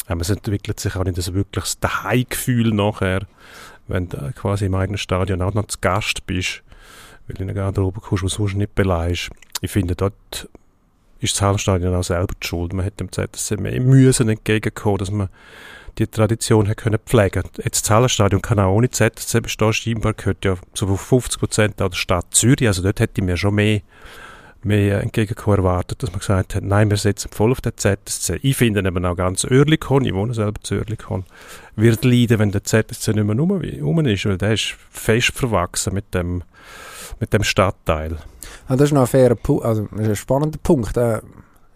ähm, 0.10 0.20
es 0.20 0.30
entwickelt 0.30 0.80
sich 0.80 0.96
auch 0.96 1.04
nicht 1.04 1.18
das 1.52 1.80
Daheimgefühl 1.80 2.74
nachher, 2.74 3.22
wenn 3.88 4.10
du 4.10 4.32
quasi 4.34 4.66
im 4.66 4.76
eigenen 4.76 4.98
Stadion 4.98 5.42
auch 5.42 5.54
noch 5.54 5.68
zu 5.68 5.78
Gast 5.82 6.26
bist, 6.26 6.64
weil 7.28 7.36
du 7.36 7.44
in 7.44 7.50
eine 7.50 7.60
Garderobe 7.60 8.00
kommst, 8.00 8.24
die 8.24 8.30
sonst 8.30 8.56
nicht 8.56 8.76
beleidigst 8.76 9.32
ich 9.64 9.72
finde, 9.72 9.96
dort 9.96 10.50
ist 11.22 11.36
das 11.36 11.42
Hallenstadion 11.42 11.96
auch 11.96 12.04
selber 12.04 12.34
die 12.42 12.46
Schuld. 12.46 12.74
Man 12.74 12.84
hätte 12.84 13.06
dem 13.06 13.12
ZSC 13.14 13.56
mehr 13.56 13.80
müssen 13.80 14.28
entgegenkommen, 14.28 14.98
dass 14.98 15.10
man 15.10 15.30
die 15.98 16.08
Tradition 16.08 16.68
hat 16.68 16.78
können 16.78 17.00
pflegen. 17.06 17.44
Jetzt 17.64 17.84
das 17.84 17.90
Hallenstadion 17.92 18.42
kann 18.42 18.60
auch 18.60 18.74
ohne 18.74 18.90
ZSC 18.90 19.42
bestehen. 19.42 19.74
Scheinbar 19.74 20.14
gehört 20.14 20.44
ja 20.46 20.56
so 20.74 20.96
50 20.96 21.40
Prozent 21.40 21.80
der 21.80 21.92
Stadt 21.94 22.28
Zürich. 22.32 22.68
Also 22.68 22.82
dort 22.82 23.00
hätte 23.00 23.22
ich 23.22 23.24
mir 23.24 23.38
schon 23.38 23.56
mehr, 23.56 23.82
mehr 24.64 25.02
entgegenkommen 25.02 25.58
erwartet, 25.58 26.02
dass 26.02 26.12
man 26.12 26.20
gesagt 26.20 26.56
hat, 26.56 26.64
nein, 26.64 26.90
wir 26.90 26.98
setzen 26.98 27.30
voll 27.32 27.52
auf 27.52 27.62
den 27.62 27.74
ZSC. 27.76 28.40
Ich 28.42 28.56
finde 28.56 28.80
eben 28.80 29.06
auch 29.06 29.16
ganz 29.16 29.46
Oerlikon, 29.46 30.06
ich 30.06 30.14
wohne 30.14 30.34
selber 30.34 30.62
zu 30.62 30.76
Oerlikon, 30.76 31.26
wird 31.76 32.04
leiden, 32.04 32.40
wenn 32.40 32.52
der 32.52 32.64
ZSC 32.64 33.14
nicht 33.14 33.26
mehr 33.26 33.38
rum 33.38 34.06
ist, 34.06 34.26
weil 34.26 34.38
der 34.38 34.54
ist 34.54 34.76
fest 34.90 35.32
verwachsen 35.34 35.94
mit 35.94 36.14
dem 36.14 36.44
mit 37.20 37.32
dem 37.32 37.44
Stadtteil. 37.44 38.18
Ja, 38.68 38.76
das 38.76 38.90
ist 38.90 38.92
noch 38.92 39.02
ein 39.02 39.08
fairer 39.08 39.36
Punkt, 39.36 39.66
also 39.66 39.88
ein 39.96 40.16
spannender 40.16 40.60
Punkt. 40.62 40.98
Äh, 40.98 41.22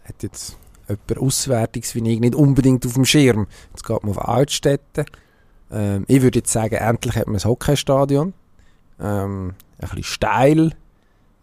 hat 0.04 0.24
jetzt 0.24 0.58
jemand 0.88 1.18
Auswärtiges 1.18 1.96
wie 1.96 2.12
ich 2.12 2.20
nicht 2.20 2.36
unbedingt 2.36 2.86
auf 2.86 2.94
dem 2.94 3.06
Schirm. 3.06 3.48
Jetzt 3.72 3.86
geht 3.86 4.04
man 4.04 4.12
auf 4.12 4.28
Altstädte. 4.28 5.06
Ähm, 5.72 6.06
ich 6.08 6.22
würde 6.22 6.40
jetzt 6.40 6.52
sagen, 6.52 6.76
endlich 6.76 7.16
hat 7.16 7.28
man 7.28 7.36
ein 7.36 7.44
Hockeystadion. 7.44 8.34
Ähm, 9.00 9.54
ein 9.80 9.88
bisschen 9.90 10.04
steil. 10.04 10.72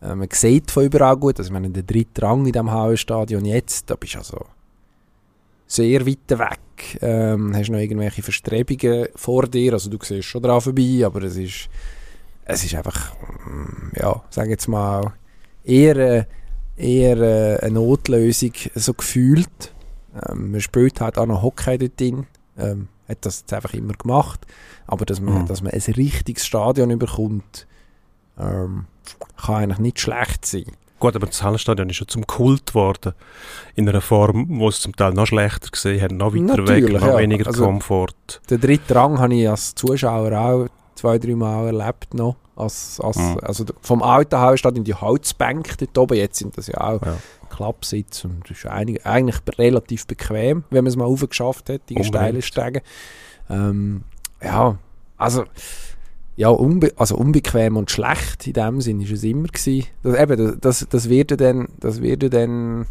Äh, 0.03 0.15
man 0.15 0.29
sieht 0.33 0.71
von 0.71 0.85
überall 0.85 1.17
gut. 1.17 1.39
Also, 1.39 1.53
wenn 1.53 1.73
der 1.73 1.83
dritte 1.83 2.23
Rang 2.23 2.47
in 2.47 2.53
diesem 2.53 2.71
Hauenstadion 2.71 3.45
jetzt, 3.45 3.91
da 3.91 3.97
bist 3.97 4.15
du 4.15 4.19
also 4.19 4.47
sehr 5.67 6.07
weit 6.07 6.31
weg. 6.31 6.99
Ähm, 7.01 7.55
hast 7.55 7.71
noch 7.71 7.79
irgendwelche 7.79 8.23
Verstrebungen 8.23 9.09
vor 9.15 9.47
dir. 9.47 9.75
Also, 9.75 9.91
du 9.91 9.99
siehst 10.03 10.29
schon 10.29 10.43
dran 10.43 10.61
vorbei, 10.61 11.03
aber 11.05 11.23
es 11.23 11.37
ist 11.37 11.69
es 12.45 12.65
ist 12.65 12.75
einfach, 12.75 13.15
mm, 13.47 13.97
ja, 13.97 14.23
sage 14.31 14.51
jetzt 14.51 14.69
mal, 14.69 15.15
eher, 15.65 15.97
äh, 15.97 16.25
eher 16.77 17.19
äh, 17.19 17.59
eine 17.61 17.75
Notlösung 17.75 18.53
so 18.75 18.95
gefühlt. 18.95 19.73
Ähm, 20.29 20.53
man 20.53 20.61
spielt 20.61 21.01
halt 21.01 21.19
auch 21.19 21.27
noch 21.27 21.43
Hockey 21.43 21.79
dort 21.79 22.01
drin. 22.01 22.27
Ähm, 22.59 22.89
hat 23.09 23.19
das 23.23 23.41
jetzt 23.41 23.53
einfach 23.53 23.75
immer 23.75 23.95
gemacht. 23.95 24.47
Aber 24.87 25.05
dass 25.05 25.21
man, 25.21 25.43
mhm. 25.43 25.47
dass 25.47 25.63
man 25.63 25.73
ein 25.73 25.81
richtiges 25.81 26.47
Stadion 26.47 26.91
überkommt, 26.91 27.67
ähm, 28.39 28.87
kann 29.37 29.55
eigentlich 29.57 29.79
nicht 29.79 30.01
schlecht 30.01 30.47
sein. 30.47 30.65
Gut, 31.01 31.17
aber 31.17 31.27
das 31.27 31.43
Hallenstadion 31.43 31.91
ist 31.91 31.97
schon 31.97 32.09
zum 32.09 32.27
Kult 32.27 32.69
geworden. 32.69 33.13
In 33.75 33.89
einer 33.89 34.01
Form, 34.01 34.47
wo 34.59 34.69
es 34.69 34.81
zum 34.81 34.97
Teil 34.97 35.13
noch 35.13 35.27
schlechter 35.27 35.71
gesehen 35.71 36.01
hat, 36.01 36.13
noch 36.13 36.33
weiter 36.33 36.57
Natürlich, 36.57 36.85
weg, 36.85 36.93
noch 36.93 37.07
ja. 37.09 37.19
weniger 37.19 37.47
also, 37.49 37.65
Komfort. 37.65 38.41
Den 38.49 38.61
dritten 38.61 38.93
Rang 38.93 39.19
habe 39.19 39.35
ich 39.35 39.49
als 39.49 39.75
Zuschauer 39.75 40.33
auch 40.33 40.69
zwei, 40.95 41.19
drei 41.19 41.35
Mal 41.35 41.67
erlebt 41.67 42.15
noch. 42.15 42.37
Als, 42.57 43.01
als, 43.01 43.17
mhm. 43.17 43.39
Also 43.43 43.65
vom 43.81 44.03
alten 44.03 44.39
Haus 44.39 44.61
statt 44.61 44.77
in 44.77 44.85
die 44.85 44.95
Holzbänke 44.95 45.77
dort 45.79 45.99
oben. 45.99 46.17
Jetzt 46.17 46.39
sind 46.39 46.57
das 46.57 46.69
ja 46.69 46.81
auch 46.81 47.03
ja. 47.05 47.17
Klappsitz 47.51 48.25
und 48.25 48.49
das 48.49 48.59
ist 48.59 48.67
eigentlich, 48.67 49.05
eigentlich 49.07 49.41
relativ 49.59 50.07
bequem, 50.07 50.65
wenn 50.71 50.85
man 50.85 50.91
es 50.91 50.97
mal 50.97 51.05
aufgeschafft 51.05 51.69
hat, 51.69 51.83
die 51.89 52.03
steile 52.05 52.43
Stege. 52.43 52.83
Ähm, 53.51 54.05
ja, 54.43 54.79
also 55.17 55.45
ja, 56.37 56.49
unbe 56.49 56.93
also 56.97 57.17
unbequem 57.17 57.77
und 57.77 57.91
schlecht 57.91 58.47
in 58.47 58.55
dem 58.55 58.81
Sinn 58.81 59.01
ist 59.01 59.13
es 59.13 59.23
immer 59.23 59.49
gewesen. 59.49 59.87
Das, 60.03 60.19
eben, 60.19 60.61
das, 60.61 60.87
das 60.89 61.09
wird 61.09 61.41
dann, 61.41 61.69
das 61.79 62.03
wird 62.03 62.33
dann, 62.33 62.87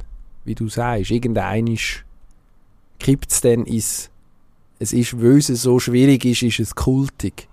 wie 0.45 0.55
du 0.55 0.69
sagst, 0.69 1.11
irgendeinisch 1.11 2.05
kippt 2.99 3.31
es 3.31 3.41
dann 3.41 3.65
ins, 3.65 4.09
es 4.79 4.93
ist, 4.93 5.21
weil 5.21 5.37
es 5.37 5.47
so 5.47 5.79
schwierig 5.79 6.23
ist, 6.25 6.43
ist 6.43 6.59
es 6.59 6.75
kultig. 6.75 7.47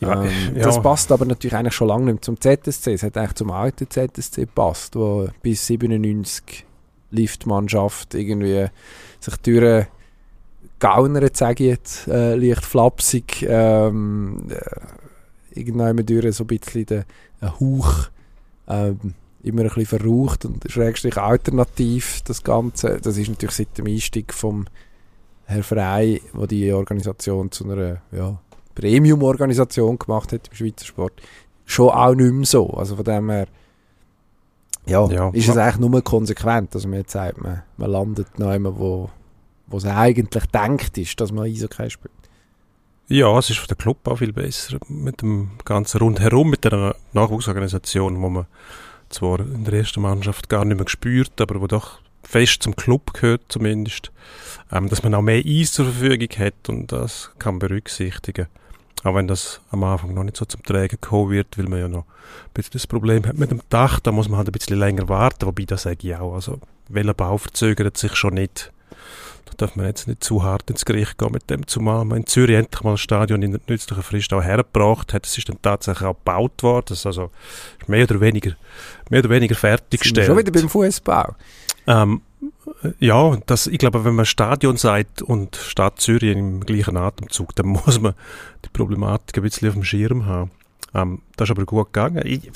Ja, 0.00 0.24
ähm, 0.24 0.30
ja. 0.56 0.62
Das 0.62 0.82
passt 0.82 1.12
aber 1.12 1.24
natürlich 1.24 1.54
eigentlich 1.54 1.74
schon 1.74 1.88
lange 1.88 2.12
nicht 2.12 2.24
zum 2.24 2.40
ZSC. 2.40 2.94
Es 2.94 3.02
hat 3.02 3.16
eigentlich 3.16 3.34
zum 3.34 3.50
alten 3.50 3.88
ZSC 3.88 4.42
gepasst, 4.42 4.96
wo 4.96 5.28
bis 5.42 5.66
97 5.66 6.66
Liftmannschaft 7.10 8.14
irgendwie 8.14 8.66
sich 9.20 9.36
durch 9.38 9.86
gaunert, 10.78 11.36
sage 11.36 11.64
ich 11.64 11.70
jetzt, 11.70 12.08
äh, 12.08 12.34
leicht 12.34 12.64
flapsig, 12.64 13.42
ähm, 13.48 14.46
äh, 14.48 15.58
irgendwann 15.58 16.04
durch 16.06 16.34
so 16.34 16.44
ein 16.44 16.46
bisschen 16.46 16.86
den 16.86 17.04
Hauch 17.42 18.08
ähm, 18.68 19.14
immer 19.42 19.62
ein 19.62 19.68
bisschen 19.68 19.98
verraucht 19.98 20.44
und 20.44 20.64
schrägstrich 20.70 21.16
alternativ 21.16 22.22
das 22.24 22.42
Ganze. 22.42 22.98
Das 23.02 23.16
ist 23.16 23.28
natürlich 23.28 23.54
seit 23.56 23.78
dem 23.78 23.86
Einstieg 23.86 24.32
vom 24.32 24.66
Herr 25.44 25.62
Frey, 25.62 26.22
wo 26.32 26.46
die 26.46 26.72
Organisation 26.72 27.50
zu 27.50 27.64
einer 27.64 28.02
ja, 28.12 28.38
Premium-Organisation 28.80 29.98
gemacht 29.98 30.32
hat 30.32 30.48
im 30.48 30.54
Schweizer 30.54 30.86
Sport, 30.86 31.20
schon 31.64 31.90
auch 31.90 32.14
nicht 32.14 32.32
mehr 32.32 32.46
so. 32.46 32.68
Also 32.70 32.96
von 32.96 33.04
dem 33.04 33.30
her 33.30 33.46
ja, 34.86 35.06
ja. 35.08 35.30
ist 35.30 35.48
es 35.48 35.56
eigentlich 35.56 35.78
nur 35.78 36.02
konsequent, 36.02 36.74
dass 36.74 36.86
man 36.86 37.00
jetzt 37.00 37.12
sagt, 37.12 37.40
man, 37.42 37.62
man 37.76 37.90
landet 37.90 38.38
noch 38.38 38.52
immer, 38.52 38.76
wo, 38.78 39.10
wo 39.66 39.76
es 39.76 39.84
eigentlich 39.84 40.46
denkt 40.46 40.98
ist, 40.98 41.20
dass 41.20 41.32
man 41.32 41.44
Eishockey 41.44 41.90
spielt. 41.90 42.12
Ja, 43.08 43.36
es 43.38 43.50
ist 43.50 43.58
für 43.58 43.66
den 43.66 43.76
Club 43.76 44.06
auch 44.06 44.18
viel 44.18 44.32
besser 44.32 44.78
mit 44.88 45.20
dem 45.22 45.50
ganzen 45.64 45.98
Rundherum, 45.98 46.50
mit 46.50 46.64
der 46.64 46.94
Nachwuchsorganisation, 47.12 48.22
wo 48.22 48.28
man 48.28 48.46
zwar 49.08 49.40
in 49.40 49.64
der 49.64 49.74
ersten 49.74 50.00
Mannschaft 50.00 50.48
gar 50.48 50.64
nicht 50.64 50.76
mehr 50.76 50.84
gespürt, 50.84 51.40
aber 51.40 51.60
wo 51.60 51.66
doch 51.66 51.98
fest 52.22 52.62
zum 52.62 52.76
Club 52.76 53.12
gehört 53.12 53.42
zumindest, 53.48 54.12
ähm, 54.70 54.88
dass 54.88 55.02
man 55.02 55.14
auch 55.14 55.22
mehr 55.22 55.42
Eis 55.44 55.72
zur 55.72 55.86
Verfügung 55.86 56.28
hat 56.38 56.68
und 56.68 56.92
das 56.92 57.32
kann 57.38 57.58
berücksichtigen. 57.58 58.46
Auch 59.02 59.14
wenn 59.14 59.28
das 59.28 59.60
am 59.70 59.82
Anfang 59.84 60.12
noch 60.12 60.24
nicht 60.24 60.36
so 60.36 60.44
zum 60.44 60.62
Trägen 60.62 60.98
gekommen 61.00 61.30
wird, 61.30 61.56
weil 61.56 61.66
man 61.66 61.78
ja 61.78 61.88
noch 61.88 62.04
ein 62.04 62.52
bisschen 62.54 62.72
das 62.72 62.86
Problem 62.86 63.26
hat 63.26 63.38
mit 63.38 63.50
dem 63.50 63.62
Dach, 63.70 63.98
da 64.00 64.12
muss 64.12 64.28
man 64.28 64.38
halt 64.38 64.48
ein 64.48 64.52
bisschen 64.52 64.78
länger 64.78 65.08
warten, 65.08 65.46
wobei 65.46 65.64
das 65.64 65.82
sage 65.82 66.08
ich 66.08 66.16
auch, 66.16 66.34
also 66.34 66.58
welcher 66.88 67.14
Bau 67.14 67.38
verzögert 67.38 67.96
sich 67.96 68.14
schon 68.14 68.34
nicht. 68.34 68.72
da 69.46 69.52
darf 69.56 69.76
man 69.76 69.86
jetzt 69.86 70.06
nicht 70.06 70.22
zu 70.22 70.42
hart 70.42 70.68
ins 70.68 70.84
Gericht 70.84 71.16
gehen 71.16 71.32
mit 71.32 71.48
dem, 71.48 71.66
zumal 71.66 72.04
man 72.04 72.18
in 72.18 72.26
Zürich 72.26 72.56
endlich 72.56 72.82
mal 72.82 72.92
ein 72.92 72.98
Stadion 72.98 73.42
in 73.42 73.52
der 73.52 73.60
nützlichen 73.66 74.02
Frist 74.02 74.32
auch 74.34 74.42
hergebracht 74.42 75.14
hat. 75.14 75.26
Es 75.26 75.38
ist 75.38 75.48
dann 75.48 75.62
tatsächlich 75.62 76.06
auch 76.06 76.16
gebaut 76.16 76.62
worden, 76.62 76.86
das 76.88 76.98
ist 76.98 77.06
also 77.06 77.30
mehr 77.86 78.04
oder 78.04 78.20
weniger, 78.20 78.52
mehr 79.08 79.20
oder 79.20 79.30
weniger 79.30 79.54
fertiggestellt. 79.54 80.26
Schon 80.26 80.38
wieder 80.38 80.52
beim 80.52 80.68
Fußbau. 80.68 81.36
Ähm, 81.86 82.20
ja, 82.98 83.36
das, 83.46 83.66
ich 83.66 83.78
glaube, 83.78 84.04
wenn 84.04 84.14
man 84.14 84.26
Stadion 84.26 84.76
sagt 84.76 85.22
und 85.22 85.56
Stadt 85.56 86.00
Zürich 86.00 86.36
im 86.36 86.60
gleichen 86.60 86.96
Atemzug, 86.96 87.54
dann 87.56 87.66
muss 87.86 88.00
man 88.00 88.14
die 88.64 88.68
Problematik 88.70 89.36
ein 89.38 89.42
bisschen 89.42 89.68
auf 89.68 89.74
dem 89.74 89.84
Schirm 89.84 90.26
haben. 90.26 90.50
Ähm, 90.94 91.22
das 91.36 91.48
ist 91.48 91.56
aber 91.56 91.64
gut 91.66 91.92
gegangen. 91.92 92.22
Ich 92.26 92.50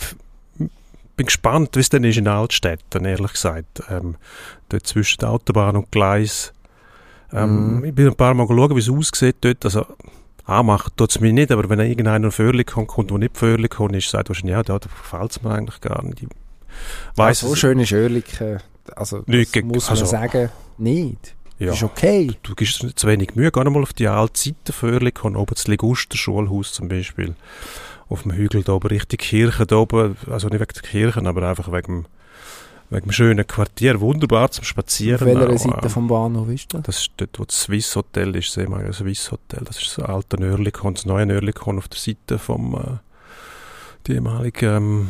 bin 1.16 1.26
gespannt, 1.26 1.70
wie 1.76 1.80
es 1.80 1.88
denn 1.90 2.04
ist 2.04 2.16
in 2.18 2.26
Altstädten, 2.28 3.04
ehrlich 3.04 3.32
gesagt. 3.32 3.82
Ähm, 3.90 4.16
dort 4.68 4.86
zwischen 4.86 5.18
der 5.20 5.30
Autobahn 5.30 5.76
und 5.76 5.90
Gleis. 5.92 6.52
Ähm, 7.32 7.78
Mhm. 7.78 7.84
Ich 7.84 7.94
bin 7.94 8.08
ein 8.08 8.14
paar 8.16 8.34
Mal 8.34 8.46
schauen, 8.46 8.74
wie 8.74 8.80
es 8.80 8.90
aussieht 8.90 9.36
dort. 9.42 9.64
Also, 9.64 9.86
anmacht 10.46 10.96
tut 10.96 11.10
es 11.10 11.20
mich 11.20 11.32
nicht, 11.32 11.52
aber 11.52 11.68
wenn 11.68 11.80
irgendeiner 11.80 12.30
Förderlich 12.30 12.66
kommt, 12.66 12.88
kommt, 12.88 13.10
der 13.10 13.18
nicht 13.18 13.36
Förderlich 13.36 13.70
kommt, 13.70 13.94
ist, 13.94 14.10
sagt 14.10 14.28
wahrscheinlich, 14.28 14.52
ja, 14.56 14.62
da 14.62 14.78
gefällt 14.78 15.30
es 15.30 15.42
mir 15.42 15.50
eigentlich 15.52 15.80
gar 15.80 16.02
nicht. 16.04 16.22
Ich 16.22 16.28
weiss 17.16 17.40
so 17.40 17.52
es- 17.52 17.58
schön 17.60 17.78
ist 17.78 17.92
Oerlikon, 17.92 18.58
also 18.96 19.22
Nicht 19.26 19.54
muss 19.64 19.84
man 19.88 19.90
also- 19.98 20.06
sagen, 20.06 20.50
nicht. 20.78 21.34
ja. 21.58 21.68
Das 21.68 21.76
ist 21.76 21.82
okay. 21.84 22.30
du 22.42 22.54
gibst 22.54 22.82
dir 22.82 22.94
zu 22.94 23.06
wenig 23.06 23.34
Mühe. 23.36 23.50
Geh 23.50 23.64
mal 23.64 23.82
auf 23.82 23.92
die 23.92 24.08
alte 24.08 24.40
Seite 24.72 25.12
und 25.22 25.36
oben 25.36 25.54
das 25.54 25.66
Liguster 25.66 26.16
Schulhaus 26.16 26.72
zum 26.72 26.88
Beispiel. 26.88 27.34
Auf 28.08 28.22
dem 28.22 28.32
Hügel 28.32 28.62
da 28.62 28.72
oben, 28.72 28.88
Richtung 28.88 29.16
Kirche 29.18 29.66
da 29.66 29.76
oben. 29.76 30.16
Also 30.30 30.48
nicht 30.48 30.60
wegen 30.60 30.72
der 30.74 30.82
Kirche, 30.82 31.24
aber 31.24 31.48
einfach 31.48 31.72
wegen 31.72 32.02
dem, 32.02 32.06
wegen 32.90 33.06
dem 33.06 33.12
schönen 33.12 33.46
Quartier. 33.46 34.00
Wunderbar 34.00 34.50
zum 34.50 34.62
Auf 34.62 34.68
Spazieren. 34.68 35.26
welcher 35.26 35.48
auch, 35.50 35.58
Seite 35.58 35.88
vom 35.88 36.06
Bahnhof 36.08 36.48
ist 36.50 36.74
das? 36.74 36.82
Das 36.82 36.98
ist 36.98 37.12
dort, 37.16 37.38
wo 37.38 37.44
das 37.44 37.62
Swiss 37.62 37.96
Hotel 37.96 38.36
ist, 38.36 38.52
sehen 38.52 38.70
wir 38.70 38.82
das 38.82 38.98
Swiss 38.98 39.32
Hotel. 39.32 39.62
Das 39.64 39.80
ist 39.80 39.96
das 39.96 40.04
alte 40.06 40.38
Nörlikon, 40.38 40.94
das 40.94 41.06
neue 41.06 41.24
Nörlikon 41.24 41.78
auf 41.78 41.88
der 41.88 41.98
Seite 41.98 42.38
vom, 42.38 42.74
äh, 42.74 42.98
die 44.06 44.12
ehemalige, 44.12 44.66
ähm, 44.76 45.08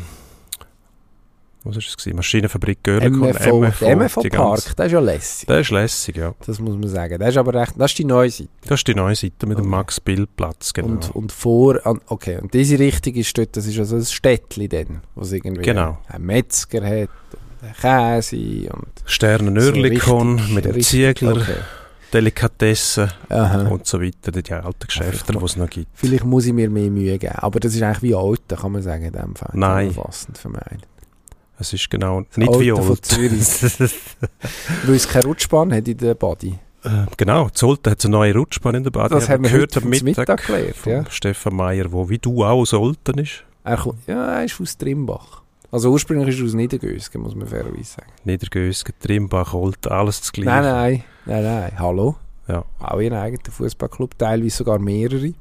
was 1.65 1.77
ist 1.77 1.87
das 1.87 1.97
gewesen? 1.97 2.15
Maschinenfabrik 2.15 2.83
Görlikon, 2.83 3.19
MFO, 3.31 3.65
der 3.81 3.95
MFO 3.97 4.21
Park, 4.21 4.31
ganze- 4.31 4.75
der 4.75 4.85
ist 4.85 4.91
ja 4.91 4.99
lässig. 4.99 5.47
Der 5.47 5.59
ist 5.59 5.71
lässig, 5.71 6.17
ja. 6.17 6.33
Das 6.45 6.59
muss 6.59 6.75
man 6.77 6.87
sagen. 6.87 7.17
Das 7.19 7.29
ist 7.29 7.37
aber 7.37 7.53
recht, 7.53 7.73
das 7.77 7.91
ist 7.91 7.97
die 7.97 8.05
neue 8.05 8.29
Seite. 8.29 8.49
Das 8.67 8.79
ist 8.79 8.87
die 8.87 8.95
neue 8.95 9.15
Seite 9.15 9.45
mit 9.47 9.57
dem 9.57 9.65
Okay. 9.65 9.69
Max-Bill-Platz, 9.71 10.73
genau. 10.73 10.87
Und, 10.87 11.15
und 11.15 11.31
vor, 11.31 11.79
okay, 12.07 12.37
und 12.41 12.53
diese 12.53 12.79
Richtung 12.79 13.13
ist 13.15 13.37
dort, 13.37 13.57
das 13.57 13.65
ist 13.65 13.77
also 13.79 13.95
ein 13.97 14.05
Städtli 14.05 14.67
dann, 14.69 15.01
wo 15.15 15.21
es 15.23 15.31
irgendwie 15.31 15.63
Genau. 15.63 15.97
einen 16.07 16.25
Metzger 16.25 16.83
hat, 16.85 17.09
und 17.61 17.67
einen 17.83 18.21
Käse 18.21 18.69
und 18.71 18.87
Sterne 19.05 19.59
so 19.61 19.71
mit 19.73 20.65
dem 20.65 20.81
Ziegler, 20.81 21.31
Okay. 21.33 21.55
Delikatessen 22.13 23.11
Aha. 23.27 23.67
und 23.67 23.85
so 23.87 24.01
weiter, 24.01 24.31
die 24.31 24.53
alten 24.53 24.87
Geschäfte, 24.87 25.33
die 25.33 25.43
es 25.43 25.57
noch 25.57 25.69
gibt. 25.69 25.87
Vielleicht 25.95 26.23
muss 26.23 26.45
ich 26.45 26.53
mir 26.53 26.69
mehr 26.69 26.89
Mühe 26.89 27.17
geben, 27.17 27.35
aber 27.35 27.59
das 27.59 27.75
ist 27.75 27.81
eigentlich 27.81 28.03
wie 28.03 28.15
Alten, 28.15 28.55
kann 28.55 28.71
man 28.71 28.81
sagen, 28.81 29.03
in 29.05 29.11
dem 29.11 29.35
Fall. 29.35 29.49
Nein. 29.53 29.89
Zusammenfassend 29.89 30.37
vermeiden. 30.37 30.81
Es 31.57 31.73
ist 31.73 31.89
genau 31.89 32.21
nicht 32.35 32.49
Alte 32.49 32.59
wie 32.59 32.69
von. 32.71 33.01
Zürich. 33.01 33.39
Weil 34.85 34.95
es 34.95 35.07
keine 35.07 35.25
Rutschbahn 35.25 35.73
hat 35.73 35.87
in 35.87 35.97
der 35.97 36.15
Body. 36.15 36.59
Äh, 36.83 37.05
genau, 37.17 37.49
Zolten 37.49 37.91
hat 37.91 38.03
eine 38.05 38.11
neue 38.11 38.35
Rutschbahn 38.35 38.75
in 38.75 38.83
der 38.83 38.91
Bade. 38.91 39.15
Das 39.15 39.29
haben 39.29 39.43
wir 39.43 39.49
gehört 39.49 39.75
heute 39.75 39.85
am 39.85 39.89
Mittag, 39.89 40.17
Mittag 40.17 40.45
gelernt, 40.45 40.75
von 40.75 40.91
ja. 40.91 41.05
Stefan 41.09 41.55
Meyer, 41.55 41.91
wo 41.91 42.09
wie 42.09 42.19
du 42.19 42.43
auch 42.43 42.59
aus 42.59 42.73
Olten 42.73 43.17
ist. 43.19 43.43
Er, 43.63 43.77
kommt, 43.77 44.05
ja, 44.07 44.37
er 44.37 44.45
ist 44.45 44.61
aus 44.61 44.77
Trimbach. 44.77 45.41
Also 45.71 45.91
ursprünglich 45.91 46.35
ist 46.35 46.39
er 46.39 46.45
aus 46.45 46.53
Niedergösgen, 46.53 47.21
muss 47.21 47.35
man 47.35 47.47
fairerweise 47.47 47.95
sagen. 47.95 48.11
Niedergösgen, 48.23 48.93
Trimbach, 48.99 49.53
Olten, 49.53 49.91
alles 49.91 50.21
das 50.21 50.31
Gleiche. 50.31 50.49
Nein, 50.49 50.63
nein, 50.63 51.03
nein, 51.25 51.43
nein. 51.43 51.79
Hallo? 51.79 52.15
Ja. 52.47 52.63
Auch 52.79 52.99
ihren 52.99 53.17
eigenen 53.17 53.43
Fußballclub, 53.43 54.17
teilweise 54.17 54.57
sogar 54.57 54.77
mehrere. 54.77 55.33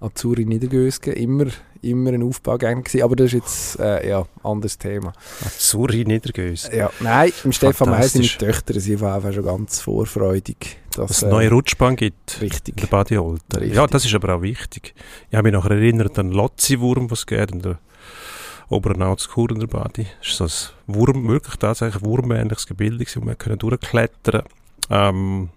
Azuri 0.00 0.44
Niedergösgen, 0.44 1.12
immer, 1.12 1.46
immer 1.82 2.12
ein 2.12 2.22
Aufbaugang 2.22 2.82
gewesen, 2.82 3.02
aber 3.02 3.16
das 3.16 3.26
ist 3.26 3.32
jetzt, 3.32 3.80
äh, 3.80 4.08
ja, 4.08 4.24
anderes 4.42 4.78
Thema. 4.78 5.12
Zuri, 5.58 6.04
Niedergösgen. 6.04 6.76
Ja, 6.76 6.90
nein, 7.00 7.32
im 7.44 7.52
Stefan 7.52 7.90
Meier 7.90 8.08
sind 8.08 8.24
die. 8.24 8.28
Töchter 8.28 8.78
sind 8.80 8.96
auf 8.96 9.00
jeden 9.02 9.22
Fall 9.22 9.32
schon 9.32 9.44
ganz 9.44 9.80
vorfreudig, 9.80 10.78
dass 10.94 11.10
es 11.10 11.22
äh, 11.22 11.26
eine 11.26 11.34
neue 11.34 11.50
Rutschbahn 11.50 11.96
gibt. 11.96 12.36
In 12.36 12.48
richtig. 12.48 12.76
der 12.76 12.86
Badi 12.86 13.18
Olten. 13.18 13.56
Richtig. 13.56 13.74
Ja, 13.74 13.86
das 13.86 14.04
ist 14.04 14.14
aber 14.14 14.36
auch 14.36 14.42
wichtig. 14.42 14.94
Ich 15.30 15.36
habe 15.36 15.50
mich 15.50 15.52
noch 15.52 15.68
erinnert 15.68 16.18
an 16.18 16.32
Lotzi-Wurm, 16.32 17.10
was 17.10 17.24
es 17.28 17.50
in 17.52 17.62
der 17.62 17.78
oberen 18.68 19.02
Augskur 19.02 19.50
in 19.50 19.60
der 19.60 19.66
Badi. 19.66 20.06
Das 20.20 20.28
ist 20.28 20.36
so 20.36 20.44
ein 20.44 20.94
Wurm, 20.94 21.28
wirklich 21.28 21.56
tatsächlich 21.56 22.02
wurmähnliches 22.04 22.66
Gebilde, 22.66 23.04
wo 23.16 23.26
wir 23.26 23.34
können 23.34 23.58
durchklettern 23.58 24.44
ähm, 24.90 25.50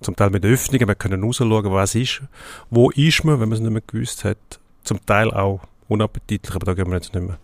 Zum 0.00 0.16
Teil 0.16 0.30
mit 0.30 0.44
Öffnungen, 0.44 0.88
wir 0.88 0.94
können 0.94 1.22
rausschauen, 1.22 1.72
was 1.72 1.94
ist. 1.94 2.22
Wo 2.70 2.90
ist 2.90 3.24
man, 3.24 3.40
wenn 3.40 3.48
man 3.48 3.58
es 3.58 3.60
nicht 3.60 3.72
mehr 3.72 3.82
gewusst 3.86 4.24
hat. 4.24 4.60
Zum 4.84 5.04
Teil 5.06 5.30
auch 5.32 5.60
unappetitlich, 5.88 6.54
aber 6.54 6.66
da 6.66 6.74
gehen 6.74 6.86
wir 6.90 6.94
jetzt 6.96 7.14
nicht 7.14 7.26
mehr 7.26 7.38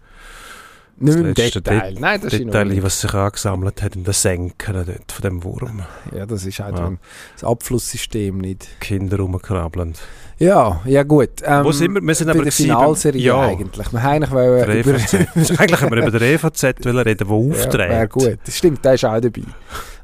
Nicht 0.96 1.38
das 1.38 1.56
im 1.56 1.62
Detail. 1.62 1.94
Nein, 1.98 2.20
das 2.22 2.32
ist 2.32 2.38
Detail, 2.40 2.66
Ordnung. 2.66 2.82
was 2.82 3.00
sich 3.00 3.14
angesammelt 3.14 3.82
hat 3.82 3.96
in 3.96 4.04
den 4.04 4.12
Senken 4.14 4.74
dort 4.86 5.12
von 5.12 5.22
dem 5.22 5.44
Wurm. 5.44 5.82
Ja, 6.14 6.24
das 6.26 6.44
ist 6.44 6.60
halt 6.60 6.78
Ja. 6.78 6.92
das 7.34 7.44
Abflusssystem 7.44 8.38
nicht. 8.38 8.68
Kinder 8.80 9.16
rumkrabbelnd. 9.18 9.98
Ja, 10.38 10.80
ja 10.84 11.02
gut. 11.04 11.30
Ähm, 11.44 11.64
Wo 11.64 11.72
sind 11.72 11.94
wir? 11.94 12.02
Wir 12.02 12.14
sind 12.14 12.26
bei 12.26 12.32
aber 12.32 12.42
der 12.42 12.52
Finalserie 12.52 13.20
ja. 13.22 13.40
eigentlich. 13.40 13.92
Wir 13.92 14.04
eigentlich 14.04 14.30
wollen 14.32 14.78
über... 14.80 14.92
Eigentlich 15.60 15.80
haben 15.80 15.90
wir 15.94 16.06
über 16.06 16.18
den 16.18 16.22
EVZ 16.34 16.64
reden, 16.64 16.82
der 16.84 17.26
Ja, 17.26 17.32
aufträgt. 17.32 17.90
wäre 17.90 18.08
gut. 18.08 18.38
Das 18.44 18.56
stimmt, 18.56 18.84
der 18.84 18.94
ist 18.94 19.04
auch 19.04 19.20
dabei. 19.20 19.42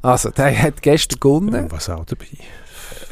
Also, 0.03 0.31
der 0.31 0.57
hat 0.63 0.81
gestern 0.83 1.19
gewonnen. 1.21 1.67
Was 1.71 1.91
auch 1.91 2.05
dabei. 2.05 2.27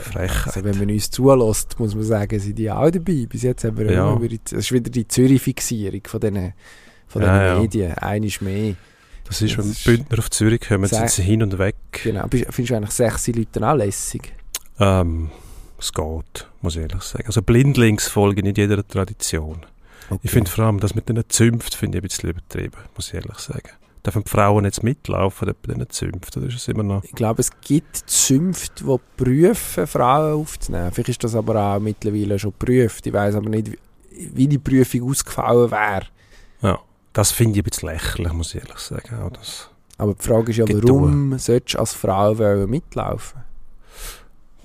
Frechheit. 0.02 0.46
Also, 0.46 0.64
wenn 0.64 0.78
man 0.78 0.90
uns 0.90 1.10
zulässt, 1.10 1.78
muss 1.78 1.94
man 1.94 2.04
sagen, 2.04 2.38
sind 2.40 2.58
die 2.58 2.70
auch 2.70 2.90
dabei. 2.90 3.26
Bis 3.28 3.42
jetzt 3.42 3.64
haben 3.64 3.76
wir 3.76 3.90
Ja. 3.90 4.06
immer 4.08 4.16
über 4.16 4.28
die, 4.28 4.40
das 4.42 4.52
ist 4.52 4.72
wieder 4.72 4.90
die 4.90 5.06
Zürich-Fixierung 5.08 6.00
von 6.06 6.20
diesen, 6.20 6.52
von 7.08 7.22
Ja, 7.22 7.28
diesen 7.28 7.80
ja. 7.80 7.88
Medien. 7.88 7.98
Eines 7.98 8.40
mehr. 8.40 8.74
Das 9.24 9.42
ist, 9.42 9.58
wenn 9.58 9.68
Das 9.68 9.76
ist- 9.78 9.84
Bündner 9.84 10.18
auf 10.18 10.30
Zürich 10.30 10.60
kommen, 10.62 10.86
sind 10.88 11.10
sie 11.10 11.22
hin 11.22 11.42
und 11.42 11.58
weg. 11.58 11.76
Genau. 12.02 12.26
Findest 12.30 12.70
du 12.70 12.74
eigentlich 12.76 12.90
sechs 12.90 13.26
Leute 13.28 13.68
auch 13.68 13.74
lässig? 13.76 14.32
Ähm, 14.80 15.30
es 15.78 15.92
geht, 15.92 16.46
muss 16.62 16.76
ich 16.76 16.82
ehrlich 16.82 17.02
sagen. 17.02 17.26
Also 17.26 17.42
Blindlingsfolge 17.42 18.42
nicht 18.42 18.56
jeder 18.58 18.86
Tradition. 18.86 19.66
Ich 20.22 20.30
finde 20.30 20.50
vor 20.50 20.64
allem 20.64 20.80
das 20.80 20.94
mit 20.94 21.08
den 21.10 21.22
Zünften 21.28 21.76
finde 21.76 21.98
ich 21.98 22.04
ein 22.04 22.08
bisschen 22.08 22.30
übertrieben, 22.30 22.76
muss 22.96 23.08
ich 23.08 23.14
ehrlich 23.14 23.38
sagen. 23.38 23.68
Dürfen 24.04 24.22
die 24.24 24.30
Frauen 24.30 24.64
jetzt 24.64 24.82
mitlaufen 24.82 25.52
bei 25.62 25.74
diesen 25.74 25.90
Zünften? 25.90 26.44
Das 26.44 26.54
ist 26.54 26.68
immer 26.68 26.82
noch... 26.82 27.04
Ich 27.04 27.12
glaube, 27.12 27.40
es 27.40 27.50
gibt 27.60 27.96
Zünfte, 28.06 28.84
die 28.84 29.22
prüfen, 29.22 29.86
Frauen 29.86 30.40
aufzunehmen. 30.40 30.90
Vielleicht 30.92 31.08
ist 31.10 31.24
das 31.24 31.34
aber 31.34 31.56
auch 31.76 31.80
mittlerweile 31.80 32.38
schon 32.38 32.52
geprüft. 32.58 33.06
Ich 33.06 33.12
weiß 33.12 33.34
aber 33.34 33.48
nicht, 33.50 33.72
wie- 34.10 34.46
die 34.48 34.58
Prüfung 34.58 35.10
ausgefallen 35.10 35.70
wäre. 35.70 36.06
Ja, 36.62 36.78
das 37.12 37.32
finde 37.32 37.58
ich 37.58 37.64
ein 37.64 37.68
bisschen 37.70 37.88
lächerlich, 37.90 38.32
muss 38.32 38.54
ich 38.54 38.62
ehrlich 38.62 38.78
sagen. 38.78 39.22
Auch 39.22 39.30
das. 39.30 39.68
Aber 39.98 40.14
die 40.14 40.22
Frage 40.22 40.50
ist 40.52 40.56
ja, 40.58 40.64
warum 40.68 41.36
solltest 41.38 41.74
du 41.74 41.78
als 41.80 41.92
Frau 41.94 42.34
mitlaufen? 42.66 43.42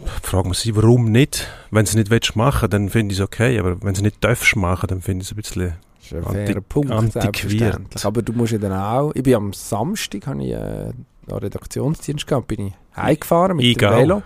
Ich 0.05 0.27
frage 0.27 0.49
mich, 0.49 0.57
sie, 0.59 0.75
warum 0.75 1.11
nicht? 1.11 1.47
Wenn 1.71 1.85
sie 1.85 1.97
nicht 1.97 2.09
willst 2.09 2.35
machen 2.35 2.69
dann 2.69 2.89
finde 2.89 3.13
ich 3.13 3.19
es 3.19 3.23
okay. 3.25 3.57
Aber 3.59 3.81
wenn 3.83 3.95
sie 3.95 4.01
nicht 4.01 4.23
darfst 4.23 4.55
machen, 4.55 4.87
dann 4.87 5.01
finde 5.01 5.23
ich 5.23 5.27
es 5.29 5.33
ein 5.33 5.37
bisschen... 5.37 5.73
Das 6.09 6.11
ist 6.11 6.13
ein 6.13 6.23
Anti- 6.25 6.45
fairer 6.45 6.61
Punkt, 6.61 7.13
selbstverständlich. 7.13 8.05
Aber 8.05 8.21
du 8.21 8.33
musst 8.33 8.51
ja 8.51 8.57
dann 8.57 8.73
auch... 8.73 9.11
Ich 9.15 9.23
bin 9.23 9.35
am 9.35 9.53
Samstag, 9.53 10.27
habe 10.27 10.43
ich 10.43 10.51
äh, 10.51 10.55
einen 10.55 10.93
Redaktionsdienst 11.29 12.27
gehabt, 12.27 12.47
bin 12.47 12.67
ich 12.67 12.73
heimgefahren 12.95 13.57
mit 13.57 13.65
Ich 13.65 13.77
dem. 13.77 13.89
Velo. 13.89 14.23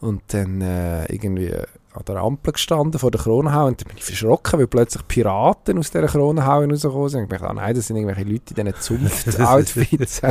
Und 0.00 0.22
dann 0.28 0.60
äh, 0.60 1.04
irgendwie 1.12 1.52
an 1.52 2.02
der 2.08 2.16
Ampel 2.16 2.52
gestanden 2.52 2.98
vor 2.98 3.12
der 3.12 3.20
Kronenhalle 3.20 3.68
und 3.68 3.80
dann 3.80 3.86
bin 3.88 3.96
ich 3.98 4.04
verschrocken, 4.04 4.58
weil 4.58 4.66
plötzlich 4.66 5.06
Piraten 5.06 5.78
aus 5.78 5.92
dieser 5.92 6.08
Kronenhalle 6.08 6.68
rausgekommen 6.68 7.08
sind. 7.08 7.22
Ich 7.22 7.28
dachte, 7.28 7.48
ah, 7.48 7.54
nein, 7.54 7.74
das 7.74 7.86
sind 7.86 7.96
irgendwelche 7.96 8.28
Leute 8.28 8.54
in 8.54 8.66
diesen 8.66 8.80
Zunft-Outfits. 8.80 10.22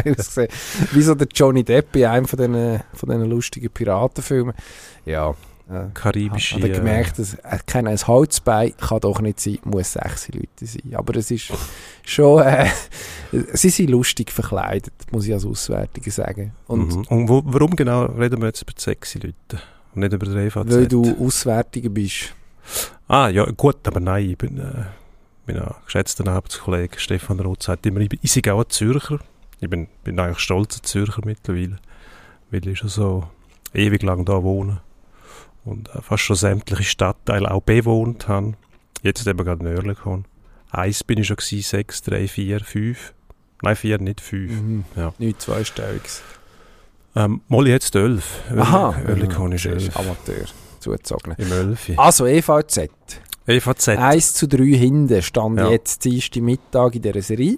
Wie 0.91 1.01
so 1.01 1.15
der 1.15 1.27
Johnny 1.33 1.63
Depp 1.63 1.95
in 1.95 2.05
einem 2.05 2.25
von 2.27 2.37
diesen, 2.37 2.81
von 2.93 3.09
diesen 3.09 3.29
lustigen 3.29 3.69
Piratenfilmen. 3.69 4.53
Ja. 5.05 5.33
Äh, 5.73 5.89
Karibische... 5.93 6.55
habe 6.55 6.69
äh, 6.69 6.71
gemerkt, 6.71 7.19
dass 7.19 7.33
äh, 7.35 7.59
kein 7.65 7.87
ein 7.87 7.97
Holzbein 7.97 8.73
kann 8.77 8.99
doch 8.99 9.21
nicht 9.21 9.39
sein, 9.39 9.59
muss 9.63 9.93
sechs 9.93 10.27
Leute 10.29 10.65
sein. 10.65 10.93
Aber 10.93 11.15
es 11.15 11.31
ist 11.31 11.51
schon, 12.03 12.41
äh, 12.41 12.67
sie 13.53 13.69
sind 13.69 13.89
lustig 13.89 14.31
verkleidet, 14.31 14.93
muss 15.11 15.27
ich 15.27 15.33
als 15.33 15.45
Auswärtiger 15.45 16.11
sagen. 16.11 16.53
Und 16.67 16.95
mhm. 16.95 17.03
und 17.09 17.29
wo, 17.29 17.41
warum 17.45 17.75
genau 17.75 18.05
reden 18.05 18.41
wir 18.41 18.47
jetzt 18.47 18.61
über 18.61 18.73
sexy 18.77 19.19
Leute 19.19 19.63
und 19.93 20.01
nicht 20.01 20.13
über 20.13 20.25
den 20.25 20.37
EVZ? 20.37 20.55
weil 20.55 20.87
du 20.87 21.15
Auswärtiger 21.19 21.89
bist. 21.89 22.33
Ah, 23.07 23.27
ja, 23.27 23.45
gut, 23.45 23.87
aber 23.87 23.99
nein, 23.99 24.29
ich 24.29 24.37
bin, 24.37 24.57
äh, 24.57 24.85
mein 25.45 25.61
geschätzter 25.85 26.25
Arbeitskollege 26.27 26.99
Stefan 26.99 27.39
Roth 27.39 27.63
sagt 27.63 27.85
immer, 27.85 27.99
ich, 27.99 28.09
bin- 28.09 28.19
ich 28.21 28.51
auch 28.51 28.63
ein 28.63 28.69
Zürcher. 28.69 29.19
Ich 29.59 29.69
bin, 29.69 29.87
bin 30.03 30.19
eigentlich 30.19 30.39
stolzer 30.39 30.81
Zürcher 30.83 31.21
mittlerweile, 31.25 31.77
weil 32.51 32.67
ich 32.67 32.79
schon 32.79 32.89
so 32.89 33.27
ewig 33.73 34.03
lang 34.03 34.25
da 34.25 34.43
wohne 34.43 34.81
und 35.65 35.89
äh, 35.89 36.01
fast 36.01 36.23
schon 36.23 36.35
sämtliche 36.35 36.83
Stadtteile 36.83 37.51
auch 37.51 37.61
bewohnt 37.61 38.27
habe. 38.27 38.53
Jetzt 39.01 39.25
eben 39.27 39.43
gerade 39.43 39.65
in 39.65 39.75
Oerlikon. 39.75 40.25
Eins 40.71 41.03
bin 41.03 41.19
ich 41.19 41.27
schon 41.27 41.37
gewesen, 41.37 41.61
sechs, 41.61 42.01
drei, 42.01 42.27
vier, 42.27 42.59
fünf. 42.61 43.13
Nein, 43.61 43.75
vier, 43.75 43.99
nicht 43.99 44.21
fünf. 44.21 44.51
Mhm. 44.51 44.85
Ja. 44.95 45.13
Nicht 45.19 45.41
zweistelliges. 45.41 46.21
Ähm, 47.15 47.41
Molly 47.47 47.71
jetzt 47.71 47.95
11. 47.95 48.23
Aha, 48.57 48.95
Oerlikon 49.07 49.51
ja, 49.51 49.55
ist 49.55 49.65
11. 49.65 49.95
Amateur 49.97 50.45
zugezogen. 50.79 51.35
Im 51.37 51.51
11. 51.51 51.91
Also 51.97 52.25
EVZ. 52.25 52.89
EVZ. 53.45 53.89
1 53.89 54.33
zu 54.33 54.47
3 54.47 54.63
hinten 54.63 55.21
stand 55.21 55.59
Ja. 55.59 55.69
jetzt 55.69 56.03
dienstag 56.05 56.41
Mittag 56.41 56.95
in 56.95 57.01
dieser 57.01 57.21
Serie. 57.21 57.57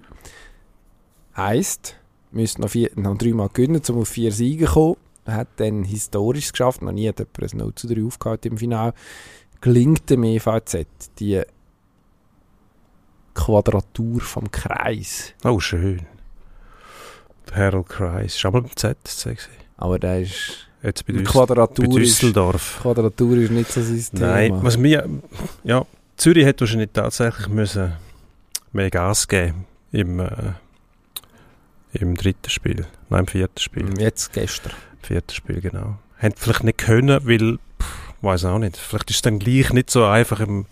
Heisst, 1.38 1.96
müsste 2.32 2.62
noch, 2.62 2.70
vier, 2.70 2.92
noch 2.96 3.18
dreimal 3.18 3.50
gewinnen, 3.54 3.82
um 3.90 4.00
auf 4.00 4.08
vier 4.10 4.32
Siege 4.32 4.66
zu 4.66 4.74
kommen. 4.74 4.96
Hat 5.26 5.48
dann 5.58 5.84
historisch 5.84 6.52
geschafft. 6.52 6.82
Noch 6.82 6.92
nie 6.92 7.08
hat 7.08 7.20
jemand 7.20 7.54
ein 7.54 7.58
0 7.58 7.76
zu 7.76 7.88
3 7.88 8.04
aufgehalten 8.06 8.52
im 8.52 8.58
Finale. 8.58 8.94
Gelingt 9.62 10.10
dem 10.10 10.24
EVZ 10.24 10.86
die 11.20 11.42
Quadratur 13.34 14.22
vom 14.22 14.50
Kreis. 14.52 15.34
Oh, 15.44 15.60
schön. 15.60 16.02
Der 17.50 17.56
Harold 17.58 17.90
Kreis. 17.90 18.36
Ist 18.36 18.44
mal 18.44 18.52
beim 18.52 18.70
ZSC. 18.76 19.38
Aber 19.78 20.00
der 20.00 20.22
ist... 20.22 20.68
Jetzt 20.84 21.06
bei, 21.08 21.14
Die 21.14 21.20
Düs 21.20 21.28
bei 21.28 21.32
Quadratur 21.34 21.86
ist, 22.00 22.22
Düsseldorf. 22.22 22.80
Quadratur 22.82 23.38
ist 23.38 23.52
nicht 23.52 23.72
so 23.72 23.82
sein 23.82 24.06
Nein, 24.14 24.52
Thema. 24.52 24.64
was 24.64 24.78
mir, 24.78 25.10
ja, 25.64 25.84
Zürich 26.16 26.46
hätte 26.46 26.62
wahrscheinlich 26.62 26.92
tatsächlich 26.94 27.48
müssen 27.48 27.94
mehr 28.72 28.92
Gas 28.92 29.28
geben 29.28 29.66
im, 29.92 30.20
äh, 30.20 30.54
im 31.94 32.14
dritten 32.16 32.52
Spiel, 32.52 32.86
nein, 33.10 33.22
im 33.22 33.28
vierten 33.28 33.60
Spiel, 33.60 34.00
Jetzt 34.00 34.32
gestern. 34.34 34.74
Vierten 35.06 35.34
Spiel, 35.34 35.62
genau. 35.62 35.98
Haben 36.20 36.34
vielleicht 36.36 36.64
nicht 36.64 36.78
können, 36.78 37.20
weil, 37.26 37.60
weiß 38.22 38.46
auch 38.46 38.60
nicht, 38.60 38.78
vielleicht 38.78 39.10
ist 39.10 39.18
es 39.18 39.22
dann 39.22 39.40
gleich 39.40 39.72
nicht 39.74 39.90
so 39.90 40.06
einfach 40.06 40.40
im, 40.40 40.66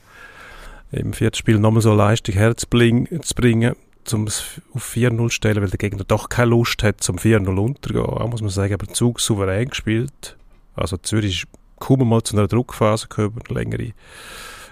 im 0.91 1.13
vierten 1.13 1.37
Spiel 1.37 1.59
nochmal 1.59 1.81
so 1.81 1.93
Leistung 1.93 2.35
herzubringen, 2.35 3.07
zu 3.21 3.35
bringen, 3.35 3.75
um 4.11 4.27
es 4.27 4.61
auf 4.73 4.93
4-0 4.93 5.17
zu 5.17 5.29
stellen, 5.29 5.61
weil 5.61 5.69
der 5.69 5.77
Gegner 5.77 6.03
doch 6.03 6.29
keine 6.29 6.51
Lust 6.51 6.83
hat, 6.83 7.01
zum 7.01 7.17
4-0 7.17 7.47
unterzugehen, 7.57 8.05
auch 8.05 8.29
muss 8.29 8.41
man 8.41 8.49
sagen, 8.49 8.73
aber 8.73 8.87
Zug 8.87 9.19
souverän 9.19 9.69
gespielt. 9.69 10.37
Also 10.75 10.97
Zürich 10.97 11.43
ist 11.43 11.47
kaum 11.79 12.07
mal 12.07 12.23
zu 12.23 12.35
einer 12.35 12.47
Druckphase 12.47 13.07
gekommen, 13.07 13.39
über 13.45 13.53
längere, 13.53 13.93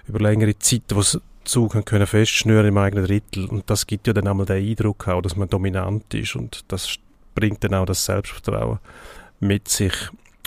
über 0.07 0.19
längere 0.19 0.57
Zeit, 0.57 0.83
wo 0.93 1.01
sie 1.01 1.21
Zug 1.43 1.85
können 1.85 2.07
festschnüren 2.07 2.67
im 2.67 2.77
eigenen 2.77 3.05
Drittel. 3.05 3.45
Und 3.45 3.69
das 3.69 3.87
gibt 3.87 4.07
ja 4.07 4.13
dann 4.13 4.27
einmal 4.27 4.45
den 4.45 4.63
Eindruck 4.63 5.07
auch, 5.07 5.21
dass 5.21 5.35
man 5.35 5.49
dominant 5.49 6.13
ist. 6.13 6.35
Und 6.35 6.63
das 6.67 6.97
bringt 7.35 7.63
dann 7.63 7.73
auch 7.73 7.85
das 7.85 8.05
Selbstvertrauen 8.05 8.79
mit 9.41 9.67
sich 9.67 9.93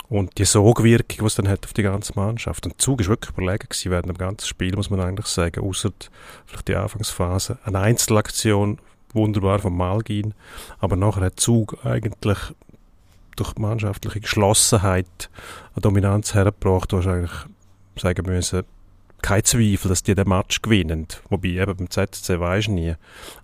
und 0.09 0.37
die 0.37 0.45
Sogwirkung, 0.45 1.17
die 1.19 1.25
es 1.25 1.35
dann 1.35 1.47
hat 1.47 1.65
auf 1.65 1.73
die 1.73 1.83
ganze 1.83 2.13
Mannschaft. 2.15 2.65
Und 2.65 2.81
Zug 2.81 3.01
ist 3.01 3.09
wirklich 3.09 3.31
überlegen 3.31 3.67
gewesen 3.69 3.91
während 3.91 4.09
dem 4.09 4.17
ganzen 4.17 4.47
Spiel, 4.47 4.75
muss 4.75 4.89
man 4.89 4.99
eigentlich 4.99 5.25
sagen, 5.27 5.63
außer 5.63 5.91
vielleicht 6.45 6.67
die 6.67 6.75
Anfangsphase. 6.75 7.57
Eine 7.63 7.79
Einzelaktion, 7.79 8.79
wunderbar 9.13 9.59
von 9.59 9.75
Malgin, 9.75 10.33
aber 10.79 10.95
nachher 10.95 11.25
hat 11.25 11.39
Zug 11.39 11.77
eigentlich 11.83 12.37
durch 13.35 13.55
mannschaftliche 13.57 14.21
Geschlossenheit 14.21 15.29
eine 15.73 15.81
Dominanz 15.81 16.33
hergebracht, 16.33 16.93
wo 16.93 16.99
ich 16.99 17.07
eigentlich 17.07 17.45
sagen 17.97 18.25
müssen, 18.25 18.63
kein 19.21 19.43
Zweifel, 19.43 19.89
dass 19.89 20.03
die 20.03 20.13
den 20.13 20.29
Match 20.29 20.61
gewinnen. 20.61 21.07
Wobei 21.29 21.49
eben 21.49 21.75
beim 21.75 21.87
weisst 21.87 22.67
du 22.67 22.71
nie. 22.71 22.93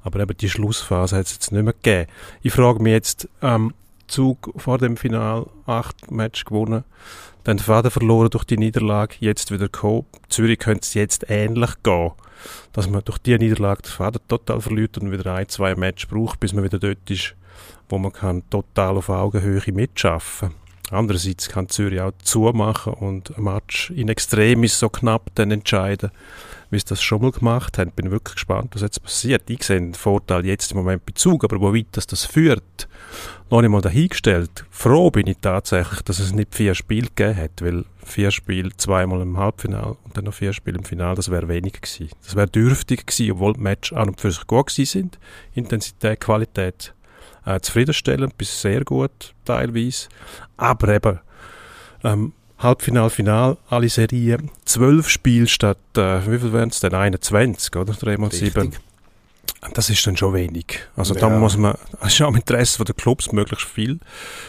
Aber 0.03 0.19
eben 0.19 0.37
die 0.37 0.49
Schlussphase 0.49 1.17
hat 1.17 1.25
es 1.25 1.33
jetzt 1.33 1.51
nicht 1.51 1.63
mehr 1.63 1.73
gegeben. 1.73 2.11
Ich 2.43 2.53
frage 2.53 2.83
mich 2.83 2.91
jetzt, 2.91 3.27
ähm, 3.41 3.73
Zug 4.11 4.51
vor 4.57 4.77
dem 4.77 4.97
Final 4.97 5.47
acht 5.65 6.11
Match 6.11 6.45
gewonnen, 6.45 6.83
dann 7.43 7.57
den 7.57 7.63
Faden 7.63 7.91
verloren 7.91 8.29
durch 8.29 8.43
die 8.43 8.57
Niederlage, 8.57 9.15
jetzt 9.19 9.51
wieder 9.51 9.65
gekommen. 9.65 10.05
Zürich 10.29 10.59
könnte 10.59 10.81
es 10.81 10.93
jetzt 10.93 11.25
ähnlich 11.29 11.71
gehen, 11.81 12.11
dass 12.73 12.89
man 12.89 13.03
durch 13.03 13.17
die 13.17 13.37
Niederlage 13.37 13.83
den 13.83 13.91
Faden 13.91 14.21
total 14.27 14.61
verliert 14.61 14.97
und 14.97 15.11
wieder 15.11 15.33
ein, 15.33 15.47
zwei 15.47 15.75
Match 15.75 16.07
braucht, 16.07 16.39
bis 16.39 16.53
man 16.53 16.63
wieder 16.63 16.77
dort 16.77 17.09
ist, 17.09 17.35
wo 17.89 17.97
man 17.97 18.13
kann 18.13 18.47
total 18.49 18.97
auf 18.97 19.09
Augenhöhe 19.09 19.71
mitschaffen 19.71 20.60
Andererseits 20.91 21.47
kann 21.47 21.69
Zürich 21.69 22.01
auch 22.01 22.11
zumachen 22.21 22.93
und 22.93 23.37
ein 23.37 23.43
Match 23.43 23.91
in 23.91 24.09
Extremis 24.09 24.77
so 24.77 24.89
knapp 24.89 25.31
dann 25.35 25.49
entscheiden, 25.49 26.11
wie 26.69 26.79
sie 26.79 26.85
das 26.85 27.01
schon 27.01 27.21
mal 27.21 27.31
gemacht 27.31 27.77
haben. 27.77 27.91
Bin 27.91 28.11
wirklich 28.11 28.35
gespannt, 28.35 28.75
was 28.75 28.81
jetzt 28.81 29.01
passiert. 29.01 29.49
Ich 29.49 29.63
sehe 29.63 29.79
den 29.79 29.93
Vorteil 29.93 30.45
jetzt 30.45 30.71
im 30.71 30.77
Moment 30.79 31.05
bei 31.05 31.13
Zug, 31.15 31.45
aber 31.45 31.61
wo 31.61 31.73
weit 31.73 31.87
das, 31.93 32.07
das 32.07 32.25
führt, 32.25 32.89
noch 33.49 33.61
nicht 33.61 33.71
mal 33.71 33.81
dahingestellt. 33.81 34.65
Froh 34.69 35.11
bin 35.11 35.27
ich 35.27 35.37
tatsächlich, 35.39 36.01
dass 36.01 36.19
es 36.19 36.33
nicht 36.33 36.53
vier 36.53 36.75
Spiele 36.75 37.07
gegeben 37.07 37.37
hat, 37.37 37.61
weil 37.61 37.85
vier 38.03 38.31
Spiele, 38.31 38.71
zweimal 38.75 39.21
im 39.21 39.37
Halbfinale 39.37 39.95
und 40.03 40.17
dann 40.17 40.25
noch 40.25 40.33
vier 40.33 40.51
Spiele 40.51 40.77
im 40.77 40.83
Finale, 40.83 41.15
das 41.15 41.31
wäre 41.31 41.47
wenig 41.47 41.79
gewesen. 41.81 42.09
Das 42.25 42.35
wäre 42.35 42.47
dürftig 42.47 43.07
gewesen, 43.07 43.31
obwohl 43.31 43.53
die 43.53 43.61
Match 43.61 43.93
an 43.93 44.09
und 44.09 44.19
für 44.19 44.31
sich 44.31 44.45
gut 44.45 44.67
gewesen 44.67 44.85
sind. 44.85 45.19
Intensität, 45.53 46.19
Qualität 46.19 46.93
äh, 47.45 47.59
zufriedenstellend 47.59 48.37
bis 48.37 48.61
sehr 48.61 48.83
gut 48.83 49.33
teilweise. 49.45 50.07
Aber 50.57 50.87
eben 50.89 51.19
ähm, 52.03 52.33
Halbfinal, 52.59 53.09
Final, 53.09 53.57
alle 53.69 53.89
Serien, 53.89 54.51
zwölf 54.65 55.09
Spiele 55.09 55.47
statt, 55.47 55.79
äh, 55.97 56.21
wie 56.27 56.37
viel 56.39 56.53
wären 56.53 56.69
es 56.69 56.79
denn? 56.79 56.93
21, 56.93 57.75
oder? 57.75 57.93
3 57.93 58.17
mal 58.17 58.31
7. 58.31 58.61
Richtig. 58.61 58.79
Das 59.73 59.89
ist 59.89 60.05
dann 60.07 60.17
schon 60.17 60.33
wenig. 60.33 60.79
Also 60.95 61.13
Ja. 61.13 61.21
da 61.21 61.29
muss 61.29 61.55
man, 61.57 61.75
es 62.01 62.13
ist 62.13 62.21
auch 62.21 62.29
im 62.29 62.35
Interesse 62.35 62.83
der 62.83 62.95
Clubs, 62.95 63.31
möglichst 63.31 63.67
viel 63.67 63.99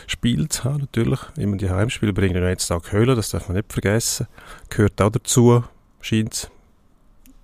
Spiel 0.07 0.49
zu 0.49 0.65
haben, 0.65 0.81
natürlich. 0.81 1.21
Immer 1.37 1.57
die 1.57 1.69
Heimspiele 1.71 2.13
bringen 2.13 2.43
ja 2.43 2.49
jetzt 2.49 2.71
auch 2.73 2.83
Köln, 2.83 3.15
das 3.15 3.31
darf 3.31 3.49
man 3.49 3.57
nicht 3.57 3.73
vergessen. 3.73 4.27
Gehört 4.71 5.01
auch 5.01 5.11
dazu, 5.11 5.65
scheint 6.01 6.51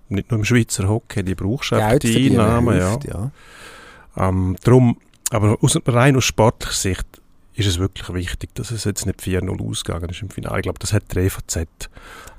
Nicht 0.07 0.31
nur 0.31 0.39
im 0.39 0.45
Schweizer 0.45 0.87
Hockey, 0.87 1.23
die 1.23 1.35
brauchst 1.35 1.71
du 1.71 1.99
die 1.99 2.31
Einnahmen, 2.31 2.77
ja. 2.77 2.97
ja. 3.07 3.31
Ähm, 4.17 4.55
drum, 4.63 4.97
aber 5.29 5.57
aus, 5.61 5.77
rein 5.85 6.15
aus 6.15 6.25
sportlicher 6.25 6.73
Sicht 6.73 7.05
ist 7.55 7.67
es 7.67 7.77
wirklich 7.79 8.13
wichtig, 8.13 8.55
dass 8.55 8.71
es 8.71 8.85
jetzt 8.85 9.05
nicht 9.05 9.19
4-0 9.21 9.61
ausgegangen 9.69 10.09
ist 10.09 10.21
im 10.21 10.29
Finale. 10.29 10.59
Ich 10.59 10.63
glaube, 10.63 10.79
das 10.79 10.93
hat 10.93 11.13
der 11.13 11.23
EVZ 11.23 11.67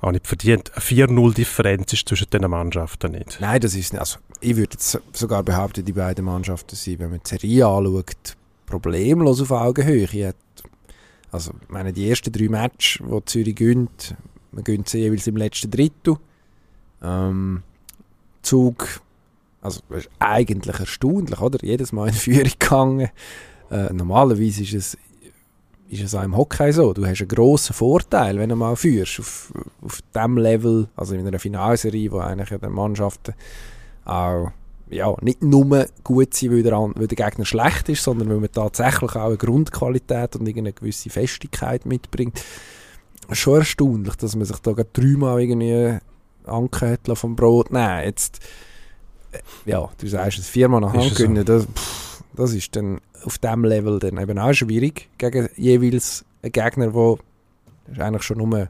auch 0.00 0.12
nicht 0.12 0.26
verdient. 0.26 0.72
Eine 0.74 0.81
4-0-Differenz 0.83 1.92
ist 1.92 2.09
zwischen 2.09 2.31
den 2.31 2.48
Mannschaften 2.50 3.12
nicht. 3.12 3.38
Nein, 3.40 3.61
das 3.61 3.74
ist 3.74 3.92
nicht. 3.92 4.00
Also, 4.00 4.18
ich 4.40 4.57
würde 4.57 4.76
sogar 5.12 5.42
behaupten, 5.42 5.85
die 5.85 5.92
beiden 5.92 6.24
Mannschaften 6.24 6.74
sind, 6.74 7.00
wenn 7.00 7.11
man 7.11 7.20
die 7.24 7.29
Serie 7.29 7.66
anschaut, 7.66 8.37
problemlos 8.64 9.42
auf 9.42 9.50
Augenhöhe. 9.50 10.05
Ich 10.05 10.12
hätte- 10.14 10.37
Also, 11.31 11.53
ich 11.62 11.68
meine, 11.68 11.92
die 11.92 12.09
ersten 12.09 12.33
drei 12.33 12.48
Matches, 12.48 13.03
die 13.07 13.24
Zürich 13.26 13.57
gönnt, 13.57 14.14
man 14.53 14.64
gönnt 14.64 14.88
sie 14.88 15.00
jeweils 15.00 15.26
im 15.26 15.37
letzten 15.37 15.70
Drittel. 15.70 16.16
Ähm, 17.03 17.62
Zug, 18.42 19.00
also 19.61 19.81
das 19.88 20.05
ist 20.05 20.11
eigentlich 20.18 20.79
erstaunlich, 20.79 21.40
oder? 21.40 21.59
Jedes 21.62 21.92
Mal 21.92 22.09
in 22.09 22.14
Führung 22.14 22.51
gegangen. 22.59 23.11
Äh, 23.70 23.92
normalerweise 23.92 24.62
ist 24.62 24.75
es, 24.75 24.99
ist 25.88 26.03
es 26.03 26.14
auch 26.14 26.23
im 26.23 26.37
Hockey 26.37 26.73
so. 26.73 26.92
Du 26.92 27.07
hast 27.07 27.20
einen 27.20 27.29
grossen 27.29 27.75
Vorteil, 27.75 28.38
wenn 28.38 28.49
du 28.49 28.57
mal 28.57 28.77
führst. 28.77 29.20
Auf, 29.20 29.53
auf 29.83 30.01
dem 30.14 30.38
Level, 30.38 30.88
also 30.96 31.14
in 31.14 31.27
einer 31.27 31.38
Finalserie, 31.38 32.11
wo 32.11 32.18
eigentlich 32.18 32.51
ja 32.51 32.59
die 32.59 32.68
Mannschaften 32.68 33.35
auch 34.05 34.51
ja, 34.90 35.14
nicht 35.20 35.42
nur 35.42 35.87
gut 36.03 36.35
sind, 36.35 36.53
weil 36.53 36.62
der, 36.62 36.73
weil 36.73 37.07
der 37.07 37.25
Gegner 37.27 37.44
schlecht 37.44 37.88
ist, 37.88 38.03
sondern 38.03 38.29
weil 38.29 38.40
man 38.40 38.51
tatsächlich 38.51 39.14
auch 39.14 39.27
eine 39.27 39.37
Grundqualität 39.37 40.37
und 40.37 40.46
irgendeine 40.46 40.73
gewisse 40.73 41.11
Festigkeit 41.11 41.87
mitbringt. 41.87 42.42
Schon 43.31 43.59
erstaunlich, 43.59 44.16
dass 44.16 44.35
man 44.35 44.46
sich 44.46 44.59
da 44.59 44.73
gerade 44.73 44.90
dreimal 44.92 45.40
irgendwie 45.40 45.99
angehört 46.44 47.03
vom 47.14 47.37
Brot 47.37 47.70
nehmen. 47.70 48.05
Jetzt, 48.05 48.40
ja, 49.66 49.88
du 49.99 50.07
sagst 50.07 50.38
es 50.38 50.49
viermal 50.49 50.81
nach 50.81 50.93
Hand 50.93 51.05
es 51.05 51.11
so? 51.11 51.25
gewinnen, 51.25 51.45
das, 51.45 51.64
pff, 51.66 52.23
das 52.35 52.53
ist 52.53 52.75
dann 52.77 53.01
auf 53.25 53.38
dem 53.38 53.64
Level 53.64 53.99
dann 53.99 54.19
eben 54.19 54.38
auch 54.38 54.53
schwierig 54.53 55.09
gegen 55.19 55.49
jeweils 55.57 56.25
einen 56.43 56.53
Gegner, 56.53 56.95
wo 56.95 57.19
das 57.87 57.97
ist 57.97 58.03
eigentlich 58.03 58.23
schon 58.23 58.38
nur 58.38 58.69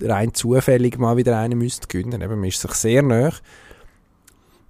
rein 0.00 0.34
zufällig 0.34 0.98
mal 0.98 1.16
wieder 1.16 1.38
einen 1.38 1.58
müsste 1.58 1.86
gewinnen. 1.88 2.20
Eben, 2.20 2.38
man 2.38 2.48
ist 2.48 2.60
sich 2.60 2.72
sehr 2.72 3.02
nah. 3.02 3.30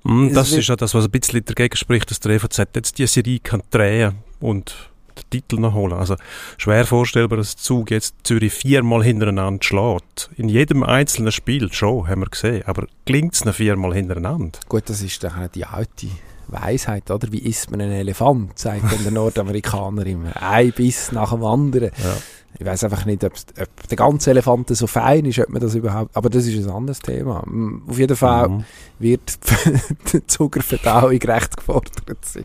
Mm, 0.04 0.28
Es 0.28 0.34
Das 0.34 0.52
ist 0.52 0.68
ja 0.68 0.76
das, 0.76 0.94
was 0.94 1.04
ein 1.04 1.10
bisschen 1.10 1.44
dagegen 1.44 1.76
spricht, 1.76 2.10
dass 2.10 2.20
der 2.20 2.32
EVZ 2.32 2.58
jetzt 2.74 2.98
die 2.98 3.06
Serie 3.06 3.40
kann 3.40 3.62
drehen 3.70 4.16
und 4.40 4.90
den 5.16 5.30
Titel 5.30 5.60
noch 5.60 5.74
holen. 5.74 5.94
Also 5.94 6.16
schwer 6.58 6.86
vorstellbar, 6.86 7.38
dass 7.38 7.56
Zug 7.56 7.90
jetzt 7.90 8.14
Zürich 8.24 8.52
viermal 8.52 9.02
hintereinander 9.02 9.62
schlägt. 9.62 10.30
In 10.36 10.48
jedem 10.48 10.82
einzelnen 10.82 11.32
Spiel 11.32 11.72
schon, 11.72 12.08
haben 12.08 12.20
wir 12.20 12.26
gesehen. 12.26 12.62
Aber 12.66 12.86
gelingt 13.04 13.34
es 13.34 13.44
noch 13.44 13.54
viermal 13.54 13.94
hintereinander? 13.94 14.58
Gut, 14.68 14.88
das 14.88 15.02
ist 15.02 15.22
doch 15.24 15.34
die 15.54 15.64
alte 15.64 16.08
Weisheit, 16.48 17.10
oder? 17.10 17.30
Wie 17.32 17.38
isst 17.38 17.70
man 17.70 17.80
einen 17.80 17.92
Elefant, 17.92 18.58
sagt 18.58 18.92
dann 18.92 19.02
der 19.02 19.12
Nordamerikaner 19.12 20.06
immer. 20.06 20.40
Ein 20.40 20.72
Biss 20.72 21.12
nach 21.12 21.32
dem 21.32 21.44
anderen. 21.44 21.90
Ja. 22.02 22.16
Ich 22.58 22.64
weiß 22.64 22.84
einfach 22.84 23.04
nicht, 23.04 23.22
ob, 23.22 23.32
ob 23.60 23.88
der 23.88 23.96
ganze 23.96 24.30
Elefant 24.30 24.68
so 24.74 24.86
fein 24.86 25.24
ist, 25.26 25.38
ob 25.38 25.50
man 25.50 25.60
das 25.60 25.74
überhaupt. 25.74 26.16
Aber 26.16 26.30
das 26.30 26.46
ist 26.46 26.64
ein 26.66 26.70
anderes 26.72 27.00
Thema. 27.00 27.44
Auf 27.86 27.98
jeden 27.98 28.16
Fall 28.16 28.48
Mhm. 28.48 28.64
wird 28.98 29.38
die 30.12 30.26
Zuckerverdauung 30.26 31.10
recht 31.18 31.56
gefordert 31.56 32.24
sein. 32.24 32.44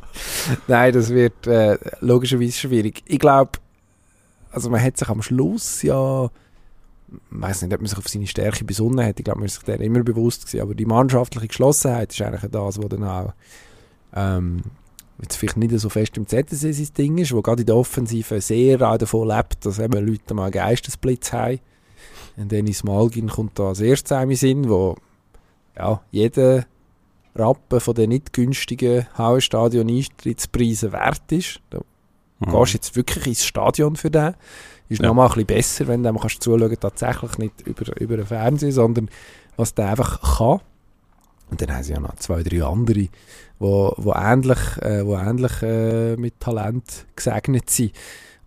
Nein, 0.68 0.94
das 0.94 1.10
wird 1.10 1.48
äh, 1.48 1.78
logischerweise 2.02 2.52
schwierig. 2.54 3.04
Ich 3.06 3.20
glaube, 3.20 3.52
also 4.52 4.70
man 4.70 4.82
hat 4.84 4.98
sich 4.98 5.08
am 5.08 5.22
Schluss 5.22 5.82
ja, 5.82 6.26
ich 6.26 6.32
weiß 7.30 7.62
nicht, 7.64 7.74
ob 7.74 7.80
man 7.82 7.88
sich 7.88 7.98
auf 7.98 8.08
seine 8.08 8.28
Stärke 8.28 8.64
besonnen 8.66 9.06
hat. 9.06 9.18
Ich 9.20 9.24
glaube, 9.24 9.40
man 9.40 9.46
ist 9.46 9.56
sich 9.56 9.64
der 9.64 9.80
immer 9.80 10.04
bewusst 10.04 10.46
gewesen. 10.46 10.62
Aber 10.62 10.76
die 10.76 10.86
mannschaftliche 10.86 11.48
Geschlossenheit 11.48 12.12
ist 12.12 12.22
eigentlich 12.22 12.52
das, 12.52 12.78
was 12.78 12.90
dann 12.90 13.04
auch 13.04 13.34
ähm, 14.14 14.62
jetzt 15.22 15.36
vielleicht 15.36 15.58
nicht 15.58 15.78
so 15.78 15.90
fest 15.90 16.18
im 16.18 16.28
ZSC 16.28 16.72
sein 16.72 16.94
Ding 16.98 17.18
ist, 17.18 17.34
wo 17.34 17.42
gerade 17.42 17.62
in 17.62 17.68
der 17.68 17.76
Offensive 17.76 18.42
sehr 18.42 18.82
auch 18.82 18.98
davon 18.98 19.28
lebt, 19.28 19.66
dass 19.66 19.80
eben 19.80 20.06
Leute 20.06 20.34
mal 20.34 20.46
einen 20.46 20.52
Geistesblitz 20.52 21.34
haben. 21.34 21.60
Und 22.38 22.52
Dennis 22.52 22.84
Malgin 22.84 23.28
kommt 23.28 23.60
da 23.60 23.70
als 23.70 23.82
erstes 23.82 24.18
in 24.18 24.36
Sinn, 24.36 24.70
wo 24.70 24.96
ja, 25.78 26.02
jeder 26.12 26.66
Rappen 27.36 27.80
von 27.80 27.96
den 27.96 28.10
nicht 28.10 28.34
günstigen 28.34 29.08
Hauenstadion-Eintrittspreisen 29.18 30.92
wert 30.92 31.32
ist. 31.32 31.62
Da 31.70 31.80
mhm. 32.40 32.52
gehst 32.52 32.74
du 32.74 32.78
jetzt 32.78 32.96
wirklich 32.96 33.28
ins 33.28 33.46
Stadion 33.46 33.96
für 33.96 34.12
den. 34.12 34.36
Ist 34.90 35.02
ja. 35.02 35.08
nochmal 35.08 35.28
ein 35.28 35.46
bisschen 35.46 35.48
besser, 35.48 35.88
wenn 35.88 36.04
du 36.04 36.14
kannst 36.14 36.44
zuschauen 36.44 36.76
tatsächlich 36.80 37.38
nicht 37.38 37.62
über, 37.62 38.00
über 38.02 38.18
den 38.18 38.26
Fernseher, 38.26 38.74
sondern 38.74 39.10
was 39.56 39.74
der 39.74 39.90
einfach 39.90 40.38
kann. 40.38 40.60
Und 41.50 41.62
dann 41.62 41.74
haben 41.74 41.84
sie 41.84 41.94
ja 41.94 42.00
noch 42.00 42.16
zwei, 42.16 42.44
drei 42.44 42.64
andere, 42.64 43.08
wo, 43.62 43.94
wo 43.98 44.14
ähnlich, 44.14 44.58
äh, 44.82 45.06
wo 45.06 45.16
ähnlich 45.16 45.62
äh, 45.62 46.16
mit 46.18 46.40
Talent 46.40 47.06
gesegnet 47.16 47.70
sind. 47.70 47.94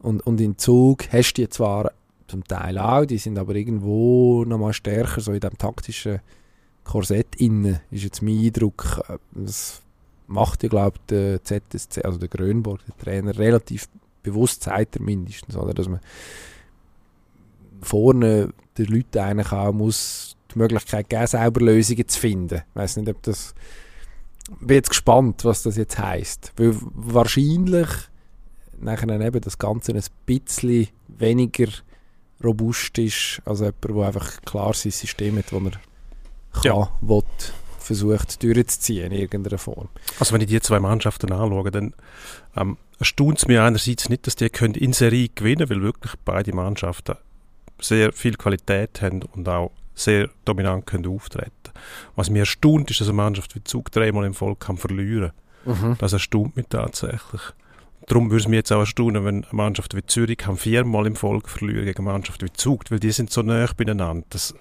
Und, 0.01 0.27
und 0.27 0.41
in 0.41 0.59
Zug 0.59 1.05
hast 1.13 1.35
du 1.35 1.43
die 1.43 1.49
zwar 1.49 1.93
zum 2.27 2.43
Teil 2.45 2.79
auch, 2.79 3.05
die 3.05 3.19
sind 3.19 3.39
aber 3.39 3.55
irgendwo 3.55 4.45
nochmal 4.45 4.73
stärker, 4.73 5.21
so 5.21 5.33
in 5.33 5.41
dem 5.41 5.57
taktischen 5.57 6.21
Korsett 6.83 7.37
innen, 7.37 7.81
ist 7.91 8.03
jetzt 8.03 8.23
mein 8.23 8.41
Eindruck. 8.41 9.03
Das 9.31 9.83
macht 10.27 10.65
ja, 10.65 10.69
glaube 10.69 10.97
ich, 10.99 11.07
der 11.07 11.45
ZSC, 11.45 12.03
also 12.03 12.19
der 12.19 12.29
Grönborg, 12.29 12.81
der 12.87 12.97
Trainer, 12.97 13.39
relativ 13.39 13.89
bewusst, 14.23 14.65
sagt 14.65 14.97
er 14.97 15.03
mindestens, 15.03 15.57
oder? 15.57 15.75
dass 15.75 15.89
man 15.89 16.01
vorne 17.81 18.53
den 18.77 18.87
Leuten 18.87 19.19
eigentlich 19.19 19.53
auch 19.53 19.73
muss 19.73 20.37
die 20.53 20.59
Möglichkeit 20.59 21.09
geben, 21.09 21.27
selber 21.27 21.61
Lösungen 21.61 22.09
zu 22.09 22.19
finden. 22.19 22.63
Ich 22.69 22.77
weiß 22.77 22.97
nicht, 22.97 23.09
ob 23.09 23.23
das 23.23 23.55
bin 24.61 24.77
jetzt 24.77 24.91
gespannt, 24.91 25.45
was 25.45 25.63
das 25.63 25.77
jetzt 25.77 25.99
heißt, 25.99 26.53
weil 26.57 26.77
wahrscheinlich 26.95 27.89
nachher 28.79 29.21
eben 29.21 29.41
das 29.41 29.59
Ganze 29.59 29.93
ein 29.93 30.03
bisschen 30.27 30.89
weniger 31.09 31.69
robust 32.43 32.99
ist 32.99 33.41
als 33.45 33.61
jemand, 33.61 33.85
der 33.85 33.97
einfach 33.97 34.41
klar 34.43 34.75
sein 34.75 34.93
System 34.93 35.39
hat, 35.39 35.47
das 35.51 35.63
er 35.63 35.71
kann, 36.53 36.63
ja. 36.63 36.91
will, 37.01 37.23
versucht 37.79 38.43
durchzuziehen 38.43 39.13
in 39.13 39.21
irgendeiner 39.21 39.59
Form. 39.59 39.89
Also 40.19 40.35
wenn 40.35 40.41
ich 40.41 40.49
die 40.49 40.61
zwei 40.61 40.81
Mannschaften 40.81 41.33
anschaue, 41.33 41.71
dann 41.71 41.95
ähm, 42.57 42.77
erstaunt 42.99 43.39
es 43.39 43.47
mich 43.47 43.59
einerseits 43.59 44.09
nicht, 44.09 44.27
dass 44.27 44.37
die 44.37 44.51
können 44.51 44.75
in 44.75 44.93
Serie 44.93 45.29
gewinnen 45.35 45.69
weil 45.69 45.83
wirklich 45.83 46.13
beide 46.25 46.55
Mannschaften 46.55 47.17
sehr 47.81 48.13
viel 48.13 48.35
Qualität 48.35 49.03
haben 49.03 49.23
und 49.23 49.49
auch 49.49 49.71
sehr 49.95 50.29
dominant 50.45 50.87
können 50.87 51.07
auftreten 51.07 51.71
Was 52.17 52.31
mich 52.31 52.41
erstaunt, 52.41 52.91
ist, 52.91 53.01
dass 53.01 53.09
eine 53.09 53.17
Mannschaft 53.17 53.55
wie 53.55 53.65
Zug 53.65 53.91
dreimal 53.91 54.25
im 54.25 54.35
Volk 54.35 54.61
kann 54.61 54.77
verlieren 54.77 55.33
mhm. 55.65 55.97
Das 55.99 56.13
erstaunt 56.13 56.57
mich 56.57 56.67
tatsächlich. 56.69 57.43
Darum 58.07 58.31
würde 58.31 58.43
es 58.43 58.49
mich 58.49 58.59
jetzt 58.59 58.73
auch 58.73 58.81
erstaunen, 58.81 59.25
wenn 59.25 59.45
eine 59.45 59.53
Mannschaft 59.55 59.97
wie 59.97 60.05
Zürich 60.05 60.37
kann 60.37 60.57
viermal 60.57 61.07
im 61.07 61.17
Volk 61.17 61.49
verlieren 61.49 61.87
gegen 61.87 61.99
eine 62.01 62.13
Mannschaft 62.13 62.43
wie 62.43 62.53
Zug, 62.53 62.85
weil 62.91 63.01
die 63.01 63.13
sind 63.13 63.31
so 63.31 63.43
nah 63.43 63.67
beieinander. 63.77 64.27
Das 64.29 64.55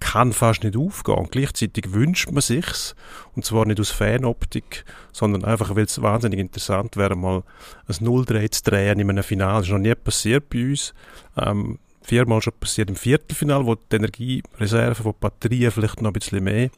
kann 0.00 0.32
fast 0.32 0.64
nicht 0.64 0.76
aufgehen. 0.76 1.28
Gleichzeitig 1.30 1.92
wünscht 1.92 2.30
man 2.30 2.40
sich's 2.40 2.96
und 3.36 3.44
zwar 3.44 3.66
nicht 3.66 3.78
aus 3.78 3.90
Fanoptik, 3.90 4.84
sondern 5.12 5.44
einfach, 5.44 5.76
weil 5.76 5.84
es 5.84 6.02
wahnsinnig 6.02 6.40
interessant 6.40 6.96
wäre, 6.96 7.14
mal 7.14 7.42
ein 7.86 7.94
0-3 7.94 8.50
zu 8.50 8.62
drehen 8.64 8.98
in 8.98 9.10
einem 9.10 9.22
Finale. 9.22 9.58
Das 9.58 9.66
ist 9.66 9.72
noch 9.72 9.78
nie 9.78 9.94
passiert 9.94 10.48
bei 10.48 10.70
uns. 10.70 10.94
Ähm, 11.36 11.78
viermal 12.02 12.42
schon 12.42 12.52
passiert 12.58 12.88
im 12.88 12.96
Viertelfinal, 12.96 13.66
wo 13.66 13.74
die 13.74 13.96
Energiereserven 13.96 15.02
von 15.02 15.14
Batterien 15.18 15.70
vielleicht 15.70 16.02
noch 16.02 16.10
ein 16.10 16.14
bisschen 16.14 16.44
mehr 16.44 16.70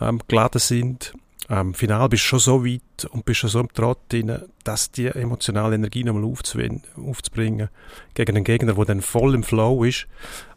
ähm, 0.00 0.20
geladen 0.28 0.60
sind. 0.60 1.12
Im 1.50 1.74
Final 1.74 2.08
bist 2.08 2.24
du 2.24 2.28
schon 2.28 2.38
so 2.38 2.64
weit 2.64 3.04
und 3.10 3.26
bist 3.26 3.40
schon 3.40 3.50
so 3.50 3.60
im 3.60 3.70
Trott 3.70 3.98
drin, 4.08 4.38
dass 4.64 4.90
die 4.90 5.08
emotionale 5.08 5.74
Energie 5.74 6.02
nochmal 6.02 6.24
aufzubringen 6.24 7.68
gegen 8.14 8.36
einen 8.36 8.44
Gegner, 8.44 8.72
der 8.72 8.84
dann 8.86 9.02
voll 9.02 9.34
im 9.34 9.42
Flow 9.42 9.84
ist, 9.84 10.06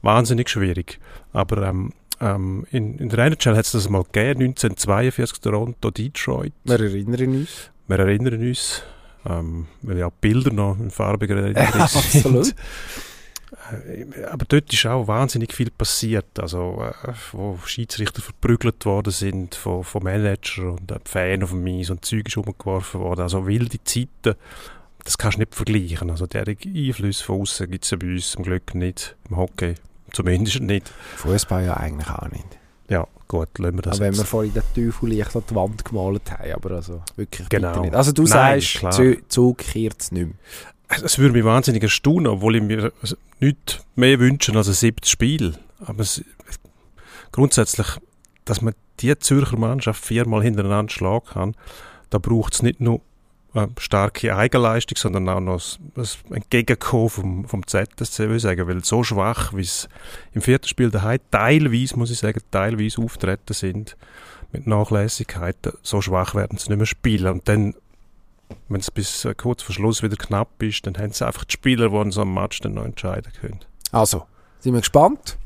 wahnsinnig 0.01 0.49
schwierig. 0.49 0.99
Aber 1.33 1.61
ähm, 1.67 1.91
ähm, 2.19 2.65
in, 2.71 2.97
in 2.97 3.09
der 3.09 3.19
NHL 3.19 3.55
hat 3.55 3.65
es 3.65 3.73
das 3.73 3.89
mal 3.89 4.03
gegeben, 4.03 4.41
1942 4.41 5.39
Toronto, 5.39 5.91
Detroit. 5.91 6.53
Wir 6.63 6.79
erinnern 6.79 7.39
uns. 7.39 7.69
Wir 7.87 7.99
erinnern 7.99 8.39
uns, 8.39 8.81
ähm, 9.25 9.67
weil 9.81 9.97
ja 9.97 10.09
Bilder 10.09 10.51
noch 10.51 10.79
in 10.79 10.89
farbiger 10.89 11.35
Erinnerung 11.35 11.87
sind. 11.87 12.25
Absolut. 12.25 12.55
Aber 14.29 14.45
dort 14.45 14.73
ist 14.73 14.85
auch 14.85 15.07
wahnsinnig 15.07 15.53
viel 15.53 15.71
passiert, 15.71 16.39
also 16.39 16.83
äh, 16.83 17.13
wo 17.31 17.57
Schiedsrichter 17.65 18.21
verprügelt 18.21 18.85
worden 18.85 19.11
sind 19.11 19.55
von, 19.55 19.83
von 19.83 20.03
Manager 20.03 20.73
und 20.73 20.91
äh, 20.91 20.99
Fans 21.05 21.43
auf 21.43 21.51
dem 21.51 21.65
Eis 21.65 21.89
und 21.89 22.03
Zeug 22.03 22.27
ist 22.27 22.37
umgeworfen 22.37 22.99
worden, 22.99 23.21
also 23.21 23.47
wilde 23.47 23.81
Zeiten, 23.85 24.35
das 25.03 25.17
kannst 25.17 25.37
du 25.37 25.41
nicht 25.41 25.55
vergleichen, 25.55 26.09
also 26.09 26.27
der 26.27 26.45
Einfluss 26.45 27.21
von 27.21 27.41
außen 27.41 27.71
gibt 27.71 27.85
es 27.85 27.91
ja 27.91 27.97
bei 27.97 28.07
uns 28.07 28.31
zum 28.31 28.43
Glück 28.43 28.75
nicht, 28.75 29.15
im 29.29 29.37
Hockey 29.37 29.75
zumindest 30.11 30.59
nicht. 30.59 30.91
Fußball 31.15 31.65
ja 31.65 31.77
eigentlich 31.77 32.09
auch 32.09 32.29
nicht. 32.29 32.45
Ja, 32.89 33.07
gut, 33.27 33.57
lassen 33.59 33.75
wir 33.75 33.81
das 33.81 33.97
aber 33.97 34.07
wenn 34.07 34.17
wir 34.17 34.25
vorhin 34.25 34.53
den 34.53 34.63
Teufel 34.73 35.13
leicht 35.13 35.35
an 35.35 35.43
die 35.49 35.55
Wand 35.55 35.85
gemalt 35.85 36.31
haben, 36.31 36.51
aber 36.51 36.71
also 36.71 37.01
wirklich 37.15 37.47
genau. 37.47 37.81
nicht. 37.81 37.95
Also 37.95 38.11
du 38.11 38.23
Nein, 38.23 38.61
sagst, 38.61 39.29
Zug 39.29 39.57
kehrt 39.59 40.01
es 40.01 40.11
nicht 40.11 40.27
mehr 40.27 40.35
es 40.89 41.19
würde 41.19 41.33
mich 41.33 41.43
wahnsinnig 41.43 41.83
erstaunen, 41.83 42.27
obwohl 42.27 42.55
ich 42.55 42.63
mir 42.63 42.91
nicht 43.39 43.85
mehr 43.95 44.19
wünsche 44.19 44.55
als 44.55 44.67
ein 44.67 44.73
siebtes 44.73 45.11
Spiel. 45.11 45.57
Aber 45.85 45.99
es, 45.99 46.23
grundsätzlich, 47.31 47.87
dass 48.45 48.61
man 48.61 48.73
die 48.99 49.17
Zürcher 49.19 49.57
Mannschaft 49.57 50.03
viermal 50.03 50.43
hintereinander 50.43 50.91
schlagen 50.91 51.25
kann, 51.25 51.55
da 52.09 52.17
braucht 52.17 52.53
es 52.53 52.63
nicht 52.63 52.79
nur 52.79 53.01
eine 53.53 53.69
starke 53.79 54.35
Eigenleistung, 54.35 54.97
sondern 54.97 55.29
auch 55.29 55.39
noch 55.39 55.61
ein 55.95 56.35
Entgegenkommen 56.35 57.09
vom, 57.09 57.45
vom 57.45 57.67
ZSC, 57.67 58.23
würde 58.23 58.35
ich 58.37 58.41
sagen, 58.43 58.67
weil 58.67 58.83
so 58.83 59.03
schwach, 59.03 59.53
wie 59.53 59.61
es 59.61 59.89
im 60.33 60.41
vierten 60.41 60.67
Spiel 60.67 60.91
daheim 60.91 61.19
teilweise, 61.31 61.97
muss 61.97 62.11
ich 62.11 62.19
sagen, 62.19 62.41
teilweise 62.51 63.01
auftreten 63.01 63.53
sind, 63.53 63.97
mit 64.51 64.67
Nachlässigkeiten, 64.67 65.73
so 65.81 66.01
schwach 66.01 66.35
werden 66.35 66.57
sie 66.57 66.69
nicht 66.69 66.77
mehr 66.77 66.85
spielen. 66.85 67.33
Und 67.33 67.47
dann 67.47 67.75
wenn 68.69 68.81
es 68.81 68.91
bis 68.91 69.25
äh, 69.25 69.33
kurz 69.35 69.61
vor 69.61 69.73
Schluss 69.73 70.03
wieder 70.03 70.15
knapp 70.15 70.61
ist, 70.61 70.85
dann 70.85 70.97
haben 70.97 71.11
sie 71.11 71.25
einfach 71.25 71.45
die 71.45 71.53
Spieler, 71.53 71.89
die 71.89 72.11
so 72.11 72.21
einem 72.21 72.33
Match 72.33 72.59
dann 72.61 72.75
noch 72.75 72.85
entscheiden 72.85 73.31
können. 73.39 73.59
Also, 73.91 74.23
sind 74.59 74.73
wir 74.73 74.81
gespannt. 74.81 75.37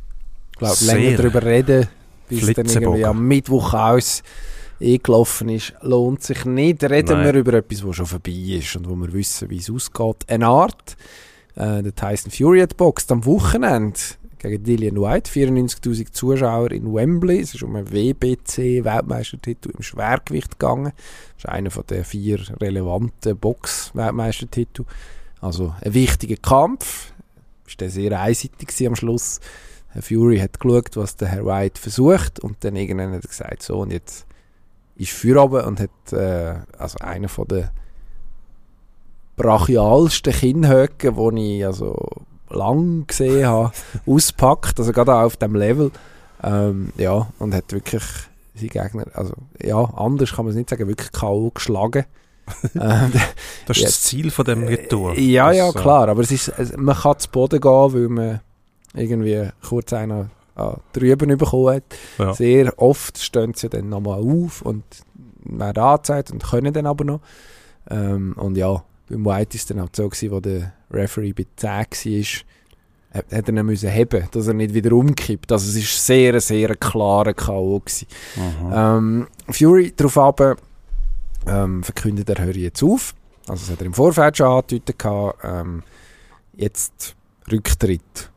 Ich 0.53 0.57
glaube, 0.59 0.85
länger 0.85 1.17
darüber 1.17 1.43
reden, 1.43 1.87
bis 2.29 2.47
es 2.47 2.53
dann 2.53 2.65
irgendwie 2.65 3.05
am 3.05 3.27
Mittwoch 3.27 3.73
aus 3.73 4.23
eingelaufen 4.81 5.49
ist, 5.49 5.73
lohnt 5.81 6.23
sich 6.23 6.45
nicht. 6.45 6.83
Reden 6.83 7.17
Nein. 7.17 7.25
wir 7.25 7.39
über 7.39 7.53
etwas, 7.53 7.85
was 7.85 7.95
schon 7.95 8.05
vorbei 8.05 8.31
ist 8.31 8.75
und 8.75 8.89
wo 8.89 8.95
wir 8.95 9.13
wissen, 9.13 9.49
wie 9.49 9.57
es 9.57 9.69
ausgeht. 9.69 10.25
Eine 10.27 10.47
Art, 10.47 10.97
äh, 11.55 11.83
der 11.83 11.95
Tyson 11.95 12.31
Fury 12.31 12.61
hat 12.61 12.77
boxt 12.77 13.11
am 13.11 13.25
Wochenende 13.25 13.99
gegen 14.41 14.63
Dillian 14.63 14.95
White. 14.95 15.29
94.000 15.31 16.11
Zuschauer 16.11 16.71
in 16.71 16.93
Wembley. 16.93 17.39
Es 17.39 17.53
ist 17.53 17.63
um 17.63 17.75
einen 17.75 17.91
WBC-Weltmeistertitel 17.91 19.71
im 19.71 19.83
Schwergewicht 19.83 20.59
gegangen. 20.59 20.93
Das 21.35 21.45
ist 21.45 21.49
einer 21.49 21.69
der 21.69 22.03
vier 22.03 22.39
relevanten 22.59 23.37
Box-Weltmeistertitel. 23.37 24.85
Also 25.39 25.73
ein 25.81 25.93
wichtiger 25.93 26.37
Kampf. 26.37 27.13
Ist 27.67 27.93
sehr 27.93 28.19
einseitig 28.19 28.87
am 28.87 28.95
Schluss. 28.95 29.39
Herr 29.89 30.01
Fury 30.01 30.39
hat 30.39 30.59
geschaut, 30.59 30.95
was 30.95 31.15
der 31.15 31.27
Herr 31.29 31.45
White 31.45 31.79
versucht 31.79 32.39
und 32.39 32.63
dann 32.63 32.75
irgendwann 32.75 33.13
hat 33.13 33.23
er 33.25 33.27
gesagt, 33.27 33.61
so 33.61 33.79
und 33.79 33.91
jetzt 33.91 34.25
ist 34.95 35.11
Feierabend 35.11 35.65
und 35.65 35.79
hat 35.79 36.13
äh, 36.13 36.59
also 36.77 36.97
einer 36.99 37.27
von 37.27 37.47
der 37.47 37.73
brachialsten 39.35 40.33
Kinnhöcken, 40.33 41.35
die 41.35 41.57
ich 41.57 41.65
also 41.65 41.97
lang 42.53 43.07
gesehen 43.07 43.47
habe, 43.47 43.71
auspackt, 44.05 44.79
also 44.79 44.91
gerade 44.91 45.13
auch 45.13 45.23
auf 45.23 45.37
dem 45.37 45.55
Level. 45.55 45.91
Ähm, 46.43 46.91
ja, 46.97 47.27
und 47.39 47.53
hat 47.53 47.71
wirklich 47.71 48.03
seine 48.55 48.69
Gegner, 48.69 49.05
also 49.13 49.33
ja, 49.61 49.77
anders 49.77 50.33
kann 50.33 50.45
man 50.45 50.51
es 50.51 50.57
nicht 50.57 50.69
sagen, 50.69 50.87
wirklich 50.87 51.11
K.O. 51.11 51.51
geschlagen. 51.51 52.05
ähm, 52.75 53.11
das 53.65 53.77
ist 53.77 53.85
das 53.85 54.01
Ziel 54.01 54.31
von 54.31 54.45
dem 54.45 54.63
Retour. 54.63 55.15
Äh, 55.15 55.21
ja, 55.21 55.51
ja, 55.51 55.71
klar, 55.71 56.09
aber 56.09 56.21
es 56.21 56.31
ist, 56.31 56.49
also 56.49 56.77
man 56.77 56.95
kann 56.95 57.19
zu 57.19 57.29
Boden 57.29 57.61
gehen, 57.61 57.93
weil 57.93 58.09
man 58.09 58.39
irgendwie 58.93 59.49
kurz 59.67 59.93
einer 59.93 60.29
an 60.55 60.77
drüben 60.93 61.37
bekommen 61.37 61.75
hat. 61.75 61.83
Ja. 62.17 62.33
Sehr 62.33 62.73
oft 62.77 63.17
stehen 63.17 63.53
sie 63.53 63.69
dann 63.69 63.89
nochmal 63.89 64.19
auf 64.19 64.61
und 64.61 64.83
werden 65.43 65.83
angezeigt 65.83 66.31
und 66.31 66.43
können 66.43 66.73
dann 66.73 66.85
aber 66.85 67.05
noch. 67.05 67.21
Ähm, 67.89 68.33
und 68.37 68.57
ja, 68.57 68.83
beim 69.09 69.25
White 69.25 69.55
ist 69.55 69.69
dann 69.69 69.79
auch 69.79 69.89
so 69.93 70.09
gewesen, 70.09 70.31
wo 70.31 70.39
der 70.39 70.73
Referee 70.91 71.33
bei 71.33 71.45
10 71.55 71.69
war, 71.69 73.23
hat 73.31 73.49
er 73.49 73.49
ihn 73.49 73.65
müssen 73.65 73.89
heben, 73.89 74.27
dass 74.31 74.47
er 74.47 74.53
nicht 74.53 74.73
wieder 74.73 74.93
umkippt. 74.93 75.51
Also 75.51 75.69
es 75.69 75.75
ist 75.75 76.05
sehr, 76.05 76.39
sehr 76.39 76.75
klarer 76.75 77.33
K.O. 77.33 77.81
Ähm, 78.73 79.27
Fury 79.49 79.93
darauf 79.95 80.17
aber 80.17 80.55
ähm, 81.45 81.83
verkündet, 81.83 82.29
er 82.29 82.43
höre 82.43 82.55
jetzt 82.55 82.83
auf. 82.83 83.13
Also 83.47 83.65
das 83.65 83.71
hat 83.71 83.81
er 83.81 83.87
im 83.87 83.93
Vorfeld 83.93 84.37
schon 84.37 84.47
angedeutet. 84.47 84.95
Ähm, 85.43 85.83
jetzt 86.55 87.15
Rücktritt. 87.51 88.31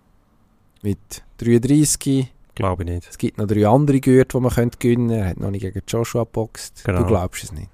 Mit 0.83 0.99
33. 1.39 2.33
Glaube 2.55 2.83
ich 2.85 2.89
nicht. 2.89 3.09
Es 3.09 3.19
gibt 3.19 3.39
noch 3.39 3.47
drei 3.47 3.67
andere 3.67 4.01
Gürtel, 4.01 4.39
die 4.39 4.43
man 4.43 4.53
könnte 4.53 4.79
gewinnen 4.79 5.09
könnte. 5.09 5.25
Er 5.25 5.31
hat 5.31 5.41
noch 5.41 5.51
nicht 5.51 5.63
gegen 5.63 5.83
Joshua 5.87 6.25
geboxt. 6.25 6.83
Genau. 6.85 7.01
Du 7.01 7.07
glaubst 7.07 7.45
es 7.45 7.53
nicht 7.53 7.71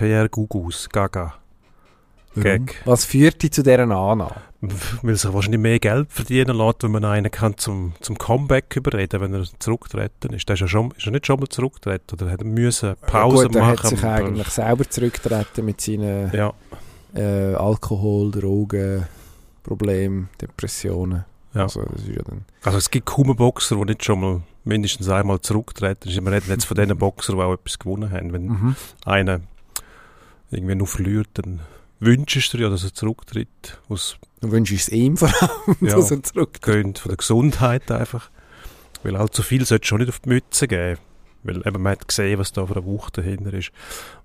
PR-Gugus, 0.00 0.88
Gaga. 0.88 1.34
Gag. 2.36 2.80
Was 2.84 3.04
führt 3.04 3.42
dich 3.42 3.52
zu 3.52 3.62
dieser 3.62 3.80
Annahme? 3.80 4.30
Weil 4.60 5.16
sich 5.16 5.32
wahrscheinlich 5.32 5.60
mehr 5.60 5.78
Geld 5.78 6.12
verdienen 6.12 6.56
lässt, 6.56 6.82
wenn 6.82 6.90
man 6.90 7.04
einen 7.04 7.30
kann 7.30 7.56
zum, 7.56 7.94
zum 8.00 8.18
Comeback 8.18 8.76
überreden, 8.76 9.20
wenn 9.20 9.34
er 9.34 9.44
zurücktreten 9.58 10.34
ist. 10.34 10.48
Der 10.48 10.54
ist 10.54 10.60
ja 10.60 10.68
schon, 10.68 10.92
ist 10.96 11.06
er 11.06 11.12
nicht 11.12 11.26
schon 11.26 11.40
mal 11.40 11.48
zurücktreten 11.48 12.04
oder 12.12 12.30
hat 12.30 12.40
er 12.40 12.46
müssen 12.46 12.94
Pause 13.06 13.46
Gut, 13.46 13.56
er 13.56 13.62
machen? 13.62 13.78
hat 13.78 13.86
sich 13.86 14.04
eigentlich 14.04 14.48
selber 14.48 14.88
zurückgetreten 14.88 15.64
mit 15.64 15.80
seinen 15.80 16.30
ja, 16.32 16.52
äh, 17.14 17.54
Alkohol, 17.54 18.30
Drogen, 18.30 19.06
Problemen, 19.62 20.28
Depressionen. 20.40 21.24
Ja. 21.54 21.62
Also, 21.62 21.80
ja 21.80 22.22
also 22.62 22.78
es 22.78 22.90
gibt 22.90 23.06
kaum 23.06 23.34
Boxer, 23.34 23.76
der 23.76 23.86
nicht 23.86 24.04
schon 24.04 24.20
mal 24.20 24.42
mindestens 24.64 25.08
einmal 25.08 25.40
zurücktreten. 25.40 26.08
Wir 26.08 26.32
reden 26.32 26.50
jetzt 26.50 26.66
von 26.66 26.76
den 26.76 26.96
Boxern, 26.96 27.36
die 27.36 27.42
auch 27.42 27.54
etwas 27.54 27.78
gewonnen 27.78 28.10
haben. 28.12 28.32
Wenn 28.32 28.46
mhm. 28.46 28.76
einer 29.04 29.40
irgendwie 30.50 30.74
nur 30.74 30.86
verliert, 30.86 31.28
dann 31.34 31.60
wünschst 32.00 32.52
du 32.52 32.56
dir 32.58 32.64
ja, 32.64 32.70
dass 32.70 32.84
er 32.84 32.92
zurücktritt. 32.94 33.78
Aus 33.88 34.16
Dann 34.40 34.50
wünsche 34.52 34.74
ich 34.74 34.80
es 34.82 34.88
ihm 34.88 35.16
vor 35.16 35.28
allem, 35.42 35.76
Ja. 35.80 35.96
dass 35.96 36.10
er 36.10 36.22
zurücktritt. 36.22 36.98
Von 36.98 37.08
der 37.10 37.16
Gesundheit 37.16 37.90
einfach. 37.90 38.30
Weil 39.02 39.16
allzu 39.16 39.42
viel 39.42 39.64
sollte 39.64 39.82
es 39.84 39.88
schon 39.88 40.00
nicht 40.00 40.08
auf 40.10 40.20
die 40.20 40.28
Mütze 40.30 40.68
geben. 40.68 40.98
Weil 41.42 41.66
eben 41.66 41.82
man 41.82 41.92
hat 41.92 42.06
gesehen, 42.08 42.38
was 42.38 42.52
da 42.52 42.66
für 42.66 42.76
eine 42.76 42.84
Wucht 42.84 43.16
dahinter 43.16 43.54
ist. 43.54 43.70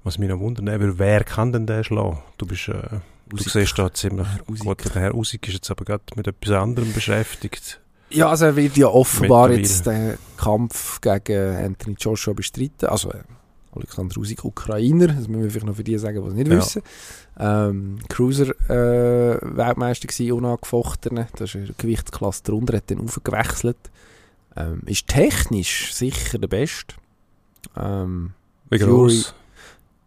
Was 0.04 0.18
mich 0.18 0.28
noch 0.28 0.40
wundert, 0.40 0.66
würde, 0.66 1.00
wer 1.00 1.24
kann 1.24 1.54
denn 1.54 1.66
den 1.66 1.84
schlagen? 1.84 2.20
Du 2.38 2.46
bist, 2.46 2.68
äh, 2.68 2.82
du 3.30 3.38
siehst 3.38 3.80
da 3.80 3.94
ziemlich 3.94 4.28
gut. 4.60 4.84
Der 4.94 5.02
Herr 5.02 5.16
Usik 5.16 5.48
ist 5.48 5.54
jetzt 5.54 5.72
aber 5.72 5.86
gerade 5.86 6.04
mit 6.16 6.28
etwas 6.28 6.52
anderem 6.54 6.92
beschäftigt. 6.92 7.80
Ja, 8.10 8.30
also 8.30 8.46
er 8.46 8.56
wird 8.58 8.76
ja 8.78 8.88
offenbar 8.88 9.52
jetzt 9.52 9.88
den 9.88 10.18
Kampf 10.38 11.00
gegen 11.02 11.56
Anthony 11.56 11.96
Joshua 11.98 12.34
bestreiten. 12.34 12.90
Also 12.90 13.12
äh, 13.12 13.24
Alexander 13.76 14.18
Usyk, 14.18 14.46
Ukrainer, 14.46 15.08
das 15.08 15.28
müssen 15.28 15.44
wir 15.44 15.50
vielleicht 15.52 15.66
noch 15.66 15.76
für 15.76 15.84
die 15.84 15.98
sagen, 15.98 16.22
die 16.22 16.28
es 16.28 16.34
nicht 16.34 16.48
Ja. 16.48 16.58
wissen. 16.58 16.82
Ähm, 17.38 18.00
Cruiser 18.10 18.50
äh, 18.70 19.38
gewesen, 19.40 20.32
unangefochten. 20.32 21.26
Das 21.34 21.50
ist 21.50 21.56
eine 21.56 21.74
Gewichtsklasse 21.78 22.44
drunter, 22.44 22.78
hat 22.78 22.90
dann 22.90 23.02
aufgewechselt. 23.02 23.78
Ähm, 24.56 24.82
ist 24.86 25.08
technisch 25.08 25.94
sicher 25.94 26.38
der 26.38 26.48
Beste. 26.48 26.96
Ähm, 27.76 28.32
Wie 28.70 28.78
gross? 28.78 29.34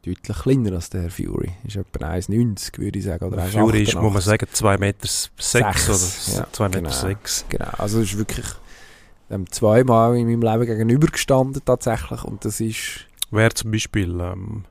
deutlich 0.04 0.38
kleiner 0.38 0.72
als 0.72 0.90
der 0.90 1.10
Fury. 1.10 1.50
Ist 1.64 1.76
etwa 1.76 2.06
1,90 2.12 2.78
würde 2.78 2.98
ich 2.98 3.04
sagen. 3.04 3.24
Oder 3.26 3.42
Fury 3.44 3.82
ist, 3.82 3.94
1,88. 3.96 4.00
muss 4.00 4.12
man 4.12 4.22
sagen, 4.22 4.46
2 4.50 4.78
Meter 4.78 5.06
sechs, 5.06 5.30
Sechs, 5.38 6.28
oder 6.34 6.38
ja, 6.40 6.52
2 6.52 6.68
Meter 6.68 6.78
genau. 6.80 6.90
sechs. 6.92 7.44
Genau, 7.48 7.70
also 7.76 8.00
ist 8.00 8.16
wirklich 8.16 8.46
ähm, 9.30 9.50
zweimal 9.50 10.16
in 10.16 10.26
meinem 10.26 10.42
Leben 10.42 10.66
gegenüber 10.66 11.08
gestanden 11.08 11.60
tatsächlich 11.64 12.24
und 12.24 12.44
das 12.44 12.60
ist 12.60 13.06
Wer 13.30 13.54
zum 13.54 13.70
Beispiel 13.70 14.18
ähm, 14.20 14.64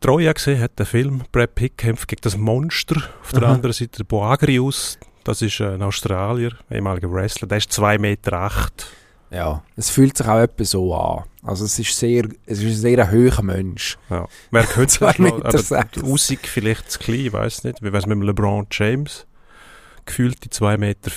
Troja 0.00 0.32
gesehen 0.32 0.60
hat, 0.60 0.78
den 0.78 0.86
Film, 0.86 1.22
Brad 1.32 1.54
Pitt 1.54 1.76
kämpft 1.76 2.08
gegen 2.08 2.22
das 2.22 2.36
Monster. 2.36 2.96
Auf 3.20 3.32
der 3.32 3.42
Aha. 3.42 3.54
anderen 3.54 3.72
Seite 3.72 3.98
der 3.98 4.04
Boagrius, 4.04 4.98
das 5.24 5.42
ist 5.42 5.60
ein 5.60 5.82
Australier, 5.82 6.52
ehemaliger 6.70 7.10
Wrestler, 7.12 7.48
der 7.48 7.58
ist 7.58 7.72
2,8 7.72 7.98
Meter. 7.98 8.32
Acht. 8.34 8.86
ja, 9.30 9.62
es 9.76 9.90
fühlt 9.90 10.16
sich 10.16 10.26
auch 10.26 10.38
etwa 10.38 10.64
so 10.64 10.94
an. 10.94 11.24
Also 11.42 11.64
es 11.64 11.78
ist 11.78 11.98
sehr, 11.98 12.28
es 12.46 12.58
ist 12.60 12.64
ein 12.64 12.74
sehr 12.76 13.10
hoher 13.10 13.42
Mensch. 13.42 13.98
Ja. 14.08 14.26
Wer 14.50 14.62
könnte 14.66 14.94
schlagen? 14.94 15.24
Meter 15.24 15.46
Aber 15.46 15.58
vielleicht 15.58 16.90
zu 16.90 16.98
klein, 16.98 17.26
ich 17.26 17.32
weiß 17.32 17.64
nicht. 17.64 17.82
Wie 17.82 17.92
wär's 17.92 18.06
mit 18.06 18.16
dem 18.16 18.22
LeBron 18.22 18.66
James? 18.70 19.26
Gefühlte 20.06 20.48
2,40 20.48 20.78
Meter. 20.78 21.10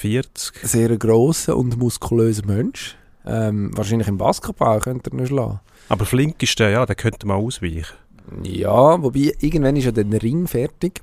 Ein 0.63 0.67
sehr 0.67 0.97
grosser 0.97 1.55
und 1.55 1.77
muskulöser 1.77 2.45
Mensch. 2.45 2.97
Ähm, 3.25 3.71
wahrscheinlich 3.77 4.07
im 4.07 4.17
Basketball 4.17 4.79
könnte 4.79 5.11
er 5.11 5.15
nicht 5.15 5.27
schlagen. 5.29 5.59
Aber 5.89 6.05
flink 6.05 6.41
ist 6.41 6.57
der, 6.59 6.69
ja, 6.69 6.85
der 6.85 6.95
könnte 6.95 7.27
mal 7.27 7.35
ausweichen. 7.35 7.85
Ja, 8.43 9.01
wobei 9.01 9.33
irgendwann 9.39 9.75
ist 9.75 9.85
ja 9.85 9.91
der 9.91 10.05
Ring 10.21 10.47
fertig. 10.47 11.01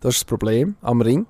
Das 0.00 0.14
ist 0.14 0.22
das 0.22 0.24
Problem 0.24 0.76
am 0.82 1.00
Ring. 1.00 1.26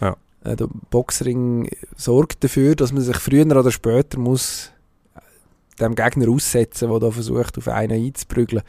Ja. 0.00 0.16
Äh, 0.44 0.56
der 0.56 0.68
Boxring 0.90 1.70
sorgt 1.96 2.42
dafür, 2.44 2.74
dass 2.74 2.92
man 2.92 3.02
sich 3.02 3.16
früher 3.16 3.46
oder 3.46 3.70
später 3.70 4.18
muss 4.18 4.72
äh, 5.14 5.80
dem 5.80 5.94
Gegner 5.94 6.28
aussetzen, 6.28 6.90
der 6.90 6.98
da 6.98 7.10
versucht, 7.10 7.56
auf 7.58 7.68
einen 7.68 7.92
einzuprügeln. 8.06 8.62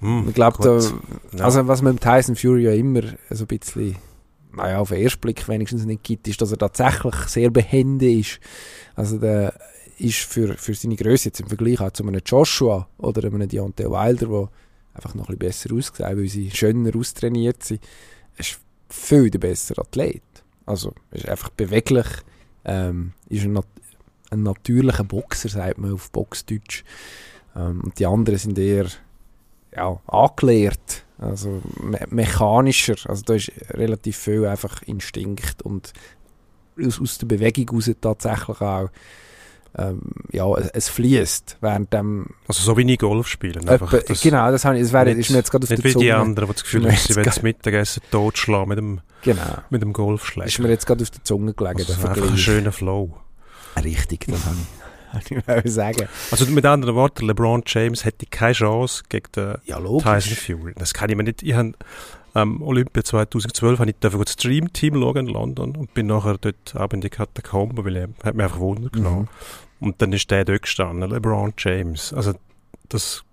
Hm, 0.00 0.26
Ich 0.28 0.34
glaube, 0.34 0.62
Ja. 1.36 1.44
also 1.44 1.66
was 1.66 1.82
man 1.82 1.94
im 1.94 2.00
Tyson 2.00 2.36
Fury 2.36 2.64
ja 2.64 2.72
immer 2.72 3.02
so 3.30 3.44
ein 3.44 3.46
bisschen, 3.48 3.96
naja, 4.54 4.78
auf 4.78 4.90
den 4.90 5.02
ersten 5.02 5.20
Blick 5.20 5.48
wenigstens 5.48 5.84
nicht 5.86 6.02
gibt, 6.02 6.28
ist, 6.28 6.40
dass 6.42 6.52
er 6.52 6.58
tatsächlich 6.58 7.14
sehr 7.28 7.50
behende 7.50 8.12
ist. 8.12 8.38
Also 8.94 9.18
der 9.18 9.54
ist 10.02 10.18
für, 10.18 10.54
für 10.54 10.74
seine 10.74 10.96
Größe 10.96 11.28
jetzt 11.28 11.40
im 11.40 11.48
Vergleich 11.48 11.80
auch 11.80 11.92
zu 11.92 12.06
einem 12.06 12.20
Joshua 12.24 12.88
oder 12.98 13.24
einem 13.24 13.48
Deontay 13.48 13.84
Wilder, 13.84 14.26
der 14.26 14.48
einfach 14.94 15.14
noch 15.14 15.28
ein 15.28 15.38
bisschen 15.38 15.76
besser 15.76 15.92
aussehen, 15.92 16.18
weil 16.18 16.28
sie 16.28 16.50
schöner 16.50 16.96
austrainiert 16.96 17.62
sind, 17.62 17.82
ist 18.36 18.58
viel 18.88 19.30
der 19.30 19.38
bessere 19.38 19.80
Athlet. 19.80 20.22
Also 20.66 20.92
ist 21.10 21.28
einfach 21.28 21.50
beweglich, 21.50 22.06
ähm, 22.64 23.12
ist 23.28 23.44
ein, 23.44 23.52
nat 23.52 23.66
ein 24.30 24.42
natürlicher 24.42 25.04
Boxer, 25.04 25.48
sagt 25.48 25.78
man 25.78 25.92
auf 25.92 26.10
Boxdeutsch. 26.10 26.84
Ähm, 27.54 27.82
und 27.82 27.98
die 27.98 28.06
anderen 28.06 28.38
sind 28.38 28.58
eher 28.58 28.86
ja, 29.74 30.00
angelehrt, 30.06 31.04
also 31.18 31.62
me 31.80 32.00
mechanischer. 32.10 32.96
Also 33.08 33.22
da 33.22 33.34
ist 33.34 33.52
relativ 33.70 34.16
viel 34.16 34.46
einfach 34.46 34.82
Instinkt 34.82 35.62
und 35.62 35.92
aus, 36.80 37.00
aus 37.00 37.18
der 37.18 37.26
Bewegung 37.26 37.76
raus 37.76 37.90
tatsächlich 38.00 38.60
auch 38.60 38.90
ähm, 39.78 40.00
ja, 40.30 40.46
es, 40.74 40.88
fließt 40.88 41.56
während 41.60 41.92
dem 41.92 42.26
Also 42.48 42.62
so 42.62 42.76
wie 42.76 42.90
ich 42.92 42.98
Golf 42.98 43.26
spielen. 43.28 43.68
Einfach, 43.68 43.92
Etwa- 43.92 44.06
das- 44.08 44.20
genau, 44.20 44.50
das, 44.50 44.64
habe 44.64 44.76
ich, 44.76 44.82
das 44.82 44.92
wäre, 44.92 45.06
nicht- 45.06 45.18
ist 45.18 45.30
mir 45.30 45.38
jetzt 45.38 45.50
gerade 45.50 45.64
auf 45.64 45.70
Nicht 45.70 45.82
der 45.82 45.88
wie 45.90 45.92
Zunge. 45.94 46.04
die 46.04 46.12
anderen, 46.12 46.48
die 46.48 46.54
das 46.54 46.62
Gefühl 46.62 46.84
Ist 46.86 46.90
haben, 46.92 46.96
sie 46.98 47.08
wollen 47.16 47.24
gerade- 47.24 47.34
das 47.36 47.42
Mittagessen 47.42 48.02
totschlagen 48.10 48.68
mit 48.68 48.78
dem, 48.78 49.00
Genau. 49.22 49.42
mit 49.70 49.80
dem 49.82 49.88
Ist 49.90 49.94
Golfschläger. 49.94 50.62
mir 50.62 50.68
jetzt 50.70 50.86
gerade 50.86 51.02
auf 51.02 51.10
der 51.10 51.24
Zunge 51.24 51.54
gelegen, 51.54 51.78
Also 51.80 51.94
der 51.94 52.10
einfach 52.10 52.30
ein 52.30 52.36
schöner 52.38 52.72
Flow. 52.72 53.14
Richtig, 53.82 54.26
das 54.28 54.44
habe 54.44 54.56
ich, 55.66 55.72
sagen. 55.72 56.08
Also 56.30 56.46
mit 56.46 56.64
anderen 56.66 56.94
Worten, 56.94 57.26
LeBron 57.26 57.62
James 57.66 58.04
hätte 58.04 58.26
keine 58.26 58.52
Chance 58.54 59.02
gegen 59.08 59.30
den 59.36 59.54
Ja, 59.64 59.78
Tyson. 59.78 60.36
Fury. 60.36 60.74
Das 60.76 60.92
kann 60.94 61.08
ich 61.10 61.16
mir 61.16 61.22
nicht. 61.24 61.42
Ich 61.42 61.54
habe 61.54 61.72
ähm, 62.34 62.62
Olympia 62.62 63.04
2012 63.04 63.78
habe 63.78 63.90
ich 63.90 63.96
das 64.00 64.32
Stream-Team 64.32 64.94
schauen 64.94 65.16
in 65.16 65.26
London 65.26 65.76
und 65.76 65.92
bin 65.94 66.06
nachher 66.06 66.38
dort 66.38 66.74
ab 66.74 66.92
in 66.94 67.00
die 67.00 67.10
Katakomben, 67.10 67.84
weil 67.84 67.96
er 67.96 68.08
hat 68.24 68.34
mich 68.34 68.44
einfach 68.44 68.60
Wunder 68.60 68.88
genommen. 68.88 69.28
Mhm. 69.80 69.86
Und 69.86 70.00
dann 70.00 70.12
ist 70.12 70.30
der 70.30 70.44
dort 70.44 70.62
gestanden, 70.62 71.10
LeBron 71.10 71.52
James. 71.58 72.12
Also 72.12 72.34
das, 72.88 73.24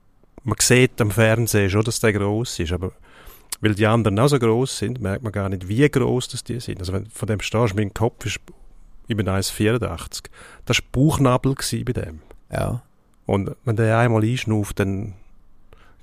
man 0.43 0.57
sieht 0.59 0.99
am 0.99 1.11
Fernsehen 1.11 1.69
schon, 1.69 1.83
dass 1.83 1.99
der 1.99 2.13
gross 2.13 2.59
ist, 2.59 2.73
aber 2.73 2.91
weil 3.61 3.75
die 3.75 3.87
anderen 3.87 4.19
auch 4.19 4.27
so 4.27 4.39
gross 4.39 4.77
sind, 4.77 5.01
merkt 5.01 5.23
man 5.23 5.31
gar 5.31 5.49
nicht, 5.49 5.67
wie 5.67 5.87
gross 5.89 6.27
das 6.27 6.43
die 6.43 6.59
sind. 6.59 6.79
Also 6.79 6.93
wenn 6.93 7.05
von 7.07 7.27
dem 7.27 7.39
stehst, 7.41 7.75
mein 7.75 7.93
Kopf 7.93 8.25
ist, 8.25 8.39
ich 9.07 9.17
bin 9.17 9.27
1,84. 9.27 10.25
Das 10.65 10.77
war 10.77 10.85
Bauchnabel 10.91 11.55
bei 11.55 11.93
dem. 11.93 12.21
Ja. 12.51 12.83
Und 13.25 13.55
wenn 13.65 13.75
der 13.75 13.97
einmal 13.97 14.23
einschnauft, 14.23 14.79
dann 14.79 15.13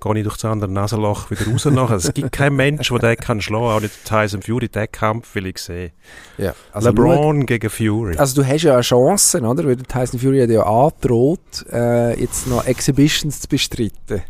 gehe 0.00 0.16
ich 0.18 0.22
durch 0.24 0.36
das 0.36 0.44
andere 0.44 0.70
Nasenloch 0.70 1.30
wieder 1.30 1.46
raus. 1.50 1.64
nachher. 1.66 1.96
Es 1.96 2.12
gibt 2.12 2.32
keinen 2.32 2.56
Mensch, 2.56 2.88
der 2.88 2.98
den 2.98 3.16
kann 3.16 3.40
schlagen, 3.40 3.64
auch 3.64 3.80
nicht 3.80 4.04
Tyson 4.04 4.42
Fury. 4.42 4.68
Den 4.68 4.90
Kampf 4.92 5.34
will 5.34 5.46
ich 5.46 5.58
sehen. 5.58 5.92
ja. 6.38 6.54
Also, 6.72 6.88
LeBron 6.90 7.46
gegen 7.46 7.70
Fury. 7.70 8.16
also 8.16 8.42
du 8.42 8.46
hast 8.48 8.62
ja 8.62 8.74
eine 8.74 8.82
Chance, 8.82 9.40
oder? 9.40 9.64
Weil 9.64 9.76
der 9.76 9.86
Tyson 9.86 10.20
Fury 10.20 10.40
hat 10.40 10.50
ja 10.50 10.62
angedroht, 10.62 11.40
äh, 11.72 12.20
jetzt 12.20 12.46
noch 12.46 12.66
Exhibitions 12.66 13.40
zu 13.40 13.48
bestreiten. 13.48 14.22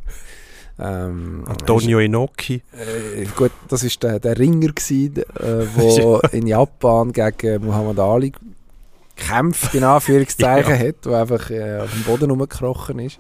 Ähm, 0.78 1.44
Antonio 1.46 2.00
Inoki. 2.00 2.62
Äh, 2.72 3.24
gut, 3.34 3.50
das 3.68 3.82
ist 3.82 4.02
der, 4.02 4.20
der 4.20 4.38
Ringer 4.38 4.68
gewesen, 4.72 5.16
äh, 5.16 5.66
wo 5.74 6.18
in 6.32 6.46
Japan 6.46 7.12
gegen 7.12 7.64
Muhammad 7.64 7.98
Ali 7.98 8.32
kämpft, 9.16 9.74
in 9.74 9.84
Anführungszeichen 9.84 10.74
Ja. 10.78 10.88
hat, 10.88 11.04
der 11.06 11.12
einfach 11.14 11.50
äh, 11.50 11.78
auf 11.80 11.90
dem 11.92 12.02
Boden 12.02 12.30
rumgekrochen 12.30 12.98
ist, 12.98 13.18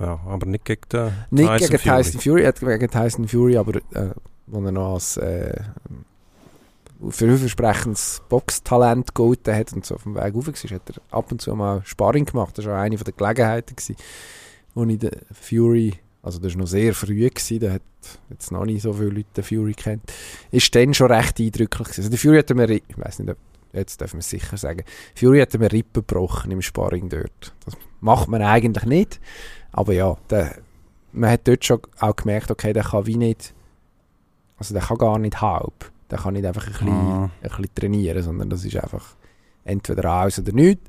Ja, 0.00 0.18
aber 0.26 0.46
nicht 0.46 0.64
gegen 0.64 0.80
den 0.92 1.12
Nicht 1.30 1.48
Tyson 1.48 1.68
gegen 1.68 1.78
Fury. 1.78 2.02
Tyson 2.02 2.20
Fury. 2.20 2.42
Er 2.42 2.48
hat 2.48 2.60
gegen 2.60 2.90
Tyson 2.90 3.28
Fury, 3.28 3.56
aber 3.56 3.76
äh, 3.76 4.10
wo 4.46 4.64
er 4.64 4.72
noch 4.72 4.94
als 4.94 5.16
äh, 5.16 5.54
vielversprechendes 7.08 8.22
Boxtalent 8.28 9.14
gehalten 9.14 9.54
hat 9.54 9.72
und 9.72 9.86
so 9.86 9.94
auf 9.94 10.02
dem 10.02 10.14
Weg 10.14 10.34
rauf 10.34 10.46
war, 10.46 10.54
hat 10.54 10.90
er 10.90 11.16
ab 11.16 11.30
und 11.30 11.40
zu 11.40 11.54
mal 11.54 11.82
Sparring 11.84 12.24
gemacht. 12.24 12.58
Das 12.58 12.66
war 12.66 12.78
auch 12.78 12.82
eine 12.82 12.96
der 12.96 13.12
Gelegenheiten, 13.12 13.76
gewesen, 13.76 13.96
ich 14.90 14.98
den 14.98 15.10
Fury, 15.32 15.94
also 16.22 16.38
das 16.38 16.54
war 16.54 16.60
noch 16.60 16.66
sehr 16.66 16.94
früh, 16.94 17.28
gewesen, 17.28 17.60
da 17.60 17.72
hat 17.72 17.82
jetzt 18.30 18.50
noch 18.50 18.64
nicht 18.64 18.82
so 18.82 18.92
viele 18.92 19.10
Leute 19.10 19.28
den 19.36 19.44
Fury 19.44 19.74
kennt, 19.74 20.02
ist 20.50 20.74
dann 20.74 20.94
schon 20.94 21.10
recht 21.10 21.38
eindrücklich 21.38 21.88
gewesen. 21.88 22.00
Also 22.00 22.10
der 22.10 22.18
Fury 22.18 22.38
hat 22.38 22.50
mir, 22.50 22.70
ich 22.70 22.82
weiß 22.96 23.20
nicht, 23.20 23.36
jetzt 23.72 24.00
dürfen 24.00 24.14
wir 24.14 24.20
es 24.20 24.30
sicher 24.30 24.56
sagen, 24.56 24.84
Fury 25.14 25.40
hat 25.40 25.58
mir 25.58 25.72
Rippen 25.72 26.04
gebrochen 26.06 26.50
im 26.50 26.62
Sparring 26.62 27.08
dort. 27.08 27.54
Das 27.64 27.74
macht 28.00 28.28
man 28.28 28.42
eigentlich 28.42 28.84
nicht, 28.84 29.20
aber 29.72 29.92
ja, 29.92 30.16
der, 30.30 30.58
man 31.12 31.30
hat 31.30 31.46
dort 31.46 31.64
schon 31.64 31.80
auch 32.00 32.16
gemerkt, 32.16 32.50
okay, 32.50 32.72
der 32.72 32.84
kann 32.84 33.06
wie 33.06 33.16
nicht, 33.16 33.54
also 34.56 34.74
der 34.74 34.82
kann 34.82 34.98
gar 34.98 35.18
nicht 35.18 35.40
halb, 35.40 35.90
der 36.10 36.18
kann 36.18 36.34
nicht 36.34 36.46
einfach 36.46 36.66
ein 36.66 36.72
bisschen, 36.72 36.88
Ah. 36.88 37.24
ein 37.42 37.48
bisschen 37.48 37.74
trainieren, 37.74 38.22
sondern 38.22 38.50
das 38.50 38.64
ist 38.64 38.76
einfach 38.76 39.14
entweder 39.64 40.10
alles 40.10 40.38
oder 40.38 40.52
nichts. 40.52 40.82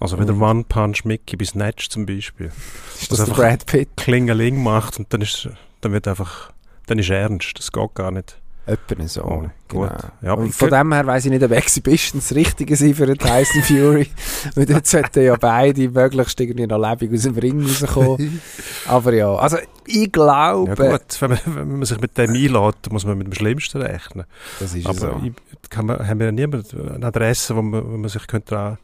Also 0.00 0.18
wenn 0.18 0.26
der 0.26 0.36
One 0.40 0.64
Punch 0.64 1.04
Mickey 1.04 1.36
bis 1.36 1.50
Snatch 1.50 1.88
zum 1.88 2.04
Beispiel 2.06 2.50
Ist 3.00 3.12
Das 3.12 3.20
einfach- 3.20 3.36
Brad 3.36 3.66
Pitt? 3.66 3.90
Klingeling 3.96 4.62
macht 4.62 4.98
und 4.98 5.12
dann 5.12 5.20
ist, 5.20 5.48
dann 5.80 5.92
wird 5.92 6.08
einfach, 6.08 6.52
dann 6.86 6.98
ist 6.98 7.10
ernst, 7.10 7.52
das 7.58 7.70
geht 7.72 7.94
gar 7.94 8.10
nicht. 8.10 8.40
Etwa 8.66 9.06
so. 9.06 9.22
Oh, 9.22 9.50
genau. 9.68 9.90
Ja, 10.22 10.32
und 10.32 10.54
von 10.54 10.70
dem 10.70 10.92
her 10.94 11.06
weiss 11.06 11.26
ich 11.26 11.30
nicht, 11.30 11.42
ob 11.42 11.50
Exhibitions 11.50 12.28
das 12.28 12.36
Richtige 12.36 12.76
sind 12.76 12.94
für 12.94 13.04
den 13.04 13.18
Tyson 13.18 13.62
Fury. 13.62 14.08
Weil 14.54 14.64
dort 14.64 14.86
sollten 14.86 15.22
ja 15.22 15.36
beide 15.36 15.88
möglichst 15.90 16.40
irgendwie 16.40 16.66
noch 16.66 16.78
lebendig 16.78 17.18
aus 17.18 17.24
dem 17.24 17.36
Ring 17.36 17.62
rauskommen. 17.62 18.40
Aber 18.86 19.12
ja, 19.12 19.34
also 19.34 19.58
ich 19.86 20.10
glaube, 20.10 20.74
Ja 20.78 20.92
gut, 20.92 21.20
wenn 21.20 21.30
man, 21.30 21.38
wenn 21.46 21.78
man 21.78 21.84
sich 21.84 22.00
mit 22.00 22.16
dem 22.16 22.30
einlädt, 22.30 22.90
muss 22.90 23.04
man 23.04 23.18
mit 23.18 23.26
dem 23.26 23.34
Schlimmsten 23.34 23.82
rechnen. 23.82 24.24
das 24.58 24.74
ist 24.74 24.86
Aber 24.86 24.94
so. 24.98 25.20
ich, 25.22 25.68
kann 25.68 25.84
man, 25.84 26.06
haben 26.06 26.18
wir 26.18 26.26
ja 26.26 26.32
niemand 26.32 26.74
eine 26.74 27.06
Adresse, 27.06 27.54
wo 27.56 27.60
man, 27.60 27.84
wo 27.84 27.96
man 27.98 28.08
sich 28.08 28.26
könnte 28.26 28.54
dran 28.54 28.78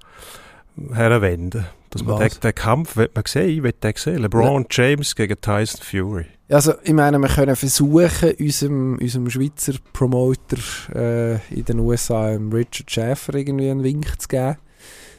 herwenden 0.93 1.66
Dass 1.91 2.05
man 2.05 2.18
Was? 2.18 2.35
den, 2.35 2.41
den 2.41 2.55
Kampf, 2.55 2.97
will 2.97 3.11
man 3.14 3.24
sehen, 3.26 3.49
ich 3.49 3.62
will 3.62 3.72
den 3.72 3.93
sehen. 3.97 4.18
LeBron 4.18 4.66
James 4.70 5.14
gegen 5.14 5.41
Tyson 5.41 5.81
Fury. 5.83 6.26
Also, 6.51 6.74
ich 6.82 6.92
meine, 6.92 7.18
wir 7.20 7.28
können 7.28 7.55
versuchen, 7.55 8.32
unserem, 8.38 8.98
unserem 8.98 9.30
Schweizer 9.30 9.74
Promoter 9.92 10.57
äh, 10.94 11.34
in 11.55 11.64
den 11.64 11.78
USA, 11.78 12.32
dem 12.32 12.53
Richard 12.53 12.90
Schäfer, 12.90 13.34
irgendwie 13.34 13.70
einen 13.70 13.84
Wink 13.84 14.20
zu 14.20 14.26
geben. 14.26 14.57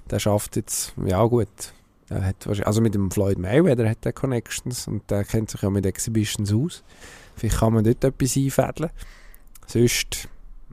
Der 0.09 0.19
schafft 0.19 0.57
jetzt, 0.57 0.93
ja 1.05 1.23
gut, 1.23 1.47
er 2.09 2.25
hat 2.25 2.45
also 2.65 2.81
mit 2.81 2.93
dem 2.93 3.09
Floyd 3.09 3.37
Mayweather 3.37 3.89
hat 3.89 4.05
er 4.05 4.11
Connections 4.11 4.89
und 4.89 5.09
der 5.09 5.23
kennt 5.23 5.49
sich 5.49 5.61
ja 5.61 5.69
mit 5.69 5.85
Exhibitions 5.85 6.51
aus. 6.53 6.83
Vielleicht 7.37 7.59
kann 7.59 7.73
man 7.73 7.85
dort 7.85 8.03
etwas 8.03 8.35
einfädeln. 8.35 8.89
Sonst, 9.67 10.27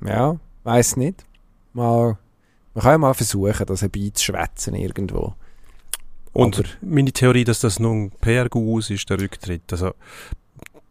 ja, 0.05 0.41
weiß 0.65 0.97
nicht. 0.97 1.25
Mal, 1.73 2.19
man 2.75 2.83
kann 2.83 2.93
ja 2.93 2.99
mal 2.99 3.15
versuchen, 3.15 3.65
das 3.65 3.83
herbeizuschwätzen 3.83 4.75
irgendwo. 4.75 5.35
Und 6.33 6.59
Aber- 6.59 6.69
meine 6.81 7.13
Theorie, 7.13 7.45
dass 7.45 7.61
das 7.61 7.79
nun 7.79 8.07
ein 8.07 8.11
PR-Gus 8.21 8.91
ist, 8.91 9.09
der 9.09 9.21
Rücktritt. 9.21 9.71
Also, 9.73 9.93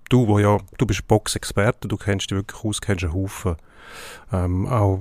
du, 0.10 0.28
wo 0.28 0.40
ja, 0.40 0.58
du 0.78 0.86
bist 0.86 1.08
Boxexperte, 1.08 1.88
du 1.88 1.98
kennst 1.98 2.32
dich 2.32 2.38
wirklich 2.38 2.64
aus, 2.64 2.82
kennst 2.82 3.04
einen 3.04 3.14
Haufen. 3.14 3.56
Ähm, 4.32 4.68
auch 4.68 5.00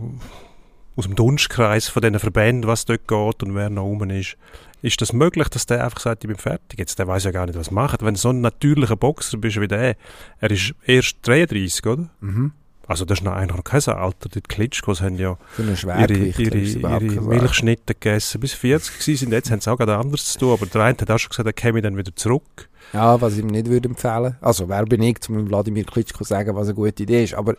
aus 0.97 1.05
dem 1.05 1.15
Dunstkreis 1.15 1.89
von 1.89 2.03
diesen 2.03 2.19
Verbänden, 2.19 2.67
was 2.67 2.87
dort 2.87 3.07
geht 3.07 3.43
und 3.43 3.55
wer 3.55 3.69
noch 3.69 3.85
rum 3.85 4.09
ist. 4.11 4.37
Ist 4.83 5.01
das 5.01 5.13
möglich, 5.13 5.49
dass 5.49 5.67
der 5.67 5.85
einfach 5.85 6.01
sagt, 6.01 6.25
ich 6.25 6.29
bin 6.29 6.37
fertig? 6.37 6.79
Jetzt, 6.79 6.99
der 6.99 7.07
weiß 7.07 7.25
ja 7.25 7.31
gar 7.31 7.47
nicht, 7.47 7.59
was 7.59 7.71
macht. 7.71 8.03
Wenn 8.03 8.15
du 8.15 8.21
so 8.21 8.31
ein 8.31 8.41
natürlicher 8.41 8.97
Boxer 8.97 9.39
bist 9.39 9.61
wie 9.61 9.69
der, 9.69 9.97
er 10.39 10.51
ist 10.51 10.75
erst 10.85 11.27
33, 11.27 11.87
oder? 11.87 12.09
Mhm. 12.21 12.53
Also 12.89 13.05
das 13.05 13.19
ist 13.19 13.25
noch 13.25 13.35
noch 13.47 13.65
kein 13.65 13.83
Alter. 13.83 14.29
Die 14.29 14.41
Klitschkos 14.41 15.01
haben 15.01 15.17
ja 15.17 15.37
ihre, 15.59 16.13
ihre, 16.15 16.59
ihre 16.59 17.01
Milchschnitte 17.01 17.95
gegessen, 17.95 18.41
bis 18.41 18.53
40 18.53 18.99
gewesen 18.99 19.17
sind. 19.17 19.33
Jetzt 19.33 19.51
haben 19.51 19.61
sie 19.61 19.71
auch 19.71 19.77
gerade 19.77 19.97
anderes 19.97 20.25
zu 20.33 20.39
tun. 20.39 20.53
Aber 20.53 20.67
der 20.67 20.83
eine 20.83 20.97
hat 20.99 21.11
auch 21.11 21.19
schon 21.19 21.31
gesagt, 21.31 21.47
er 21.47 21.53
käme 21.53 21.83
dann 21.83 21.97
wieder 21.97 22.15
zurück. 22.15 22.69
Ja, 22.93 23.21
was 23.21 23.33
ich 23.35 23.41
ihm 23.41 23.49
nicht 23.49 23.67
würde 23.67 23.89
empfehlen. 23.89 24.37
Also, 24.41 24.69
wer 24.69 24.85
bin 24.85 25.03
ich, 25.03 25.19
um 25.29 25.49
Wladimir 25.49 25.85
Klitschko 25.85 26.19
zu 26.19 26.29
sagen, 26.29 26.55
was 26.55 26.69
eine 26.69 26.75
gute 26.75 27.03
Idee 27.03 27.25
ist. 27.25 27.35
Aber 27.35 27.57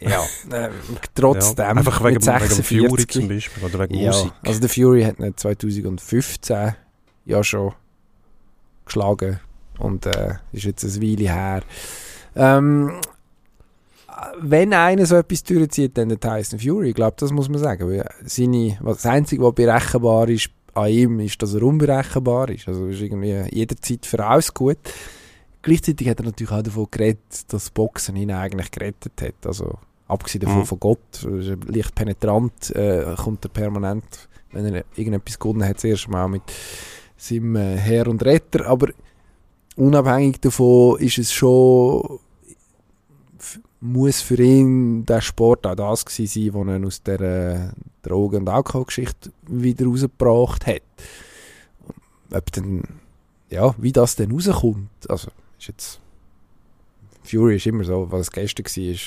ja, 0.00 0.20
äh, 0.50 0.68
trotzdem. 1.14 1.64
ja, 1.64 1.70
einfach 1.70 2.00
wegen, 2.04 2.14
mit 2.16 2.26
wegen 2.26 2.48
dem 2.48 2.64
Fury 2.64 2.88
46. 2.90 3.08
zum 3.08 3.28
Beispiel 3.28 3.64
oder 3.64 3.78
wegen 3.80 3.94
Ja, 3.94 4.10
Musik. 4.10 4.32
also 4.44 4.60
der 4.60 4.68
Fury 4.68 5.02
hat 5.04 5.18
ihn 5.18 5.36
2015 5.36 6.74
ja 7.24 7.44
schon 7.44 7.72
geschlagen 8.84 9.40
und 9.78 10.06
äh, 10.06 10.34
ist 10.52 10.64
jetzt 10.64 10.84
eine 10.84 11.00
Weile 11.02 11.32
her. 11.32 11.62
Ähm, 12.34 13.00
wenn 14.40 14.72
einer 14.72 15.06
so 15.06 15.16
etwas 15.16 15.42
durchzieht, 15.44 15.96
dann 15.96 16.08
der 16.08 16.20
Tyson 16.20 16.58
Fury. 16.58 16.90
Ich 16.90 16.94
glaube, 16.94 17.16
das 17.18 17.32
muss 17.32 17.48
man 17.48 17.58
sagen. 17.58 17.88
Weil 17.88 18.08
seine, 18.24 18.76
was, 18.80 18.98
das 18.98 19.06
Einzige, 19.06 19.42
was 19.42 19.54
berechenbar 19.54 20.28
ist 20.28 20.50
an 20.74 20.88
ihm, 20.88 21.20
ist, 21.20 21.40
dass 21.42 21.54
er 21.54 21.62
unberechenbar 21.62 22.48
ist. 22.50 22.68
Also 22.68 22.86
ist 22.86 23.00
irgendwie 23.00 23.44
jederzeit 23.50 24.06
für 24.06 24.24
alles 24.24 24.52
gut. 24.54 24.78
Gleichzeitig 25.62 26.08
hat 26.08 26.18
er 26.20 26.26
natürlich 26.26 26.52
auch 26.52 26.62
davon 26.62 26.86
geredet, 26.90 27.20
dass 27.48 27.70
Boxen 27.70 28.16
ihn 28.16 28.32
eigentlich 28.32 28.70
gerettet 28.70 29.12
hat. 29.20 29.46
Also 29.46 29.78
abgesehen 30.08 30.42
davon 30.42 30.60
Mhm. 30.60 30.66
von 30.66 30.80
Gott, 30.80 31.26
leicht 31.68 31.94
penetrant, 31.94 32.70
äh, 32.74 33.14
kommt 33.16 33.44
er 33.44 33.48
permanent, 33.48 34.28
wenn 34.50 34.74
er 34.74 34.84
irgendetwas 34.96 35.38
gewonnen 35.38 35.64
hat, 35.64 35.78
zuerst 35.80 36.08
mal 36.08 36.28
mit 36.28 36.42
seinem 37.16 37.56
äh, 37.56 37.76
Herr 37.76 38.08
und 38.08 38.24
Retter. 38.24 38.66
Aber 38.66 38.88
unabhängig 39.76 40.40
davon 40.40 40.98
ist 40.98 41.18
es 41.18 41.32
schon 41.32 42.18
muss 43.82 44.20
für 44.20 44.40
ihn 44.40 45.04
der 45.04 45.20
Sport 45.20 45.66
auch 45.66 45.74
das 45.74 46.04
gewesen 46.04 46.52
sein, 46.52 46.54
was 46.54 46.76
ihn 46.76 46.86
aus 46.86 47.02
der 47.02 47.20
äh, 47.20 47.68
Drogen- 48.02 48.42
und 48.42 48.48
Alkoholgeschichte 48.48 49.32
wieder 49.48 49.86
rausgebracht 49.86 50.66
hat. 50.66 50.82
Ob 52.32 52.52
dann, 52.52 52.84
ja, 53.50 53.74
wie 53.78 53.92
das 53.92 54.14
dann 54.14 54.30
rauskommt, 54.30 54.88
also 55.08 55.28
ist 55.58 55.68
jetzt 55.68 56.00
Fury 57.24 57.56
ist 57.56 57.66
immer 57.66 57.84
so, 57.84 58.10
was 58.10 58.30
gestern 58.30 58.64
war, 58.64 58.98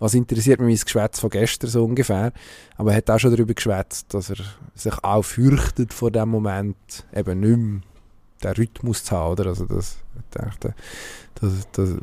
was 0.00 0.14
interessiert 0.14 0.60
mich 0.60 0.76
mein 0.78 0.84
Geschwätz 0.84 1.20
von 1.20 1.30
gestern 1.30 1.70
so 1.70 1.84
ungefähr, 1.84 2.32
aber 2.76 2.90
er 2.90 2.96
hat 2.96 3.10
auch 3.10 3.18
schon 3.18 3.30
darüber 3.30 3.54
geschwätzt, 3.54 4.12
dass 4.12 4.30
er 4.30 4.36
sich 4.74 4.94
auch 5.02 5.22
fürchtet 5.22 5.92
vor 5.92 6.10
dem 6.10 6.28
Moment 6.30 6.76
eben 7.14 7.40
nicht 7.40 7.56
mehr 7.56 7.80
den 8.42 8.52
Rhythmus 8.56 9.04
zu 9.04 9.16
haben, 9.16 9.32
oder? 9.32 9.46
Also 9.46 9.66
das, 9.66 9.98
ich 10.16 10.38
dachte, 10.38 10.74
dass, 11.36 11.70
dass 11.72 11.96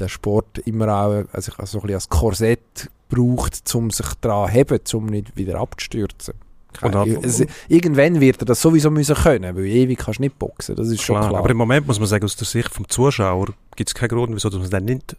der 0.00 0.08
Sport 0.08 0.58
immer 0.58 0.88
auch 0.88 1.24
also, 1.32 1.52
also 1.58 1.64
so 1.64 1.78
ein 1.78 1.82
bisschen 1.82 1.94
als 1.94 2.08
Korsett 2.08 2.90
braucht, 3.08 3.74
um 3.74 3.90
sich 3.90 4.06
daran 4.20 4.48
zu 4.48 4.54
heben, 4.54 4.80
um 4.94 5.06
nicht 5.06 5.36
wieder 5.36 5.60
abzustürzen. 5.60 6.34
Keine- 6.72 7.18
es, 7.22 7.44
irgendwann 7.68 8.20
wird 8.20 8.42
er 8.42 8.46
das 8.46 8.62
sowieso 8.62 8.90
müssen 8.90 9.16
können, 9.16 9.56
weil 9.56 9.66
ewig 9.66 9.98
kannst 9.98 10.18
du 10.18 10.22
nicht 10.22 10.38
boxen, 10.38 10.76
das 10.76 10.88
ist 10.88 11.02
schon 11.02 11.16
Klar, 11.16 11.28
klar. 11.30 11.40
Aber 11.40 11.50
im 11.50 11.56
Moment 11.56 11.86
muss 11.86 11.98
man 11.98 12.08
sagen, 12.08 12.24
aus 12.24 12.36
der 12.36 12.46
Sicht 12.46 12.72
vom 12.72 12.88
Zuschauer 12.88 13.48
gibt 13.74 13.90
es 13.90 13.94
keinen 13.94 14.10
Grund, 14.10 14.34
wieso 14.34 14.50
man 14.50 14.62
es 14.62 14.70
dann 14.70 14.84
nicht 14.84 15.16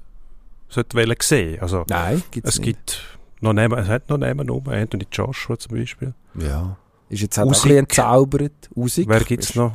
sollte 0.69 1.15
sehen. 1.21 1.61
Also 1.61 1.83
Nein, 1.89 2.23
gibt's 2.31 2.51
es 2.51 2.59
nicht. 2.59 2.65
gibt 2.65 3.03
noch 3.41 3.53
neben, 3.53 3.77
es 3.77 3.87
hat 3.89 4.09
noch 4.09 4.17
neben 4.17 4.49
um, 4.49 4.67
Anthony 4.69 5.05
Joshua 5.11 5.57
zum 5.59 5.77
Beispiel. 5.77 6.13
Ja. 6.35 6.77
Ist 7.09 7.21
jetzt 7.21 7.37
halt 7.37 7.47
auch 7.49 7.51
ein 7.51 7.61
bisschen 7.61 7.77
entzaubert. 7.77 8.69
Usyk. 8.73 9.09
Wer 9.09 9.19
gibt 9.21 9.43
es 9.43 9.55
noch? 9.55 9.73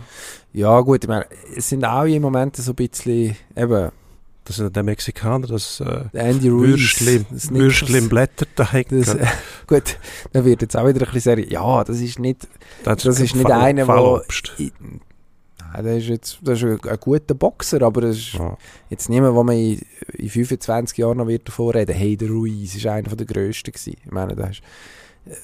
Ja 0.54 0.80
gut, 0.80 1.04
ich 1.04 1.08
meine, 1.08 1.26
es 1.54 1.68
sind 1.68 1.84
auch 1.84 2.04
im 2.04 2.22
Moment 2.22 2.56
so 2.56 2.72
ein 2.72 2.74
bisschen, 2.74 3.36
eben, 3.54 3.90
Das 4.46 4.60
ist 4.60 4.76
der 4.76 4.82
Mexikaner, 4.84 5.48
das 5.48 5.80
äh, 5.80 6.04
Andy. 6.12 6.50
Würstchen, 6.52 7.26
das 7.30 7.50
Würstchen 7.50 7.96
im 7.96 8.08
Blätterteig. 8.08 8.86
Das, 8.90 9.14
äh, 9.14 9.26
gut, 9.66 9.98
da 10.32 10.44
wird 10.44 10.62
jetzt 10.62 10.76
auch 10.76 10.86
wieder 10.86 11.00
ein 11.00 11.12
bisschen 11.12 11.20
seriös. 11.20 11.50
Ja, 11.50 11.82
das 11.82 12.00
ist 12.00 12.18
nicht, 12.20 12.46
das 12.84 13.02
das 13.02 13.18
ist 13.20 13.34
nicht 13.34 13.42
Fall- 13.48 13.60
einer, 13.60 13.84
der- 13.86 14.22
nein, 14.58 15.84
der 15.84 15.96
ist 15.98 16.06
jetzt, 16.06 16.38
das 16.42 16.62
ist 16.62 16.86
ein, 16.86 16.96
guter 17.00 17.34
Boxer, 17.34 17.82
aber 17.82 18.02
das 18.02 18.16
ist 18.18 18.34
Ja. 18.34 18.56
jetzt 18.88 19.08
niemand, 19.08 19.34
wo 19.34 19.42
man 19.42 19.56
in, 19.56 19.80
in 20.12 20.30
25 20.30 20.96
Jahren 20.98 21.18
noch 21.18 21.26
wird 21.26 21.48
davon 21.48 21.70
reden. 21.70 21.94
Hey, 21.96 22.16
der 22.16 22.28
Ruiz 22.30 22.74
ist 22.76 22.86
einer 22.86 23.16
der 23.16 23.26
grössten 23.26 23.72
gewesen. 23.72 23.96
Ich 24.04 24.12
meine, 24.12 24.36
da 24.36 24.46
ist, 24.46 24.62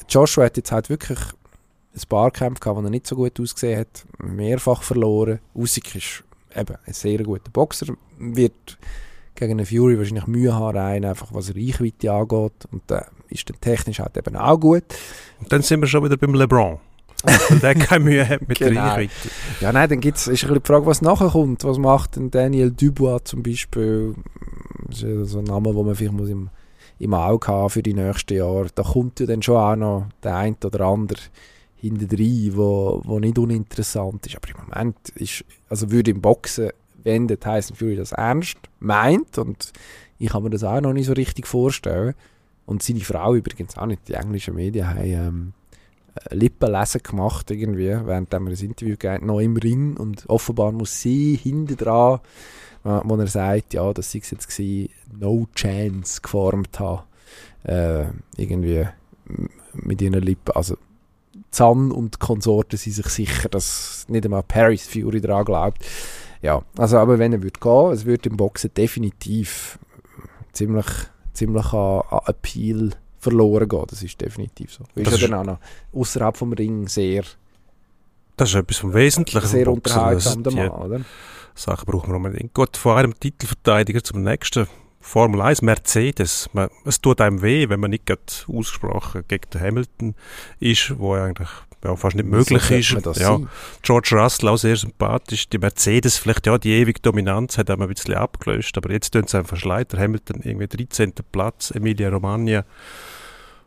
Joshua 0.08 0.44
hat 0.44 0.56
jetzt 0.56 0.70
halt 0.70 0.88
wirklich 0.90 1.18
ein 1.94 2.00
paar 2.08 2.30
Kämpfe 2.30 2.60
gehabt, 2.60 2.78
wo 2.78 2.84
er 2.84 2.90
nicht 2.90 3.06
so 3.08 3.16
gut 3.16 3.38
ausgesehen 3.40 3.80
hat, 3.80 4.04
mehrfach 4.22 4.84
verloren. 4.84 5.40
Usyk 5.56 5.96
ist 5.96 6.22
eben 6.56 6.76
ein 6.86 6.92
sehr 6.92 7.22
guter 7.22 7.50
Boxer, 7.50 7.86
wird 8.18 8.78
gegen 9.34 9.52
einen 9.52 9.66
Fury 9.66 9.98
wahrscheinlich 9.98 10.26
Mühe 10.26 10.54
haben, 10.54 10.76
rein, 10.76 11.04
einfach 11.04 11.32
was 11.32 11.54
Reichweite 11.54 12.12
angeht. 12.12 12.52
Und 12.70 12.88
der 12.90 13.06
ist 13.28 13.48
dann 13.48 13.60
technisch 13.60 13.98
halt 14.00 14.16
eben 14.16 14.36
auch 14.36 14.58
gut. 14.58 14.84
Und 15.40 15.52
dann 15.52 15.62
sind 15.62 15.80
wir 15.80 15.86
schon 15.86 16.04
wieder 16.04 16.16
beim 16.16 16.34
LeBron. 16.34 16.78
Weil 17.24 17.58
der 17.60 17.74
keine 17.76 18.04
Mühe 18.04 18.28
hat 18.28 18.46
mit 18.48 18.58
Genau. 18.58 18.70
der 18.72 18.82
Reichweite. 18.82 19.10
Ja, 19.60 19.72
nein, 19.72 19.88
dann 19.88 20.00
gibt's, 20.00 20.26
ist 20.26 20.44
ein 20.44 20.54
die 20.54 20.60
Frage, 20.64 20.86
was 20.86 21.02
nachher 21.02 21.30
kommt. 21.30 21.64
Was 21.64 21.78
macht 21.78 22.16
denn 22.16 22.30
Daniel 22.30 22.70
Dubois 22.70 23.20
zum 23.24 23.42
Beispiel? 23.42 24.14
Das 24.88 25.02
ist 25.02 25.30
so 25.30 25.38
ein 25.38 25.44
Name, 25.44 25.72
den 25.72 25.86
man 25.86 25.94
vielleicht 25.94 26.14
muss 26.14 26.28
im, 26.28 26.50
im 26.98 27.14
Auge 27.14 27.46
haben 27.46 27.70
für 27.70 27.82
die 27.82 27.94
nächsten 27.94 28.34
Jahre. 28.34 28.66
Da 28.74 28.82
kommt 28.82 29.20
ja 29.20 29.26
dann 29.26 29.42
schon 29.42 29.56
auch 29.56 29.76
noch 29.76 30.06
der 30.22 30.36
ein 30.36 30.56
oder 30.64 30.84
andere 30.84 31.20
hintendrein, 31.82 32.56
wo, 32.56 33.02
wo 33.04 33.18
nicht 33.18 33.38
uninteressant 33.38 34.26
ist. 34.26 34.36
Aber 34.36 34.48
im 34.48 34.68
Moment 34.68 34.96
ist, 35.16 35.44
also 35.68 35.90
würde 35.90 36.10
im 36.10 36.22
Boxen, 36.22 36.70
wenn 37.02 37.28
der 37.28 37.38
Tyson 37.38 37.76
Fury 37.76 37.96
das 37.96 38.12
ernst 38.12 38.56
meint, 38.80 39.36
und 39.36 39.72
ich 40.18 40.30
kann 40.30 40.42
mir 40.42 40.50
das 40.50 40.64
auch 40.64 40.80
noch 40.80 40.94
nicht 40.94 41.06
so 41.06 41.12
richtig 41.12 41.46
vorstellen, 41.46 42.14
und 42.64 42.82
seine 42.82 43.00
Frau 43.00 43.34
übrigens 43.34 43.76
auch 43.76 43.86
nicht, 43.86 44.08
die 44.08 44.14
englischen 44.14 44.54
Medien 44.54 44.88
haben 44.88 45.04
ähm, 45.04 45.52
äh, 46.14 46.34
Lippenlesen 46.34 47.02
gemacht 47.02 47.50
irgendwie, 47.50 47.88
während 47.88 48.32
wir 48.32 48.50
das 48.50 48.62
Interview 48.62 48.96
gegeben 48.96 49.26
noch 49.26 49.40
im 49.40 49.56
Ring 49.56 49.96
und 49.96 50.28
offenbar 50.30 50.72
muss 50.72 51.00
sie 51.00 51.34
hinten 51.34 51.76
dran, 51.76 52.20
äh, 52.84 53.00
wo 53.02 53.16
er 53.16 53.26
sagt, 53.26 53.74
ja, 53.74 53.92
das 53.92 54.12
sei 54.12 54.22
jetzt 54.24 54.48
gewesen, 54.48 54.88
no 55.18 55.48
chance 55.54 56.20
geformt 56.22 56.78
haben. 56.78 57.02
äh, 57.64 58.04
irgendwie 58.36 58.86
mit 59.74 60.02
ihren 60.02 60.14
Lippen, 60.14 60.52
also 60.54 60.76
Zahn 61.52 61.92
und 61.92 62.18
Konsorten 62.18 62.76
sind 62.78 62.94
sich 62.94 63.06
sicher, 63.06 63.48
dass 63.48 64.04
nicht 64.08 64.24
einmal 64.24 64.42
Paris 64.42 64.86
Fury 64.86 65.20
daran 65.20 65.44
glaubt. 65.44 65.78
Ja, 66.40 66.62
also 66.76 66.98
aber 66.98 67.18
wenn 67.20 67.32
er 67.32 67.42
würde 67.42 67.60
gehen, 67.60 67.92
es 67.92 68.04
würde 68.04 68.28
im 68.28 68.36
Boxen 68.36 68.72
definitiv 68.74 69.78
ziemlich, 70.52 70.86
ziemlich 71.32 71.72
an, 71.72 72.02
an 72.10 72.20
Appeal 72.26 72.90
verloren 73.20 73.68
gehen. 73.68 73.84
Das 73.88 74.02
ist 74.02 74.20
definitiv 74.20 74.72
so. 74.72 74.84
Ist 74.96 75.06
Das 75.06 75.20
ja 75.20 75.26
ist- 75.26 75.30
dann 75.30 75.34
auch 75.34 75.44
noch 75.44 75.58
außerhalb 76.00 76.36
vom 76.36 76.52
Ring 76.54 76.88
sehr, 76.88 77.22
Das 78.36 78.48
ist 78.48 78.54
etwas 78.56 78.78
vom 78.78 78.92
Wesentlichen. 78.94 79.46
sehr 79.46 79.68
unterhaltsam, 79.68 80.42
der 80.42 80.52
Mann, 80.52 80.70
oder? 80.70 81.00
Sachen 81.54 81.84
brauchen 81.84 82.10
wir 82.10 82.16
unbedingt. 82.16 82.54
Gut, 82.54 82.76
von 82.78 82.96
einem 82.96 83.14
Titelverteidiger 83.20 84.02
zum 84.02 84.22
nächsten. 84.22 84.66
Formel 85.02 85.42
1, 85.42 85.62
Mercedes. 85.62 86.48
Man, 86.52 86.70
es 86.84 87.00
tut 87.00 87.20
einem 87.20 87.42
weh, 87.42 87.68
wenn 87.68 87.80
man 87.80 87.90
nicht 87.90 88.06
gerade 88.06 88.22
ausgesprochen 88.46 89.24
gegen 89.26 89.50
den 89.50 89.60
Hamilton 89.60 90.14
ist, 90.60 90.98
wo 90.98 91.14
eigentlich 91.14 91.48
ja, 91.84 91.96
fast 91.96 92.14
nicht 92.14 92.28
möglich 92.28 92.62
Wieso 92.68 92.98
ist. 92.98 93.06
Ja, 93.06 93.12
sein? 93.12 93.48
George 93.82 94.10
Russell 94.12 94.48
auch 94.48 94.56
sehr 94.56 94.76
sympathisch. 94.76 95.48
Die 95.48 95.58
Mercedes, 95.58 96.18
vielleicht 96.18 96.46
ja, 96.46 96.56
die 96.56 96.72
ewige 96.72 97.00
Dominanz 97.00 97.58
hat 97.58 97.68
einmal 97.68 97.88
ein 97.88 97.94
bisschen 97.94 98.14
abgelöst, 98.14 98.78
aber 98.78 98.92
jetzt 98.92 99.10
tun 99.10 99.26
sie 99.26 99.38
einfach. 99.38 99.60
Der 99.60 99.98
Hamilton 99.98 100.40
irgendwie 100.44 100.68
13. 100.68 101.12
Platz, 101.32 101.72
Emilia 101.72 102.08
Romagna. 102.08 102.64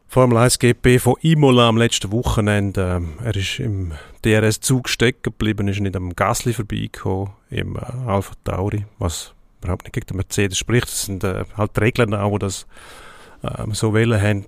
Formel 0.07 0.37
1 0.37 0.59
GP 0.59 0.99
von 0.99 1.15
Imola 1.21 1.67
am 1.67 1.77
letzten 1.77 2.11
Wochenende. 2.13 3.01
Er 3.21 3.35
ist 3.35 3.59
im 3.59 3.91
DRS-Zug 4.23 4.87
stecken 4.87 5.23
geblieben, 5.23 5.67
ist 5.67 5.81
nicht 5.81 5.97
am 5.97 6.15
Gasly 6.15 6.53
vorbeigekommen, 6.53 7.31
im 7.49 7.75
äh, 7.75 7.79
Alpha 8.07 8.33
Tauri, 8.45 8.85
was 8.97 9.33
überhaupt 9.61 9.83
nicht 9.83 9.93
gegen 9.93 10.07
den 10.07 10.17
Mercedes 10.17 10.57
spricht. 10.57 10.87
Das 10.87 11.05
sind 11.05 11.23
äh, 11.23 11.45
halt 11.57 11.75
die 11.75 11.79
Regeln 11.81 12.13
auch, 12.13 12.33
die 12.33 12.39
das 12.39 12.67
ähm, 13.43 13.73
so 13.73 13.93
wählen 13.93 14.21
haben, 14.21 14.45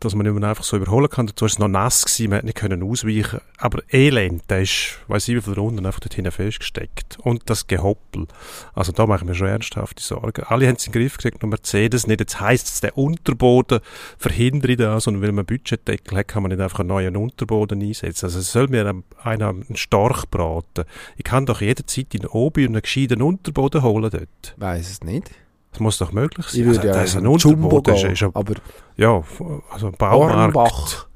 dass 0.00 0.14
man 0.14 0.32
mehr 0.32 0.48
einfach 0.48 0.64
so 0.64 0.76
überholen 0.76 1.08
kann. 1.08 1.26
Dazu 1.26 1.42
war 1.42 1.48
es 1.48 1.58
noch 1.58 1.68
nass, 1.68 2.04
gewesen, 2.04 2.30
man 2.30 2.36
hätte 2.36 2.46
nicht 2.46 2.56
können 2.56 2.82
ausweichen 2.82 3.40
Aber 3.58 3.82
Elend, 3.92 4.42
der 4.50 4.62
ist, 4.62 4.98
weiß 5.08 5.28
ich 5.28 5.36
wie 5.36 5.40
viele 5.40 5.56
Runden, 5.56 5.86
einfach 5.86 6.00
dort 6.00 6.14
hinten 6.14 6.32
festgesteckt. 6.32 7.18
Und 7.20 7.42
das 7.50 7.66
Gehoppel. 7.66 8.26
Also 8.74 8.92
da 8.92 9.06
machen 9.06 9.28
wir 9.28 9.34
schon 9.34 9.48
ernsthafte 9.48 10.02
Sorgen. 10.02 10.44
Alle 10.44 10.66
haben 10.66 10.76
es 10.76 10.86
in 10.86 10.92
den 10.92 11.00
Griff 11.00 11.16
gekriegt, 11.16 11.42
nur 11.42 11.50
Mercedes 11.50 12.06
nicht. 12.06 12.20
Jetzt 12.20 12.40
heisst 12.40 12.68
es, 12.68 12.80
der 12.80 12.96
Unterboden 12.96 13.80
verhindere 14.18 14.76
das 14.76 15.06
und 15.06 15.22
weil 15.22 15.32
man 15.32 15.46
Budgetdeckel 15.46 16.18
hat, 16.18 16.28
kann 16.28 16.42
man 16.42 16.50
nicht 16.50 16.60
einfach 16.60 16.80
einen 16.80 16.88
neuen 16.88 17.16
Unterboden 17.16 17.82
einsetzen. 17.82 18.26
Also 18.26 18.38
es 18.38 18.52
soll 18.52 18.68
mir 18.68 18.80
einer 19.22 19.48
einen 19.48 19.76
Storch 19.76 20.26
braten. 20.30 20.84
Ich 21.16 21.24
kann 21.24 21.46
doch 21.46 21.60
jederzeit 21.60 22.14
in 22.14 22.26
Obi 22.26 22.64
einen 22.64 22.82
gescheiten 22.82 23.22
Unterboden 23.22 23.82
holen 23.82 24.10
dort. 24.10 24.54
Weiß 24.56 24.90
es 24.90 25.02
nicht. 25.02 25.30
Das 25.74 25.80
muss 25.80 25.98
doch 25.98 26.12
möglich 26.12 26.46
sein. 26.46 26.68
Also, 26.68 26.80
das 26.82 27.04
ist 27.10 27.16
ein 27.16 27.26
Unterboden. 27.26 27.94
Ist, 27.94 28.04
ist 28.04 28.20
ja, 28.20 28.30
aber 28.32 28.54
ja, 28.96 29.22
also 29.70 29.88
ein 29.88 29.92
Baumarkt. 29.98 30.54
Hornbach, 30.54 31.06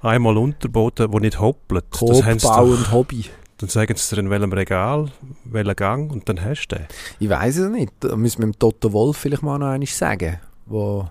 Einmal 0.00 0.36
Unterboden, 0.36 1.10
der 1.10 1.20
nicht 1.20 1.38
hoppelt. 1.38 1.84
Das 1.90 2.00
Coop, 2.00 2.14
sie 2.14 2.46
Bau 2.48 2.64
und 2.64 2.90
Hobby. 2.90 3.26
dann 3.58 3.68
sagen 3.68 3.94
sie 3.96 4.14
dir 4.16 4.20
in 4.22 4.30
welchem 4.30 4.52
Regal, 4.52 5.12
welchen 5.44 5.76
Gang 5.76 6.10
und 6.10 6.28
dann 6.28 6.42
hast 6.44 6.66
du 6.68 6.76
den. 6.76 6.86
Ich 7.20 7.28
weiß 7.28 7.56
es 7.58 7.70
nicht. 7.70 7.92
Da 8.00 8.16
müssen 8.16 8.38
wir 8.40 8.46
dem 8.46 8.58
Toto 8.58 8.92
Wolf 8.92 9.16
vielleicht 9.18 9.42
mal 9.44 9.58
noch 9.58 9.68
einmal 9.68 9.86
sagen, 9.86 10.40
wo 10.66 11.08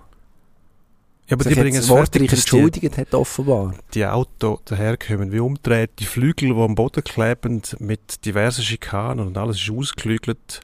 Ja, 1.28 1.36
aber 1.36 1.44
sich 1.44 1.54
die 1.54 1.60
bringen 1.60 1.76
jetzt 1.76 1.88
wortreich 1.88 2.28
die, 2.28 2.34
entschuldigt 2.36 2.98
hat, 2.98 3.14
offenbar. 3.14 3.74
die 3.94 4.04
Autos 4.04 4.58
daherkommen 4.66 5.32
wie 5.32 5.38
umdreht, 5.40 5.92
die 6.00 6.04
Flügel, 6.04 6.52
die 6.52 6.60
am 6.60 6.74
Boden 6.74 7.02
kleben, 7.04 7.62
mit 7.78 8.24
diversen 8.26 8.62
Schikanen 8.64 9.26
und 9.28 9.38
alles 9.38 9.56
ist 9.56 9.70
ausgeklügelt. 9.70 10.60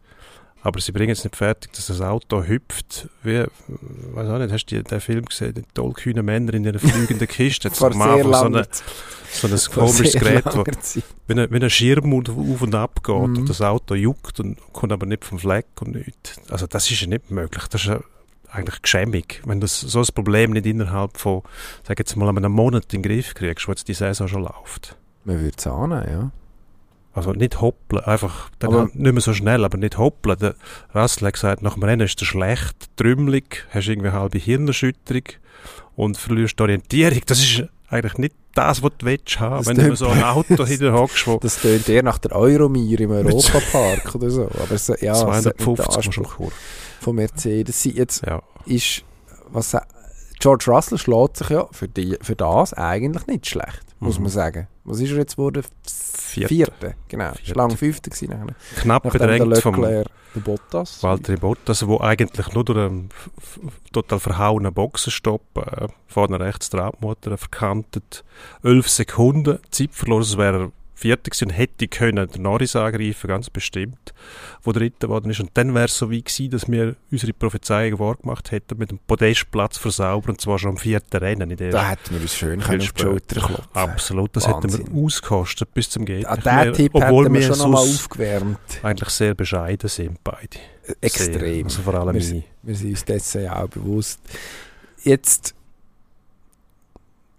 Aber 0.62 0.80
sie 0.80 0.90
bringen 0.92 1.12
es 1.12 1.22
nicht 1.24 1.36
fertig, 1.36 1.72
dass 1.72 1.86
das 1.86 2.00
Auto 2.00 2.42
hüpft. 2.42 3.08
Wie, 3.22 3.44
weiß 3.68 4.28
auch 4.28 4.38
nicht, 4.38 4.52
hast 4.52 4.66
du 4.66 4.82
den 4.82 5.00
Film 5.00 5.24
gesehen, 5.24 5.54
die 5.54 5.62
tollkühnen 5.72 6.24
Männer 6.24 6.52
in 6.54 6.66
einer 6.66 6.78
fliegenden 6.80 7.28
Kiste? 7.28 7.68
Jetzt 7.68 7.78
Vor 7.78 7.92
am 7.92 7.98
sehr 8.02 8.06
Anfang 8.26 8.32
so, 8.32 8.46
eine, 8.46 8.66
so 9.30 9.46
ein 9.46 9.74
komisches 9.74 10.12
Gerät, 10.14 10.44
wo. 10.46 10.64
Wenn 11.28 11.38
ein, 11.38 11.50
wenn 11.50 11.62
ein 11.62 11.70
Schirm 11.70 12.12
auf 12.12 12.62
und 12.62 12.74
ab 12.74 13.02
geht 13.04 13.14
Mhm. 13.14 13.22
und 13.38 13.48
das 13.48 13.62
Auto 13.62 13.94
juckt 13.94 14.40
und 14.40 14.58
kommt 14.72 14.92
aber 14.92 15.06
nicht 15.06 15.24
vom 15.24 15.38
Fleck 15.38 15.66
und 15.80 15.94
nichts. 15.94 16.40
Also 16.50 16.66
das 16.66 16.90
ist 16.90 17.00
ja 17.02 17.06
nicht 17.06 17.30
möglich. 17.30 17.64
Das 17.68 17.82
ist 17.82 17.86
ja 17.88 18.00
eigentlich 18.50 18.82
geschämig, 18.82 19.40
wenn 19.44 19.60
du 19.60 19.66
so 19.66 20.00
ein 20.00 20.06
Problem 20.14 20.50
nicht 20.52 20.66
innerhalb 20.66 21.18
von, 21.18 21.42
sag 21.86 21.98
jetzt 21.98 22.16
mal, 22.16 22.28
einem 22.28 22.50
Monat 22.50 22.92
in 22.92 23.02
den 23.02 23.10
Griff 23.10 23.34
kriegst, 23.34 23.68
wo 23.68 23.72
jetzt 23.72 23.86
die 23.88 23.94
Saison 23.94 24.26
schon 24.26 24.42
läuft. 24.42 24.96
Man 25.24 25.40
würde 25.40 25.56
es 25.56 25.66
annehmen, 25.66 26.06
ja. 26.10 26.30
Also 27.18 27.32
nicht 27.32 27.60
hoppeln, 27.60 28.02
einfach 28.04 28.50
Aber- 28.62 28.88
nicht 28.94 29.12
mehr 29.12 29.20
so 29.20 29.32
schnell, 29.34 29.64
aber 29.64 29.76
nicht 29.78 29.98
hoppeln. 29.98 30.38
Der 30.38 30.54
Russell 30.94 31.26
hat 31.26 31.34
gesagt, 31.34 31.62
nach 31.62 31.74
dem 31.74 31.82
Rennen 31.82 32.06
ist 32.06 32.20
er 32.22 32.26
schlecht, 32.26 32.76
trümmelig, 32.96 33.64
hast 33.70 33.88
irgendwie 33.88 34.10
halbe 34.10 34.38
Hirnerschütterung 34.38 35.22
und 35.96 36.16
verlierst 36.16 36.58
die 36.58 36.62
Orientierung. 36.62 37.20
Das 37.26 37.38
ist 37.40 37.64
eigentlich 37.90 38.18
nicht 38.18 38.34
das, 38.54 38.82
was 38.82 38.90
du 38.98 39.06
willst 39.06 39.40
haben, 39.40 39.64
Das 39.64 39.66
wenn 39.66 39.76
du 39.88 39.96
so 39.96 40.08
ein 40.08 40.22
Auto 40.22 40.64
hinter 40.66 40.92
hockst, 40.92 41.26
Das 41.40 41.60
tönt 41.60 41.88
eher 41.88 42.02
nach 42.02 42.18
der 42.18 42.32
Euromir 42.36 43.00
im 43.00 43.10
Europapark 43.10 44.14
oder 44.14 44.30
so. 44.30 44.44
Aber 44.62 44.76
so, 44.78 44.94
ja, 45.00 45.12
es 45.12 45.42
der 45.44 45.56
250 45.56 45.86
musst 45.86 46.16
du 46.16 46.20
Anspruch 46.22 46.52
von 47.00 47.14
Mercedes. 47.16 47.84
Jetzt 47.84 48.24
Ja. 48.26 48.42
ist, 48.66 49.02
was 49.50 49.74
George 50.40 50.64
Russell 50.68 50.98
schlägt 50.98 51.36
sich 51.36 51.50
ja 51.50 51.66
für, 51.72 51.88
die, 51.88 52.16
für 52.20 52.36
das 52.36 52.72
eigentlich 52.74 53.26
nicht 53.26 53.46
schlecht, 53.46 53.82
muss 53.98 54.18
Mhm. 54.18 54.24
man 54.24 54.32
sagen. 54.32 54.68
Was 54.84 55.00
ist 55.00 55.10
er 55.10 55.18
jetzt 55.18 55.36
geworden? 55.36 55.62
Vierte. 55.84 56.54
Vierte, 56.54 56.94
genau. 57.08 57.32
Vierte. 57.34 57.54
Lang 57.54 57.76
Fünfte 57.76 58.10
gewesen. 58.10 58.30
nachher. 58.30 58.54
Knapp 58.76 59.04
Nachdem 59.04 59.20
der 59.20 59.28
bedrängt 59.28 59.58
vom 59.62 59.74
Leclerc, 59.82 60.06
der 60.34 60.40
Bottas. 60.40 61.02
Valtteri 61.02 61.36
Bottas, 61.36 61.86
wo 61.86 61.98
eigentlich 62.00 62.52
nur 62.54 62.64
durch 62.64 62.78
einen 62.78 63.08
total 63.92 64.20
verhauenen 64.20 64.72
Boxenstopp 64.72 65.42
äh, 65.56 65.88
vorne 66.06 66.38
rechts 66.38 66.70
der 66.70 66.80
Radmotor 66.80 67.36
verkantet. 67.36 68.24
11 68.62 68.88
Sekunden 68.88 69.58
Zeit 69.70 69.92
verloren, 69.92 70.20
das 70.20 70.36
wäre 70.38 70.72
Gewesen 71.00 71.44
und 71.44 71.50
hätte 71.50 71.88
können 71.88 72.28
den 72.28 72.42
Norris 72.42 72.76
angreifen, 72.76 73.28
ganz 73.28 73.50
bestimmt, 73.50 74.12
wo 74.62 74.72
Dritter 74.72 75.06
geworden 75.08 75.30
ist. 75.30 75.40
Und 75.40 75.50
dann 75.54 75.74
wäre 75.74 75.86
es 75.86 75.96
so 75.96 76.10
wie 76.10 76.22
gewesen, 76.22 76.50
dass 76.50 76.68
wir 76.68 76.96
unsere 77.10 77.32
Prophezeiung 77.32 77.98
wahrgemacht 77.98 78.50
hätten, 78.50 78.78
mit 78.78 78.90
dem 78.90 78.98
Podestplatz 79.06 79.78
versaubern, 79.78 80.32
und 80.32 80.40
zwar 80.40 80.58
schon 80.58 80.70
am 80.70 80.76
vierten 80.76 81.16
Rennen. 81.16 81.50
In 81.50 81.56
der 81.56 81.70
Da 81.70 81.90
hätten 81.90 82.14
wir 82.14 82.20
uns 82.20 82.34
schön 82.34 82.60
können 82.60 82.80
auf 82.80 82.92
die 82.92 83.02
Schulter 83.02 83.40
klopfen 83.40 83.64
Absolut, 83.72 84.36
das 84.36 84.46
hätten 84.48 84.64
Wahnsinn. 84.64 84.86
wir 84.92 85.04
ausgekostet 85.04 85.72
bis 85.74 85.90
zum 85.90 86.04
Geht 86.04 86.26
An 86.26 86.40
diesen 86.40 86.72
Tipp 86.74 86.94
obwohl 86.94 87.24
hätten 87.24 87.34
wir 87.34 87.42
schon 87.42 87.58
nochmal 87.58 87.82
aufgewärmt. 87.82 88.58
eigentlich 88.82 89.10
sehr 89.10 89.34
bescheiden 89.34 89.88
sind 89.88 90.22
beide. 90.24 90.58
Extrem. 91.00 91.40
Sehr. 91.40 91.64
Also 91.64 91.82
vor 91.82 91.94
allem 91.94 92.14
Wir 92.14 92.20
ich. 92.20 92.44
Wir 92.62 92.74
sind 92.74 92.90
uns 92.90 93.04
dessen 93.04 93.44
ja 93.44 93.62
auch 93.62 93.68
bewusst. 93.68 94.20
Jetzt 95.04 95.54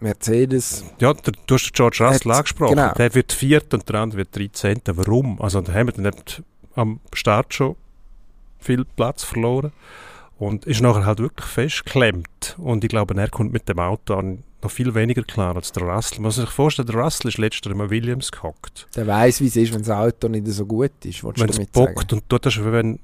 Mercedes, 0.00 0.84
Ja, 0.98 1.12
der, 1.14 1.32
du 1.46 1.54
hast 1.54 1.66
den 1.66 1.72
George 1.74 1.98
Russell 2.00 2.30
Hat- 2.30 2.38
angesprochen. 2.38 2.76
genau. 2.76 2.92
Der 2.94 3.14
wird 3.14 3.32
Vierter 3.32 3.78
und 3.78 3.88
der 3.88 3.96
andere 4.00 4.18
wird 4.18 4.36
13. 4.36 4.80
Warum? 4.86 5.40
Also 5.40 5.60
der 5.60 5.74
Hamilton 5.74 6.06
hat 6.06 6.42
am 6.74 7.00
Start 7.12 7.52
schon 7.54 7.76
viel 8.58 8.84
Platz 8.84 9.24
verloren 9.24 9.72
und 10.38 10.64
ist 10.66 10.80
nachher 10.80 11.04
halt 11.06 11.18
wirklich 11.18 11.46
festgeklemmt. 11.46 12.56
Und 12.58 12.84
ich 12.84 12.88
glaube, 12.90 13.14
er 13.14 13.28
kommt 13.28 13.52
mit 13.52 13.68
dem 13.68 13.78
Auto 13.78 14.14
an 14.14 14.42
noch 14.62 14.70
viel 14.70 14.94
weniger 14.94 15.22
klar 15.22 15.56
als 15.56 15.72
der 15.72 15.84
Russell. 15.84 16.18
Man 16.18 16.24
muss 16.24 16.36
sich 16.36 16.50
vorstellen, 16.50 16.86
der 16.86 16.96
Russell 16.96 17.28
ist 17.28 17.38
letzter 17.38 17.70
im 17.70 17.88
Williams 17.90 18.30
gehockt. 18.30 18.88
der 18.94 19.06
weiß, 19.06 19.40
wie 19.40 19.46
es 19.46 19.56
ist, 19.56 19.72
wenn 19.72 19.80
das 19.80 19.90
Auto 19.90 20.28
nicht 20.28 20.46
so 20.48 20.66
gut 20.66 20.92
ist. 21.04 21.24
Wenn 21.24 21.48
es 21.48 21.66
bockt 21.66 22.12
und 22.12 22.24
dort 22.28 22.44
hast 22.46 22.56
du, 22.58 22.66
wie 22.66 22.72
wenn 22.72 22.98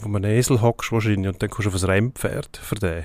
wo 0.00 0.08
man 0.08 0.24
einen 0.24 0.36
Esel 0.36 0.62
hockst 0.62 0.92
wahrscheinlich 0.92 1.26
und 1.28 1.42
dann 1.42 1.50
kommst 1.50 1.66
du 1.66 1.74
auf 1.74 1.82
ein 1.82 1.90
Rennpferd 1.90 2.56
für 2.56 2.76
den. 2.76 3.04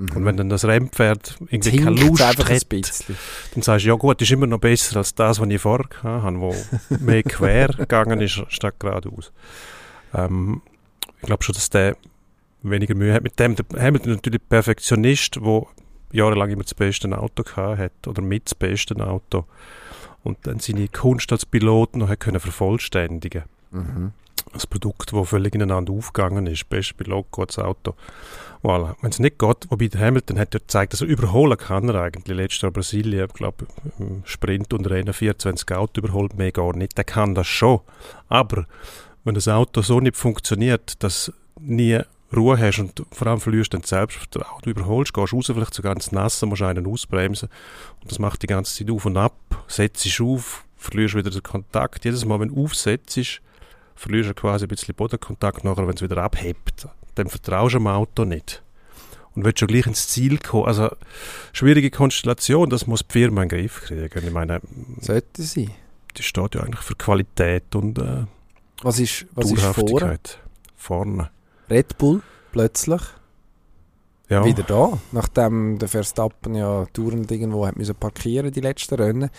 Mhm. 0.00 0.16
Und 0.16 0.24
wenn 0.24 0.36
dann 0.36 0.48
das 0.48 0.64
Rennpferd 0.64 1.36
irgendwie 1.50 1.76
keine 1.76 2.00
hinkt's 2.00 2.22
Lust 2.22 2.38
hat, 2.38 3.16
dann 3.54 3.62
sagst 3.62 3.84
du, 3.84 3.90
ja 3.90 3.94
gut, 3.96 4.22
ist 4.22 4.32
immer 4.32 4.46
noch 4.46 4.58
besser 4.58 4.96
als 4.96 5.14
das, 5.14 5.40
was 5.40 5.48
ich 5.48 5.60
vorher 5.60 5.86
hatte, 6.02 6.40
wo 6.40 6.54
mehr 7.00 7.22
quer 7.22 7.68
gegangen 7.68 8.20
ist, 8.20 8.42
statt 8.48 8.74
geradeaus. 8.78 9.30
Ähm, 10.14 10.62
ich 11.20 11.26
glaube 11.26 11.44
schon, 11.44 11.54
dass 11.54 11.68
der 11.68 11.96
weniger 12.62 12.94
Mühe 12.94 13.12
hat 13.12 13.22
mit 13.22 13.38
dem. 13.38 13.56
Der 13.56 13.64
Hamilton 13.78 14.12
natürlich 14.14 14.40
Perfektionist, 14.48 15.36
der 15.36 15.62
jahrelang 16.12 16.50
immer 16.50 16.62
das 16.62 16.74
beste 16.74 17.16
Auto 17.16 17.42
gehabt 17.42 17.78
hat 17.78 18.08
oder 18.08 18.22
mit 18.22 18.46
das 18.46 18.54
beste 18.54 18.96
Auto 19.06 19.44
und 20.22 20.38
dann 20.46 20.58
seine 20.60 20.88
Kunst 20.88 21.30
als 21.30 21.46
Pilot 21.46 21.96
noch 21.96 22.08
hat 22.08 22.20
können 22.20 22.40
vervollständigen 22.40 23.44
Mhm. 23.72 24.12
Ein 24.52 24.60
Produkt, 24.68 25.12
das 25.12 25.28
völlig 25.28 25.54
ineinander 25.54 25.92
aufgegangen 25.92 26.46
ist. 26.46 26.68
Beste 26.68 26.94
Pilot, 26.94 27.30
gutes 27.30 27.58
Auto. 27.58 27.94
Voilà. 28.62 28.94
Wenn 29.00 29.10
es 29.10 29.18
nicht 29.18 29.38
geht, 29.38 29.70
wobei 29.70 29.88
der 29.88 30.00
Hamilton 30.00 30.38
hat 30.38 30.52
ja 30.54 30.60
gezeigt, 30.60 30.92
dass 30.92 31.00
er 31.00 31.06
überholen 31.06 31.56
kann 31.56 31.88
er 31.88 32.02
eigentlich. 32.02 32.36
Letztes 32.36 32.62
Jahr 32.62 32.72
Brasilien, 32.72 33.26
ich 33.26 33.32
glaube 33.34 33.66
im 33.98 34.22
Sprint 34.24 34.72
und 34.74 34.88
Rennen 34.88 35.14
24 35.14 35.72
Auto 35.72 36.00
überholt, 36.00 36.36
mehr 36.36 36.52
gar 36.52 36.76
nicht. 36.76 36.96
Der 36.96 37.04
kann 37.04 37.34
das 37.34 37.46
schon. 37.46 37.80
Aber 38.28 38.66
wenn 39.24 39.34
das 39.34 39.48
Auto 39.48 39.80
so 39.82 40.00
nicht 40.00 40.16
funktioniert, 40.16 41.02
dass 41.02 41.32
nie 41.58 42.00
Ruhe 42.34 42.58
hast 42.58 42.78
und 42.78 43.02
vor 43.10 43.26
allem 43.26 43.40
verlierst 43.40 43.74
dann 43.74 43.82
Selbstvertrauen. 43.82 44.62
Du 44.62 44.70
überholst, 44.70 45.12
gehst 45.12 45.32
raus, 45.32 45.46
vielleicht 45.46 45.74
sogar 45.74 45.94
ins 45.94 46.12
Nasse, 46.12 46.46
musst 46.46 46.62
einen 46.62 46.86
ausbremsen 46.86 47.48
und 48.00 48.10
das 48.10 48.18
macht 48.18 48.42
die 48.42 48.46
ganze 48.46 48.76
Zeit 48.76 48.90
auf 48.90 49.04
und 49.04 49.16
ab. 49.16 49.64
Setzt 49.66 50.20
auf, 50.20 50.64
verlierst 50.76 51.16
wieder 51.16 51.30
den 51.30 51.42
Kontakt. 51.42 52.04
Jedes 52.04 52.24
Mal, 52.24 52.38
wenn 52.38 52.48
du 52.48 52.64
aufsetzt, 52.64 53.40
verlierst 54.00 54.30
du 54.30 54.34
quasi 54.34 54.64
ein 54.64 54.68
bisschen 54.68 54.94
Bodenkontakt 54.94 55.62
nachher, 55.64 55.86
wenn 55.86 55.94
es 55.94 56.02
wieder 56.02 56.18
abhebt. 56.18 56.88
Dann 57.16 57.28
vertraust 57.28 57.74
du 57.74 57.78
dem 57.78 57.86
Auto 57.86 58.24
nicht. 58.24 58.62
und 59.34 59.44
willst 59.44 59.58
schon 59.60 59.68
gleich 59.68 59.86
ins 59.86 60.08
Ziel 60.08 60.38
kommen. 60.38 60.66
Also, 60.66 60.90
schwierige 61.52 61.90
Konstellation, 61.90 62.68
das 62.70 62.86
muss 62.86 63.00
die 63.06 63.12
Firma 63.12 63.42
in 63.42 63.48
den 63.48 63.58
Griff 63.60 63.82
kriegen. 63.84 64.26
Ich 64.26 64.32
meine, 64.32 64.60
Sollte 65.00 65.42
sie. 65.42 65.68
die 66.16 66.22
steht 66.22 66.54
ja 66.54 66.62
eigentlich 66.62 66.80
für 66.80 66.94
Qualität 66.96 67.74
und 67.76 67.98
äh, 67.98 68.24
Was 68.82 68.98
ist, 68.98 69.26
was 69.34 69.52
ist 69.52 69.60
vor? 69.62 69.74
Dauerhaftigkeit. 69.84 70.38
Vorne. 70.76 71.30
Red 71.68 71.96
Bull 71.98 72.22
plötzlich 72.52 73.02
Ja. 74.28 74.44
wieder 74.44 74.62
da, 74.64 74.98
nachdem 75.12 75.78
der 75.78 75.88
Verstappen 75.88 76.54
ja 76.54 76.86
dauernd 76.92 77.30
irgendwo 77.30 77.66
hat 77.66 77.76
müssen 77.76 77.94
parkieren 77.94 78.50
die 78.50 78.60
letzten 78.60 78.94
Rennen. 78.96 79.30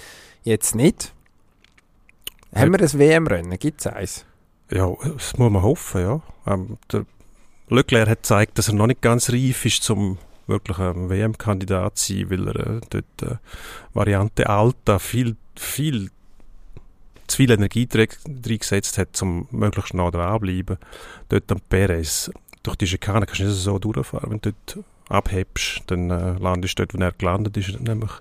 Jetzt 0.44 0.76
nicht. 0.76 1.14
Haben 2.56 2.72
wir 2.74 2.80
ein 2.82 3.00
WM-Rennen? 3.00 3.58
Gibt 3.60 3.82
es 3.82 3.88
eins? 3.88 4.26
Ja, 4.72 4.90
das 5.04 5.38
muss 5.38 5.52
man 5.52 5.62
hoffen, 5.62 6.02
ja. 6.02 6.22
Ähm, 6.48 6.78
der 6.92 7.06
Leclerc 7.70 8.10
hat 8.10 8.24
gezeigt, 8.24 8.58
dass 8.58 8.70
er 8.70 8.74
noch 8.74 8.88
nicht 8.88 9.02
ganz 9.02 9.30
reif 9.30 9.66
ist, 9.66 9.84
zum 9.84 10.18
wirklich 10.48 10.78
ein 10.80 11.10
WM-Kandidat 11.10 11.98
zu 11.98 12.14
sein, 12.14 12.30
weil 12.30 12.48
er 12.48 12.56
äh, 12.56 12.82
dort 12.90 13.32
äh, 13.32 13.36
Variante 13.94 14.50
Alta 14.50 15.00
viel, 15.00 15.36
viel 15.58 16.10
zu 17.28 17.38
viel 17.38 17.52
Energie 17.52 17.88
reingesetzt 17.94 18.98
hat, 18.98 19.22
um 19.22 19.48
möglichst 19.52 19.94
nah 19.94 20.12
dran 20.12 20.36
zu 20.36 20.40
bleiben. 20.40 20.78
Dort 21.30 21.52
am 21.52 21.62
Perez, 21.62 22.30
durch 22.64 22.76
die 22.76 22.88
Schikane 22.88 23.26
kannst 23.26 23.42
du 23.42 23.46
nicht 23.46 23.56
so 23.56 23.80
durchfahren. 23.80 24.32
Wenn 24.32 24.42
du 24.42 24.54
dort 24.66 24.86
abhebst, 25.10 25.84
dann 25.88 26.10
äh, 26.10 26.34
landest 26.34 26.80
du 26.80 26.86
dort, 26.86 26.94
wo 26.94 27.04
er 27.04 27.12
gelandet 27.12 27.58
ist, 27.58 27.80
nämlich 27.80 28.12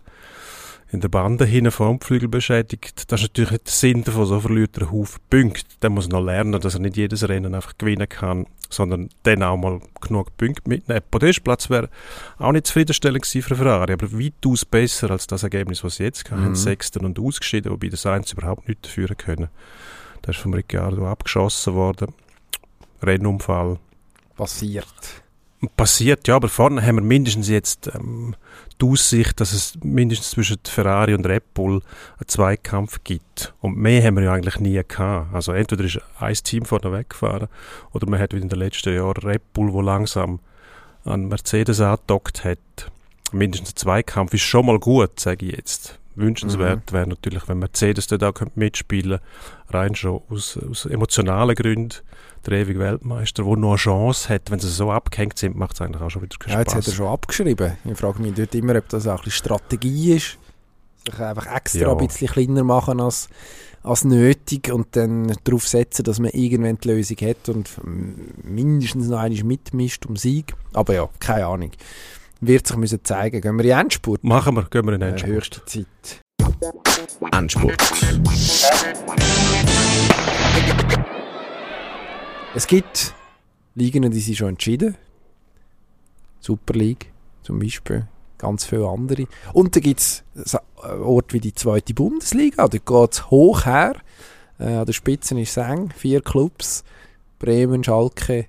in 0.93 1.01
der 1.01 1.09
Bande 1.09 1.45
hinten 1.45 1.71
Frontflügel 1.71 2.29
beschädigt. 2.29 3.11
Das 3.11 3.21
ist 3.21 3.29
natürlich 3.29 3.53
nicht 3.53 3.67
der 3.67 3.73
Sinn 3.73 4.05
davon, 4.05 4.27
so 4.27 4.41
verliert 4.41 4.77
er 4.77 4.83
einen 4.83 4.93
Haufen 4.93 5.21
Punkte. 5.31 5.77
Dann 5.81 5.93
muss 5.93 6.07
er 6.07 6.13
noch 6.13 6.25
lernen, 6.25 6.61
dass 6.61 6.75
er 6.75 6.81
nicht 6.81 6.97
jedes 6.97 7.29
Rennen 7.29 7.55
einfach 7.55 7.79
gewinnen 7.79 8.09
kann, 8.09 8.47
sondern 8.69 9.09
dann 9.23 9.43
auch 9.43 9.57
mal 9.57 9.81
genug 10.01 10.37
Punkte 10.37 10.69
mitnehmen. 10.69 11.01
Podestplatz 11.11 11.71
wäre 11.71 11.89
auch 12.39 12.53
nicht 12.53 12.67
zufriedenstellend 12.67 13.23
gewesen 13.23 13.43
für 13.43 13.57
Ferrari, 13.57 13.93
aber 13.93 14.13
weitaus 14.13 14.65
besser 14.65 15.11
als 15.11 15.27
das 15.27 15.45
Ergebnis, 15.45 15.85
was 15.85 15.97
sie 15.97 16.05
jetzt 16.05 16.29
hatten. 16.31 16.49
Mhm. 16.49 16.55
Sechsten 16.57 17.05
und 17.05 17.19
ausgeschieden, 17.19 17.71
wobei 17.71 17.89
das 17.89 18.03
Sainz 18.03 18.33
überhaupt 18.33 18.69
nicht 18.69 18.85
dafür 18.85 19.09
können. 19.15 19.49
Der 20.25 20.31
ist 20.31 20.41
vom 20.41 20.55
Ricciardo 20.55 21.07
abgeschossen 21.07 21.75
worden. 21.75 22.13
Rennunfall. 23.03 23.79
Passiert. 24.37 25.23
Passiert, 25.77 26.27
ja, 26.27 26.37
aber 26.37 26.49
vorne 26.49 26.83
haben 26.83 26.97
wir 26.97 27.03
mindestens 27.03 27.49
jetzt 27.49 27.91
ähm, 27.95 28.35
die 28.81 28.87
Aussicht, 28.87 29.41
dass 29.41 29.53
es 29.53 29.75
mindestens 29.83 30.31
zwischen 30.31 30.59
Ferrari 30.65 31.13
und 31.13 31.27
Red 31.27 31.53
Bull 31.53 31.83
einen 32.19 32.29
Zweikampf 32.29 33.01
gibt. 33.05 33.53
Und 33.61 33.77
mehr 33.77 34.03
haben 34.03 34.17
wir 34.17 34.25
ja 34.25 34.33
eigentlich 34.33 34.59
nie 34.59 34.81
gehabt. 34.87 35.35
Also 35.35 35.53
entweder 35.53 35.85
ist 35.85 36.01
ein 36.19 36.35
Team 36.35 36.65
vorne 36.65 36.93
weggefahren 36.93 37.49
oder 37.93 38.09
man 38.09 38.19
hat 38.19 38.33
wie 38.33 38.39
in 38.39 38.49
den 38.49 38.59
letzten 38.59 38.95
Jahren 38.95 39.23
Red 39.23 39.53
Bull, 39.53 39.73
wo 39.75 39.83
langsam 39.83 40.41
an 41.05 41.29
Mercedes 41.29 41.81
angedockt 41.81 42.43
hat. 42.45 42.59
Mindestens 43.33 43.73
ein 43.73 43.77
Zweikampf 43.77 44.33
ist 44.33 44.43
schon 44.43 44.65
mal 44.65 44.79
gut, 44.79 45.21
sage 45.21 45.45
ich 45.45 45.57
jetzt. 45.57 46.00
Wünschenswert 46.17 46.93
wäre 46.93 47.07
natürlich, 47.07 47.49
wenn 47.49 47.59
Mercedes 47.59 48.07
dort 48.09 48.25
auch 48.25 48.35
könnte 48.35 48.59
mitspielen 48.59 49.21
rein 49.69 49.95
schon 49.95 50.21
aus, 50.29 50.59
aus 50.59 50.87
emotionalen 50.87 51.55
Gründen. 51.55 51.95
Der 52.47 52.55
ewige 52.59 52.79
Weltmeister, 52.79 53.45
der 53.45 53.57
noch 53.57 53.69
eine 53.71 53.77
Chance 53.77 54.29
hat, 54.31 54.51
wenn 54.51 54.59
sie 54.59 54.69
so 54.71 54.91
abgehängt 54.91 55.39
sind, 55.39 55.57
macht 55.57 55.75
es 55.75 55.81
eigentlich 55.83 56.01
auch 56.03 56.11
schon 56.11 56.23
wieder 56.23 56.37
keinen 56.39 56.53
Ja, 56.55 56.59
jetzt 56.61 56.75
hat 56.75 56.85
Spaß. 56.85 56.95
er 56.95 56.97
schon 56.97 57.07
abgeschrieben. 57.09 57.77
Ich 57.85 57.99
frage 57.99 58.23
mich 58.23 58.35
dort 58.35 58.55
immer, 58.55 58.77
ob 58.77 58.89
das 58.89 59.07
auch 59.07 59.19
ein 59.19 59.25
bisschen 59.25 59.33
Strategie 59.33 60.15
ist. 60.15 60.39
Sich 61.05 61.19
einfach 61.21 61.47
extra 61.55 61.81
Ja. 61.81 61.93
ein 61.93 62.07
bisschen 62.07 62.29
kleiner 62.29 62.65
machen 62.65 63.01
als, 63.01 63.29
als 63.83 64.05
nötig 64.05 64.73
und 64.73 64.89
dann 64.97 65.35
darauf 65.45 65.67
setzen, 65.69 66.03
dass 66.05 66.19
man 66.19 66.31
irgendwann 66.31 66.79
die 66.79 66.89
Lösung 66.89 67.17
hat 67.19 67.49
und 67.51 67.71
mindestens 68.43 69.09
noch 69.09 69.19
einmal 69.19 69.45
mitmischt 69.45 70.07
um 70.07 70.17
Sieg. 70.17 70.55
Aber 70.73 70.95
ja, 70.95 71.09
keine 71.21 71.47
Ahnung. 71.47 71.71
Wird 72.41 72.67
sich 72.67 72.77
müssen 72.77 73.05
zeigen. 73.05 73.41
Gehen 73.41 73.59
wir 73.59 73.65
in 73.67 73.79
Endspurt? 73.79 74.25
Machen 74.25 74.57
wir, 74.57 74.65
gehen 74.65 74.87
wir 74.87 74.95
in 74.95 75.03
Äh, 75.03 75.11
Endspurt. 75.11 75.33
höchste 75.33 75.65
Zeit. 75.67 75.87
Endspurt. 77.33 77.77
Es 82.55 82.67
gibt 82.67 83.15
Ligen, 83.75 84.11
die 84.11 84.21
sind 84.21 84.37
schon 84.37 84.49
entschieden. 84.51 84.97
Super 86.41 86.75
League 86.75 87.13
zum 87.43 87.59
Beispiel. 87.59 88.09
Ganz 88.39 88.65
viele 88.65 88.89
andere. 88.89 89.27
Und 89.53 89.77
dann 89.77 89.83
gibt 89.83 90.01
es 90.01 90.25
Orte 90.77 91.35
wie 91.35 91.41
die 91.41 91.55
zweite 91.55 91.93
Bundesliga. 91.95 92.67
Da 92.69 92.79
geht 92.79 93.13
es 93.13 93.31
hoch 93.31 93.67
her. 93.67 93.97
Äh, 94.59 94.65
an 94.77 94.87
der 94.87 94.93
Spitze 94.95 95.39
ist 95.39 95.53
Seng. 95.55 95.91
Vier 95.95 96.23
Clubs. 96.23 96.85
Bremen, 97.39 97.83
Schalke, 97.85 98.47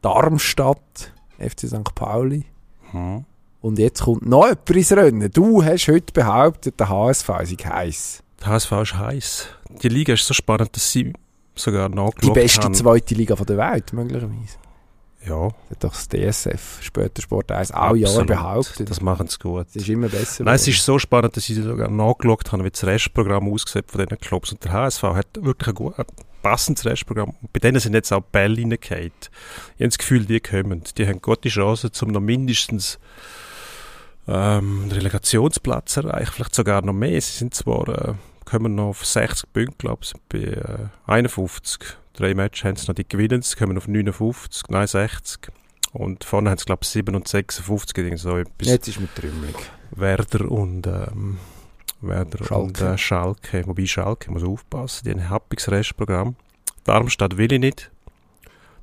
Darmstadt, 0.00 1.12
FC 1.38 1.66
St. 1.68 1.94
Pauli. 1.94 2.44
Hm. 2.92 3.24
Und 3.60 3.78
jetzt 3.78 4.02
kommt 4.02 4.24
noch 4.26 4.44
jemand 4.44 4.70
ins 4.70 4.92
Rennen. 4.92 5.30
Du 5.32 5.64
hast 5.64 5.88
heute 5.88 6.12
behauptet, 6.12 6.78
der 6.78 6.88
HSV 6.88 7.26
sei 7.26 7.56
heiß. 7.64 8.22
Der 8.40 8.46
HSV 8.48 8.72
ist 8.82 8.94
heiß. 8.94 9.48
Die 9.82 9.88
Liga 9.88 10.12
ist 10.14 10.26
so 10.26 10.34
spannend, 10.34 10.74
dass 10.76 10.90
sie 10.92 11.12
sogar 11.54 11.88
nachgeschaut 11.88 12.22
Die 12.36 12.40
beste 12.40 12.62
haben. 12.62 12.74
zweite 12.74 13.14
Liga 13.14 13.34
von 13.34 13.46
der 13.46 13.56
Welt, 13.56 13.92
möglicherweise. 13.92 14.56
Ja, 15.26 15.48
Das 15.48 15.70
hat 15.70 15.84
doch 15.84 15.92
das 15.92 16.08
DSF, 16.08 16.78
später 16.82 17.20
Sport 17.20 17.50
1, 17.50 17.72
auch 17.72 17.96
Jahre 17.96 18.24
behauptet. 18.24 18.88
Das 18.88 19.00
machen 19.00 19.26
sie 19.26 19.38
gut. 19.38 19.66
Es 19.70 19.76
ist 19.76 19.88
immer 19.88 20.08
besser. 20.08 20.44
Nein, 20.44 20.54
es 20.54 20.68
ist 20.68 20.84
so 20.84 21.00
spannend, 21.00 21.36
dass 21.36 21.48
ich 21.48 21.56
sogar 21.56 21.90
nachgeschaut 21.90 22.52
habe, 22.52 22.62
wie 22.64 22.70
das 22.70 22.84
Restprogramm 22.84 23.52
aussieht 23.52 23.90
von 23.90 24.06
diesen 24.06 24.20
Clubs. 24.20 24.52
Und 24.52 24.62
der 24.62 24.72
HSV 24.72 25.02
hat 25.02 25.26
wirklich 25.40 25.68
ein, 25.68 25.74
gut, 25.74 25.98
ein 25.98 26.04
passendes 26.46 26.84
Restprogramm. 26.84 27.34
Bei 27.52 27.58
denen 27.58 27.80
sind 27.80 27.94
jetzt 27.94 28.12
auch 28.12 28.20
Bälle 28.20 28.62
reingefallen. 28.62 29.10
Ich 29.76 29.80
habe 29.80 29.88
das 29.88 29.98
Gefühl, 29.98 30.26
die 30.26 30.38
kommen. 30.38 30.84
Die 30.96 31.06
haben 31.08 31.20
gute 31.20 31.48
Chancen, 31.48 31.90
um 32.02 32.08
noch 32.12 32.20
mindestens 32.20 33.00
ähm, 34.28 34.82
einen 34.82 34.92
Relegationsplatz 34.92 35.94
zu 35.94 36.02
erreichen. 36.02 36.30
Vielleicht 36.32 36.54
sogar 36.54 36.82
noch 36.82 36.92
mehr. 36.92 37.20
Sie 37.20 37.38
sind 37.38 37.52
zwar, 37.52 37.88
äh, 37.88 38.14
kommen 38.44 38.76
noch 38.76 38.90
auf 38.90 39.04
60 39.04 39.52
Punkte, 39.52 39.76
glaube 39.76 40.02
ich, 40.04 40.12
bei 40.28 40.38
äh, 40.38 40.88
51. 41.06 41.80
Drei 42.12 42.32
Matches 42.34 42.64
haben 42.64 42.76
sie 42.76 42.86
noch, 42.86 42.94
die 42.94 43.08
gewinnen 43.08 43.42
sie, 43.42 43.56
kommen 43.56 43.76
auf 43.76 43.88
59, 43.88 44.68
nein 44.68 44.86
60. 44.86 45.48
Und 45.92 46.22
vorne 46.22 46.50
haben 46.50 46.58
sie, 46.58 46.64
glaube 46.64 46.84
ich, 46.84 46.88
7 46.90 47.12
und 47.16 47.26
56, 47.26 47.98
irgend 47.98 48.20
so 48.20 48.36
etwas. 48.36 48.68
Jetzt 48.68 48.86
ist 48.86 49.00
mit 49.00 49.12
Trümmelig. 49.16 49.56
Werder 49.90 50.48
und 50.48 50.86
ähm, 50.86 51.38
Werder 52.08 52.44
Schalke. 52.44 52.62
und 52.62 52.80
äh, 52.80 52.98
Schalke. 52.98 53.66
Wobei 53.66 53.86
Schalke 53.86 54.30
muss 54.30 54.44
aufpassen, 54.44 55.04
die 55.04 55.10
haben 55.10 55.20
ein 55.20 55.30
happiges 55.30 55.70
Restprogramm. 55.70 56.36
Darmstadt 56.84 57.36
will 57.36 57.52
ich 57.52 57.60
nicht. 57.60 57.90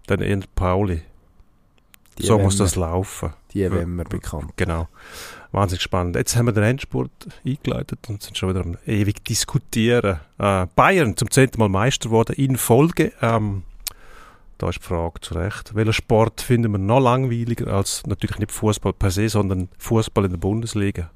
Dann 0.07 0.21
eher 0.21 0.39
Pauli. 0.55 1.01
Die 2.17 2.25
so 2.25 2.37
muss 2.37 2.57
das 2.57 2.75
laufen. 2.75 3.33
Die 3.53 3.71
werden 3.71 3.95
wir 3.95 4.03
bekannt. 4.03 4.51
Genau. 4.55 4.87
Wahnsinnig 5.51 5.81
spannend. 5.81 6.15
Jetzt 6.15 6.35
haben 6.35 6.47
wir 6.47 6.53
den 6.53 6.63
Endspurt 6.63 7.11
eingeleitet 7.45 7.99
und 8.07 8.21
sind 8.21 8.37
schon 8.37 8.49
wieder 8.49 8.61
am 8.61 8.77
ewig 8.85 9.23
diskutieren. 9.23 10.19
Äh, 10.37 10.67
Bayern 10.75 11.15
zum 11.15 11.31
zehnten 11.31 11.59
Mal 11.59 11.69
Meister 11.69 12.09
geworden 12.09 12.35
in 12.35 12.57
Folge. 12.57 13.13
Ähm, 13.21 13.63
da 14.57 14.69
ist 14.69 14.79
die 14.79 14.83
Frage 14.83 15.21
zu 15.21 15.33
Recht. 15.35 15.75
Welchen 15.75 15.93
Sport 15.93 16.41
finden 16.41 16.71
wir 16.71 16.77
noch 16.77 16.99
langweiliger 16.99 17.67
als 17.67 18.05
natürlich 18.05 18.39
nicht 18.39 18.51
Fußball 18.51 18.93
per 18.93 19.11
se, 19.11 19.29
sondern 19.29 19.69
Fußball 19.77 20.25
in 20.25 20.31
der 20.31 20.37
Bundesliga? 20.37 21.09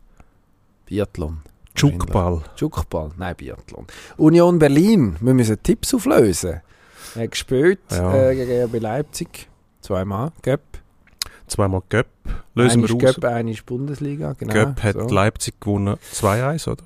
Biathlon. 0.85 1.41
Jukball. 1.77 2.41
Jukball. 2.57 3.11
Nein, 3.17 3.35
Biathlon. 3.35 3.85
Union 4.17 4.59
Berlin. 4.59 5.15
Wir 5.21 5.33
müssen 5.33 5.61
Tipps 5.61 5.93
auflösen. 5.93 6.61
Er 7.15 7.27
gespielt 7.27 7.79
Ja. 7.91 8.13
äh, 8.29 8.35
gegen 8.35 8.63
RB 8.65 8.79
Leipzig. 8.79 9.47
Zweimal. 9.81 10.31
Göpp. 10.41 10.61
Zweimal 11.47 11.81
Göpp. 11.89 12.07
Lösen 12.55 12.81
wir 12.81 12.89
ist 12.89 12.95
aus. 12.95 13.15
Göpp, 13.15 13.23
eine 13.25 13.51
ist 13.51 13.65
Bundesliga. 13.65 14.33
Genau. 14.33 14.53
Göpp 14.53 14.83
hat 14.83 14.93
so. 14.95 15.07
Leipzig 15.07 15.59
gewonnen 15.61 15.95
2-1, 16.13 16.69
oder? 16.69 16.83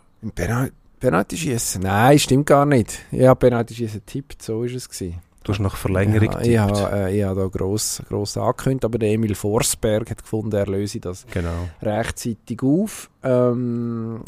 Penalty 0.99 1.35
schießen? 1.35 1.81
Nein, 1.81 2.19
stimmt 2.19 2.45
gar 2.45 2.65
nicht. 2.67 2.99
Ja, 3.11 3.33
Penalty 3.33 3.73
schießen 3.73 4.05
tippt, 4.05 4.43
so 4.43 4.63
ist 4.63 4.75
es 4.75 4.87
gewesen. 4.87 5.19
Du 5.43 5.51
hast 5.51 5.59
nach 5.59 5.75
Verlängerung 5.75 6.31
ja, 6.33 6.41
ich 6.41 6.57
habe 6.59 6.91
äh, 6.95 7.17
ich 7.17 7.23
habe 7.23 7.41
da 7.41 7.47
gross, 7.47 8.03
gross 8.07 8.37
angekündigt, 8.37 8.85
aber 8.85 8.99
der 8.99 9.09
Emil 9.09 9.33
Forsberg 9.33 10.11
hat 10.11 10.21
gefunden, 10.21 10.55
er 10.55 10.67
löse 10.67 10.99
das 10.99 11.25
Genau. 11.31 11.67
rechtzeitig 11.81 12.61
auf. 12.61 13.09
Ähm, 13.23 14.21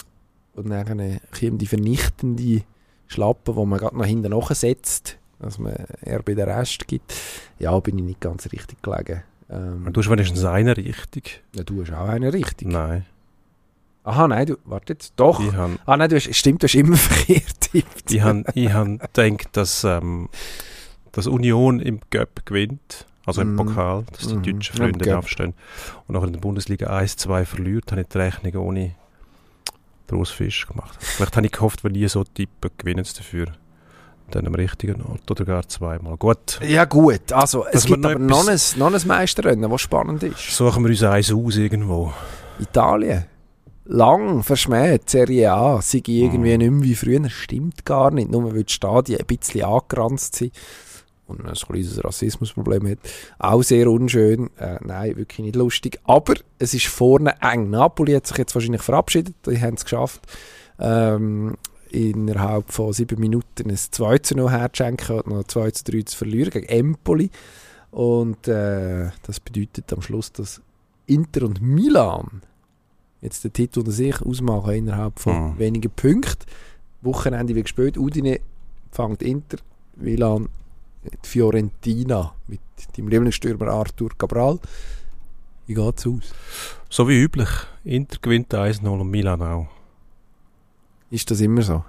und 0.56 0.70
dann 0.70 0.86
kommt 1.40 1.62
die 1.62 1.68
vernichtende 1.68 2.62
Schlappe, 3.08 3.56
wo 3.56 3.66
man 3.66 3.80
gerade 3.80 3.98
noch 3.98 4.06
hinten 4.06 4.32
nachsetzt, 4.32 5.18
dass 5.40 5.58
man 5.60 5.74
eher 6.04 6.22
bei 6.24 6.34
der 6.34 6.48
Rest 6.48 6.88
gibt. 6.88 7.14
Ja, 7.60 7.78
bin 7.80 7.98
ich 7.98 8.04
nicht 8.04 8.22
ganz 8.22 8.52
richtig 8.52 8.82
gelegen. 8.82 9.24
Ähm, 9.50 9.88
Du 9.92 10.00
hast 10.02 10.10
wenigstens 10.10 10.44
eine 10.46 10.76
richtig. 10.78 11.44
ja, 11.56 11.64
du 11.64 11.82
hast 11.82 11.92
auch 11.94 12.08
eine 12.10 12.32
richtig. 12.34 12.68
Nein. 12.68 13.06
Aha, 14.06 14.28
nein, 14.28 14.46
du, 14.48 14.58
warte 14.66 14.94
jetzt, 14.94 15.14
doch. 15.16 15.40
Ich 15.40 15.54
habe 15.54 15.78
Ah 15.86 15.96
nein, 15.96 16.10
du 16.10 16.16
hast, 16.18 16.34
stimmt, 16.36 16.62
du 16.62 16.66
hast 16.68 16.76
immer 16.76 16.98
verkehrt 16.98 17.72
getippt. 17.72 18.12
ich 18.12 18.22
ich 18.56 18.74
han 18.74 18.98
gedacht, 19.14 19.48
dass, 19.56 19.84
ähm, 19.84 20.30
dass 21.14 21.28
Union 21.28 21.80
im 21.80 22.00
Göpp 22.10 22.46
gewinnt. 22.46 23.06
Also 23.26 23.42
im 23.42 23.54
Mhm. 23.54 23.58
Pokal, 23.58 24.04
dass 24.12 24.28
die 24.28 24.36
Mhm. 24.36 24.44
deutschen 24.44 24.76
Freunde 24.76 25.18
aufstehen. 25.18 25.54
Und 26.08 26.14
nachher 26.16 26.28
in 26.28 26.34
der 26.34 26.42
Bundesliga 26.42 26.88
1-2 26.90 27.46
verliert, 27.46 27.90
habe 27.92 28.02
ich 28.02 28.08
die 28.08 28.18
Rechnung 28.18 28.56
ohne 28.68 28.96
Großfisch 30.08 30.68
gemacht. 30.68 30.98
Vielleicht 31.00 31.36
habe 31.38 31.46
ich 31.46 31.52
gehofft, 31.52 31.84
wenn 31.84 31.94
die 31.94 32.08
so 32.08 32.24
tippen, 32.24 32.70
gewinnen 32.78 33.04
sie 33.04 33.16
dafür. 33.16 33.48
dann 34.32 34.48
am 34.48 34.56
richtigen 34.56 35.02
Ort 35.04 35.30
oder 35.30 35.46
gar 35.46 35.68
zweimal. 35.68 36.18
Gut, 36.18 36.60
Ja 36.66 36.86
gut, 36.86 37.32
also 37.32 37.66
es 37.68 37.72
Dass 37.74 37.86
gibt 37.86 38.00
noch 38.02 38.12
aber 38.12 38.20
noch 38.20 38.48
ein, 38.48 38.60
noch 38.78 38.94
ein 38.94 39.08
Meisterrennen, 39.08 39.70
das 39.70 39.82
spannend 39.82 40.24
ist. 40.24 40.40
suchen 40.56 40.84
wir 40.84 40.90
uns 40.90 41.04
eins 41.04 41.32
aus 41.32 41.58
irgendwo. 41.58 42.12
Italien. 42.60 43.26
Lang 43.86 44.42
verschmäht, 44.44 45.10
Serie 45.10 45.52
A, 45.52 45.82
sei 45.82 46.02
irgendwie 46.06 46.54
Mhm. 46.54 46.58
nicht 46.58 46.72
mehr 46.72 46.84
wie 46.84 46.96
früher. 46.96 47.30
Stimmt 47.30 47.86
gar 47.86 48.12
nicht, 48.12 48.32
nur 48.32 48.54
weil 48.56 48.64
die 48.64 48.72
Stadien 48.74 49.20
ein 49.20 49.26
bisschen 49.26 49.66
angeranzt 49.66 50.36
sind 50.36 50.54
und 51.40 51.48
ein 51.48 51.54
kleines 51.54 52.04
Rassismusproblem 52.04 52.88
hat. 52.90 53.00
Auch 53.40 53.64
sehr 53.64 53.90
unschön. 53.90 54.50
Äh, 54.58 54.78
nein, 54.84 55.16
wirklich 55.18 55.40
nicht 55.40 55.56
lustig. 55.56 56.00
Aber 56.06 56.34
es 56.60 56.74
ist 56.74 56.86
vorne 56.88 57.36
eng. 57.42 57.70
Napoli 57.70 58.14
hat 58.14 58.28
sich 58.28 58.38
jetzt 58.38 58.56
wahrscheinlich 58.56 58.82
verabschiedet. 58.82 59.36
Die 59.46 59.60
haben 59.62 59.76
es 59.76 59.84
geschafft, 59.84 60.22
ähm, 60.80 61.56
innerhalb 61.90 62.72
von 62.72 62.92
sieben 62.94 63.20
Minuten 63.20 63.70
ein 63.70 63.78
2 63.78 64.18
zu 64.20 64.36
0 64.36 64.50
herzuschenken 64.52 65.22
und 65.22 65.28
noch 65.28 65.44
2 65.44 65.72
zu 65.72 65.84
3 65.84 66.02
zu 66.04 66.18
verlieren 66.18 66.50
gegen 66.52 66.68
Empoli. 66.68 67.30
Und 67.92 68.48
äh, 68.48 69.10
das 69.24 69.40
bedeutet 69.40 69.92
am 69.94 70.02
Schluss, 70.02 70.32
dass 70.32 70.62
Inter 71.06 71.44
und 71.46 71.62
Milan 71.62 72.42
jetzt 73.22 73.44
den 73.44 73.54
Titel 73.54 73.80
unter 73.80 73.92
sich 73.92 74.22
ausmachen 74.22 74.74
innerhalb 74.74 75.20
von 75.20 75.52
Mhm. 75.54 75.60
wenigen 75.60 75.92
Punkten. 75.92 76.46
Wochenende 77.02 77.54
wie 77.56 77.62
gespielt. 77.62 77.98
Udine 77.98 78.40
fängt 78.92 79.22
Inter, 79.22 79.58
Milan 79.96 80.50
Fiorentina 81.24 82.34
mit 82.48 82.62
dem 82.98 83.08
Lieblingsstürmer 83.08 83.68
Arthur 83.68 84.10
Cabral. 84.18 84.60
Wie 85.68 85.74
geht's 85.74 86.06
aus? 86.06 86.34
So 86.90 87.08
wie 87.08 87.22
üblich. 87.22 87.50
Inter 87.84 88.18
gewinnt 88.22 88.54
1-0 88.54 88.88
und 88.88 89.10
Milan 89.10 89.42
auch. 89.42 89.68
Ist 91.10 91.30
das 91.32 91.42
immer 91.42 91.62
so? 91.62 91.84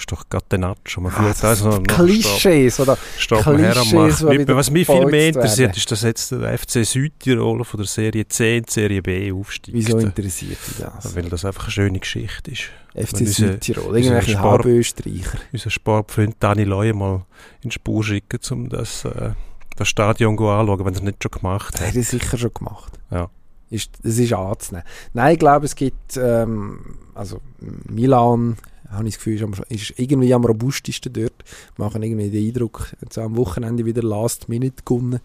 Das 0.00 0.04
ist 0.04 0.12
doch 0.12 0.28
Catenaccio. 0.30 1.02
Man 1.02 1.12
Ah, 1.12 1.22
führt 1.22 1.42
das 1.42 1.44
also 1.62 1.82
Klischees, 1.82 2.80
oder? 2.80 2.96
steht 3.18 3.44
man 3.44 3.58
her 3.58 3.76
am 3.76 3.82
Klischees, 3.88 4.22
mehr. 4.22 4.56
Was 4.56 4.70
mich 4.70 4.86
viel 4.86 5.04
mehr 5.06 5.28
interessiert, 5.28 5.76
ist, 5.76 5.90
dass 5.90 6.02
jetzt 6.02 6.32
der 6.32 6.58
FC 6.58 6.84
Südtirol 6.86 7.62
von 7.64 7.78
der 7.78 7.86
Serie 7.86 8.26
C 8.26 8.56
in 8.58 8.64
die 8.64 8.72
Serie 8.72 9.02
B 9.02 9.30
aufsteigt. 9.32 9.76
Wieso 9.76 9.98
interessiert 9.98 10.56
dich 10.66 10.78
das? 10.78 11.14
Weil 11.14 11.28
das 11.28 11.44
einfach 11.44 11.64
eine 11.64 11.70
schöne 11.72 11.98
Geschichte 11.98 12.50
ist. 12.52 12.62
FC 12.94 13.26
Südtirol, 13.26 13.98
irgendwelche 13.98 14.40
Halbösterreicher. 14.40 15.38
Unser 15.52 15.70
Sportfreund 15.70 16.36
Dani 16.40 16.64
Leuer 16.64 16.94
mal 16.94 17.26
in 17.62 17.68
die 17.68 17.74
Spur 17.74 18.02
schicken, 18.02 18.40
um 18.52 18.68
das, 18.70 19.04
äh, 19.04 19.32
das 19.76 19.86
Stadion 19.88 20.36
zu 20.38 20.48
anschauen, 20.48 20.78
wenn 20.80 20.94
er 20.94 20.96
es 20.96 21.02
nicht 21.02 21.22
schon 21.22 21.30
gemacht 21.30 21.74
Das 21.74 21.80
hat. 21.82 21.88
hat 21.88 21.96
er 21.96 22.02
sicher 22.04 22.38
schon 22.38 22.54
gemacht. 22.54 22.98
Ja. 23.10 23.28
Ist, 23.68 23.90
das 24.02 24.16
ist 24.18 24.32
anzunehmen. 24.32 24.84
Nein, 25.12 25.34
ich 25.34 25.38
glaube, 25.38 25.66
es 25.66 25.76
gibt, 25.76 26.16
ähm, 26.16 26.96
also 27.14 27.40
Milan, 27.88 28.56
habe 28.90 29.08
ich 29.08 29.14
das 29.14 29.24
Gefühl, 29.24 29.34
ist, 29.36 29.42
am, 29.42 29.54
ist 29.68 29.94
irgendwie 29.96 30.34
am 30.34 30.44
robustesten 30.44 31.12
dort. 31.12 31.44
Machen 31.76 32.02
irgendwie 32.02 32.30
den 32.30 32.48
Eindruck, 32.48 32.94
jetzt 33.00 33.18
am 33.18 33.36
Wochenende 33.36 33.84
wieder 33.84 34.02
Last 34.02 34.48
Minute 34.48 34.82
gewonnen. 34.84 35.20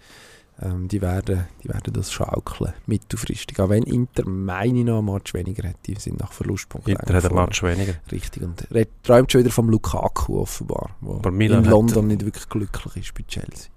Ähm, 0.62 0.88
die, 0.88 1.02
werden, 1.02 1.48
die 1.64 1.68
werden 1.68 1.94
das 1.94 2.14
schaukeln, 2.14 2.74
mittelfristig. 2.86 3.60
Auch 3.60 3.70
wenn 3.70 3.84
Inter, 3.84 4.26
meine 4.26 4.80
ich, 4.80 4.86
noch 4.86 5.00
einen 5.00 5.14
Match 5.14 5.34
weniger 5.34 5.68
hat. 5.68 5.76
Die 5.86 5.96
sind 5.96 6.20
nach 6.20 6.32
Verlustpunkten 6.32 6.96
Inter 6.96 7.14
hat 7.14 7.26
einen. 7.26 7.36
Match 7.36 7.62
weniger. 7.62 7.96
Richtig. 8.12 8.42
Und 8.42 8.72
er 8.72 8.88
träumt 9.04 9.32
schon 9.32 9.42
wieder 9.42 9.52
vom 9.52 9.70
Lukaku 9.70 10.40
offenbar, 10.40 10.96
wo 11.02 11.20
in 11.28 11.66
London 11.66 12.08
nicht 12.08 12.24
wirklich 12.24 12.48
glücklich 12.48 12.96
ist 12.96 13.14
bei 13.14 13.24
Chelsea. 13.28 13.70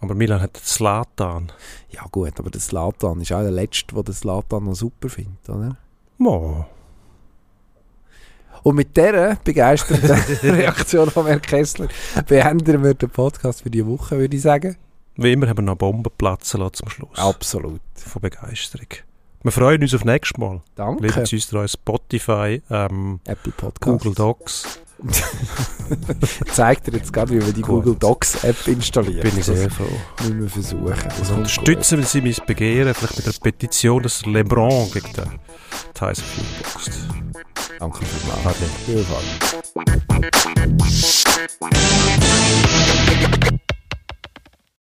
Aber 0.00 0.14
Milan 0.14 0.40
hat 0.40 0.56
Slatan. 0.56 1.52
Ja 1.90 2.06
gut, 2.10 2.38
aber 2.38 2.50
der 2.50 2.60
Slatan 2.60 3.20
ist 3.20 3.32
auch 3.32 3.42
der 3.42 3.50
Letzte, 3.50 3.94
der 3.94 4.02
den 4.02 4.14
Slatan 4.14 4.64
noch 4.64 4.74
super 4.74 5.10
findet, 5.10 5.48
oder? 5.48 5.76
Mo. 6.16 6.66
Und 8.62 8.76
mit 8.76 8.96
dieser 8.96 9.36
begeisterten 9.36 10.50
Reaktion 10.50 11.10
von 11.10 11.26
Herrn 11.26 11.42
Kessler 11.42 11.88
beenden 12.26 12.82
wir 12.82 12.94
den 12.94 13.10
Podcast 13.10 13.62
für 13.62 13.70
die 13.70 13.86
Woche, 13.86 14.18
würde 14.18 14.36
ich 14.36 14.42
sagen. 14.42 14.76
Wie 15.16 15.32
immer 15.32 15.48
haben 15.48 15.58
wir 15.58 15.62
noch 15.62 15.76
Bomben 15.76 16.10
platzen 16.16 16.60
lassen 16.60 16.74
zum 16.74 16.88
Schluss. 16.90 17.18
Absolut. 17.18 17.80
Von 17.94 18.22
Begeisterung. 18.22 18.88
Wir 19.42 19.52
freuen 19.52 19.80
uns 19.80 19.94
auf 19.94 20.04
nächstes 20.04 20.38
Mal. 20.38 20.60
Danke. 20.74 21.06
Lieben 21.06 21.20
uns 21.20 21.48
durch 21.48 21.72
Spotify, 21.72 22.62
ähm, 22.70 23.20
Apple 23.26 23.52
Podcast. 23.52 23.80
Google 24.04 24.14
Docs. 24.14 24.80
Zeigt 26.52 26.86
dir 26.86 26.92
jetzt 26.92 27.12
gerade, 27.12 27.30
wie 27.30 27.44
wir 27.46 27.52
die 27.52 27.62
Gut. 27.62 27.84
Google 27.84 27.96
Docs 27.96 28.44
App 28.44 28.68
installieren. 28.68 29.22
Bin 29.22 29.38
ich 29.38 29.46
sehr 29.46 29.70
froh. 29.70 29.84
müssen 30.20 30.40
wir 30.40 30.48
versuchen. 30.48 30.94
Das 30.94 31.18
Also 31.20 31.34
unterstützen 31.34 32.02
Sie 32.02 32.20
mein 32.20 32.36
Begehren, 32.46 32.92
vielleicht 32.94 33.16
mit 33.16 33.26
einer 33.26 33.34
Petition, 33.40 34.02
dass 34.02 34.26
LeBron 34.26 34.90
gegen 34.92 35.12
den 35.14 35.38
Boxt. 35.94 36.22
gut. 37.92 38.06
Danke. 38.44 38.64
Viel 38.86 39.04
Spaß. 39.04 39.24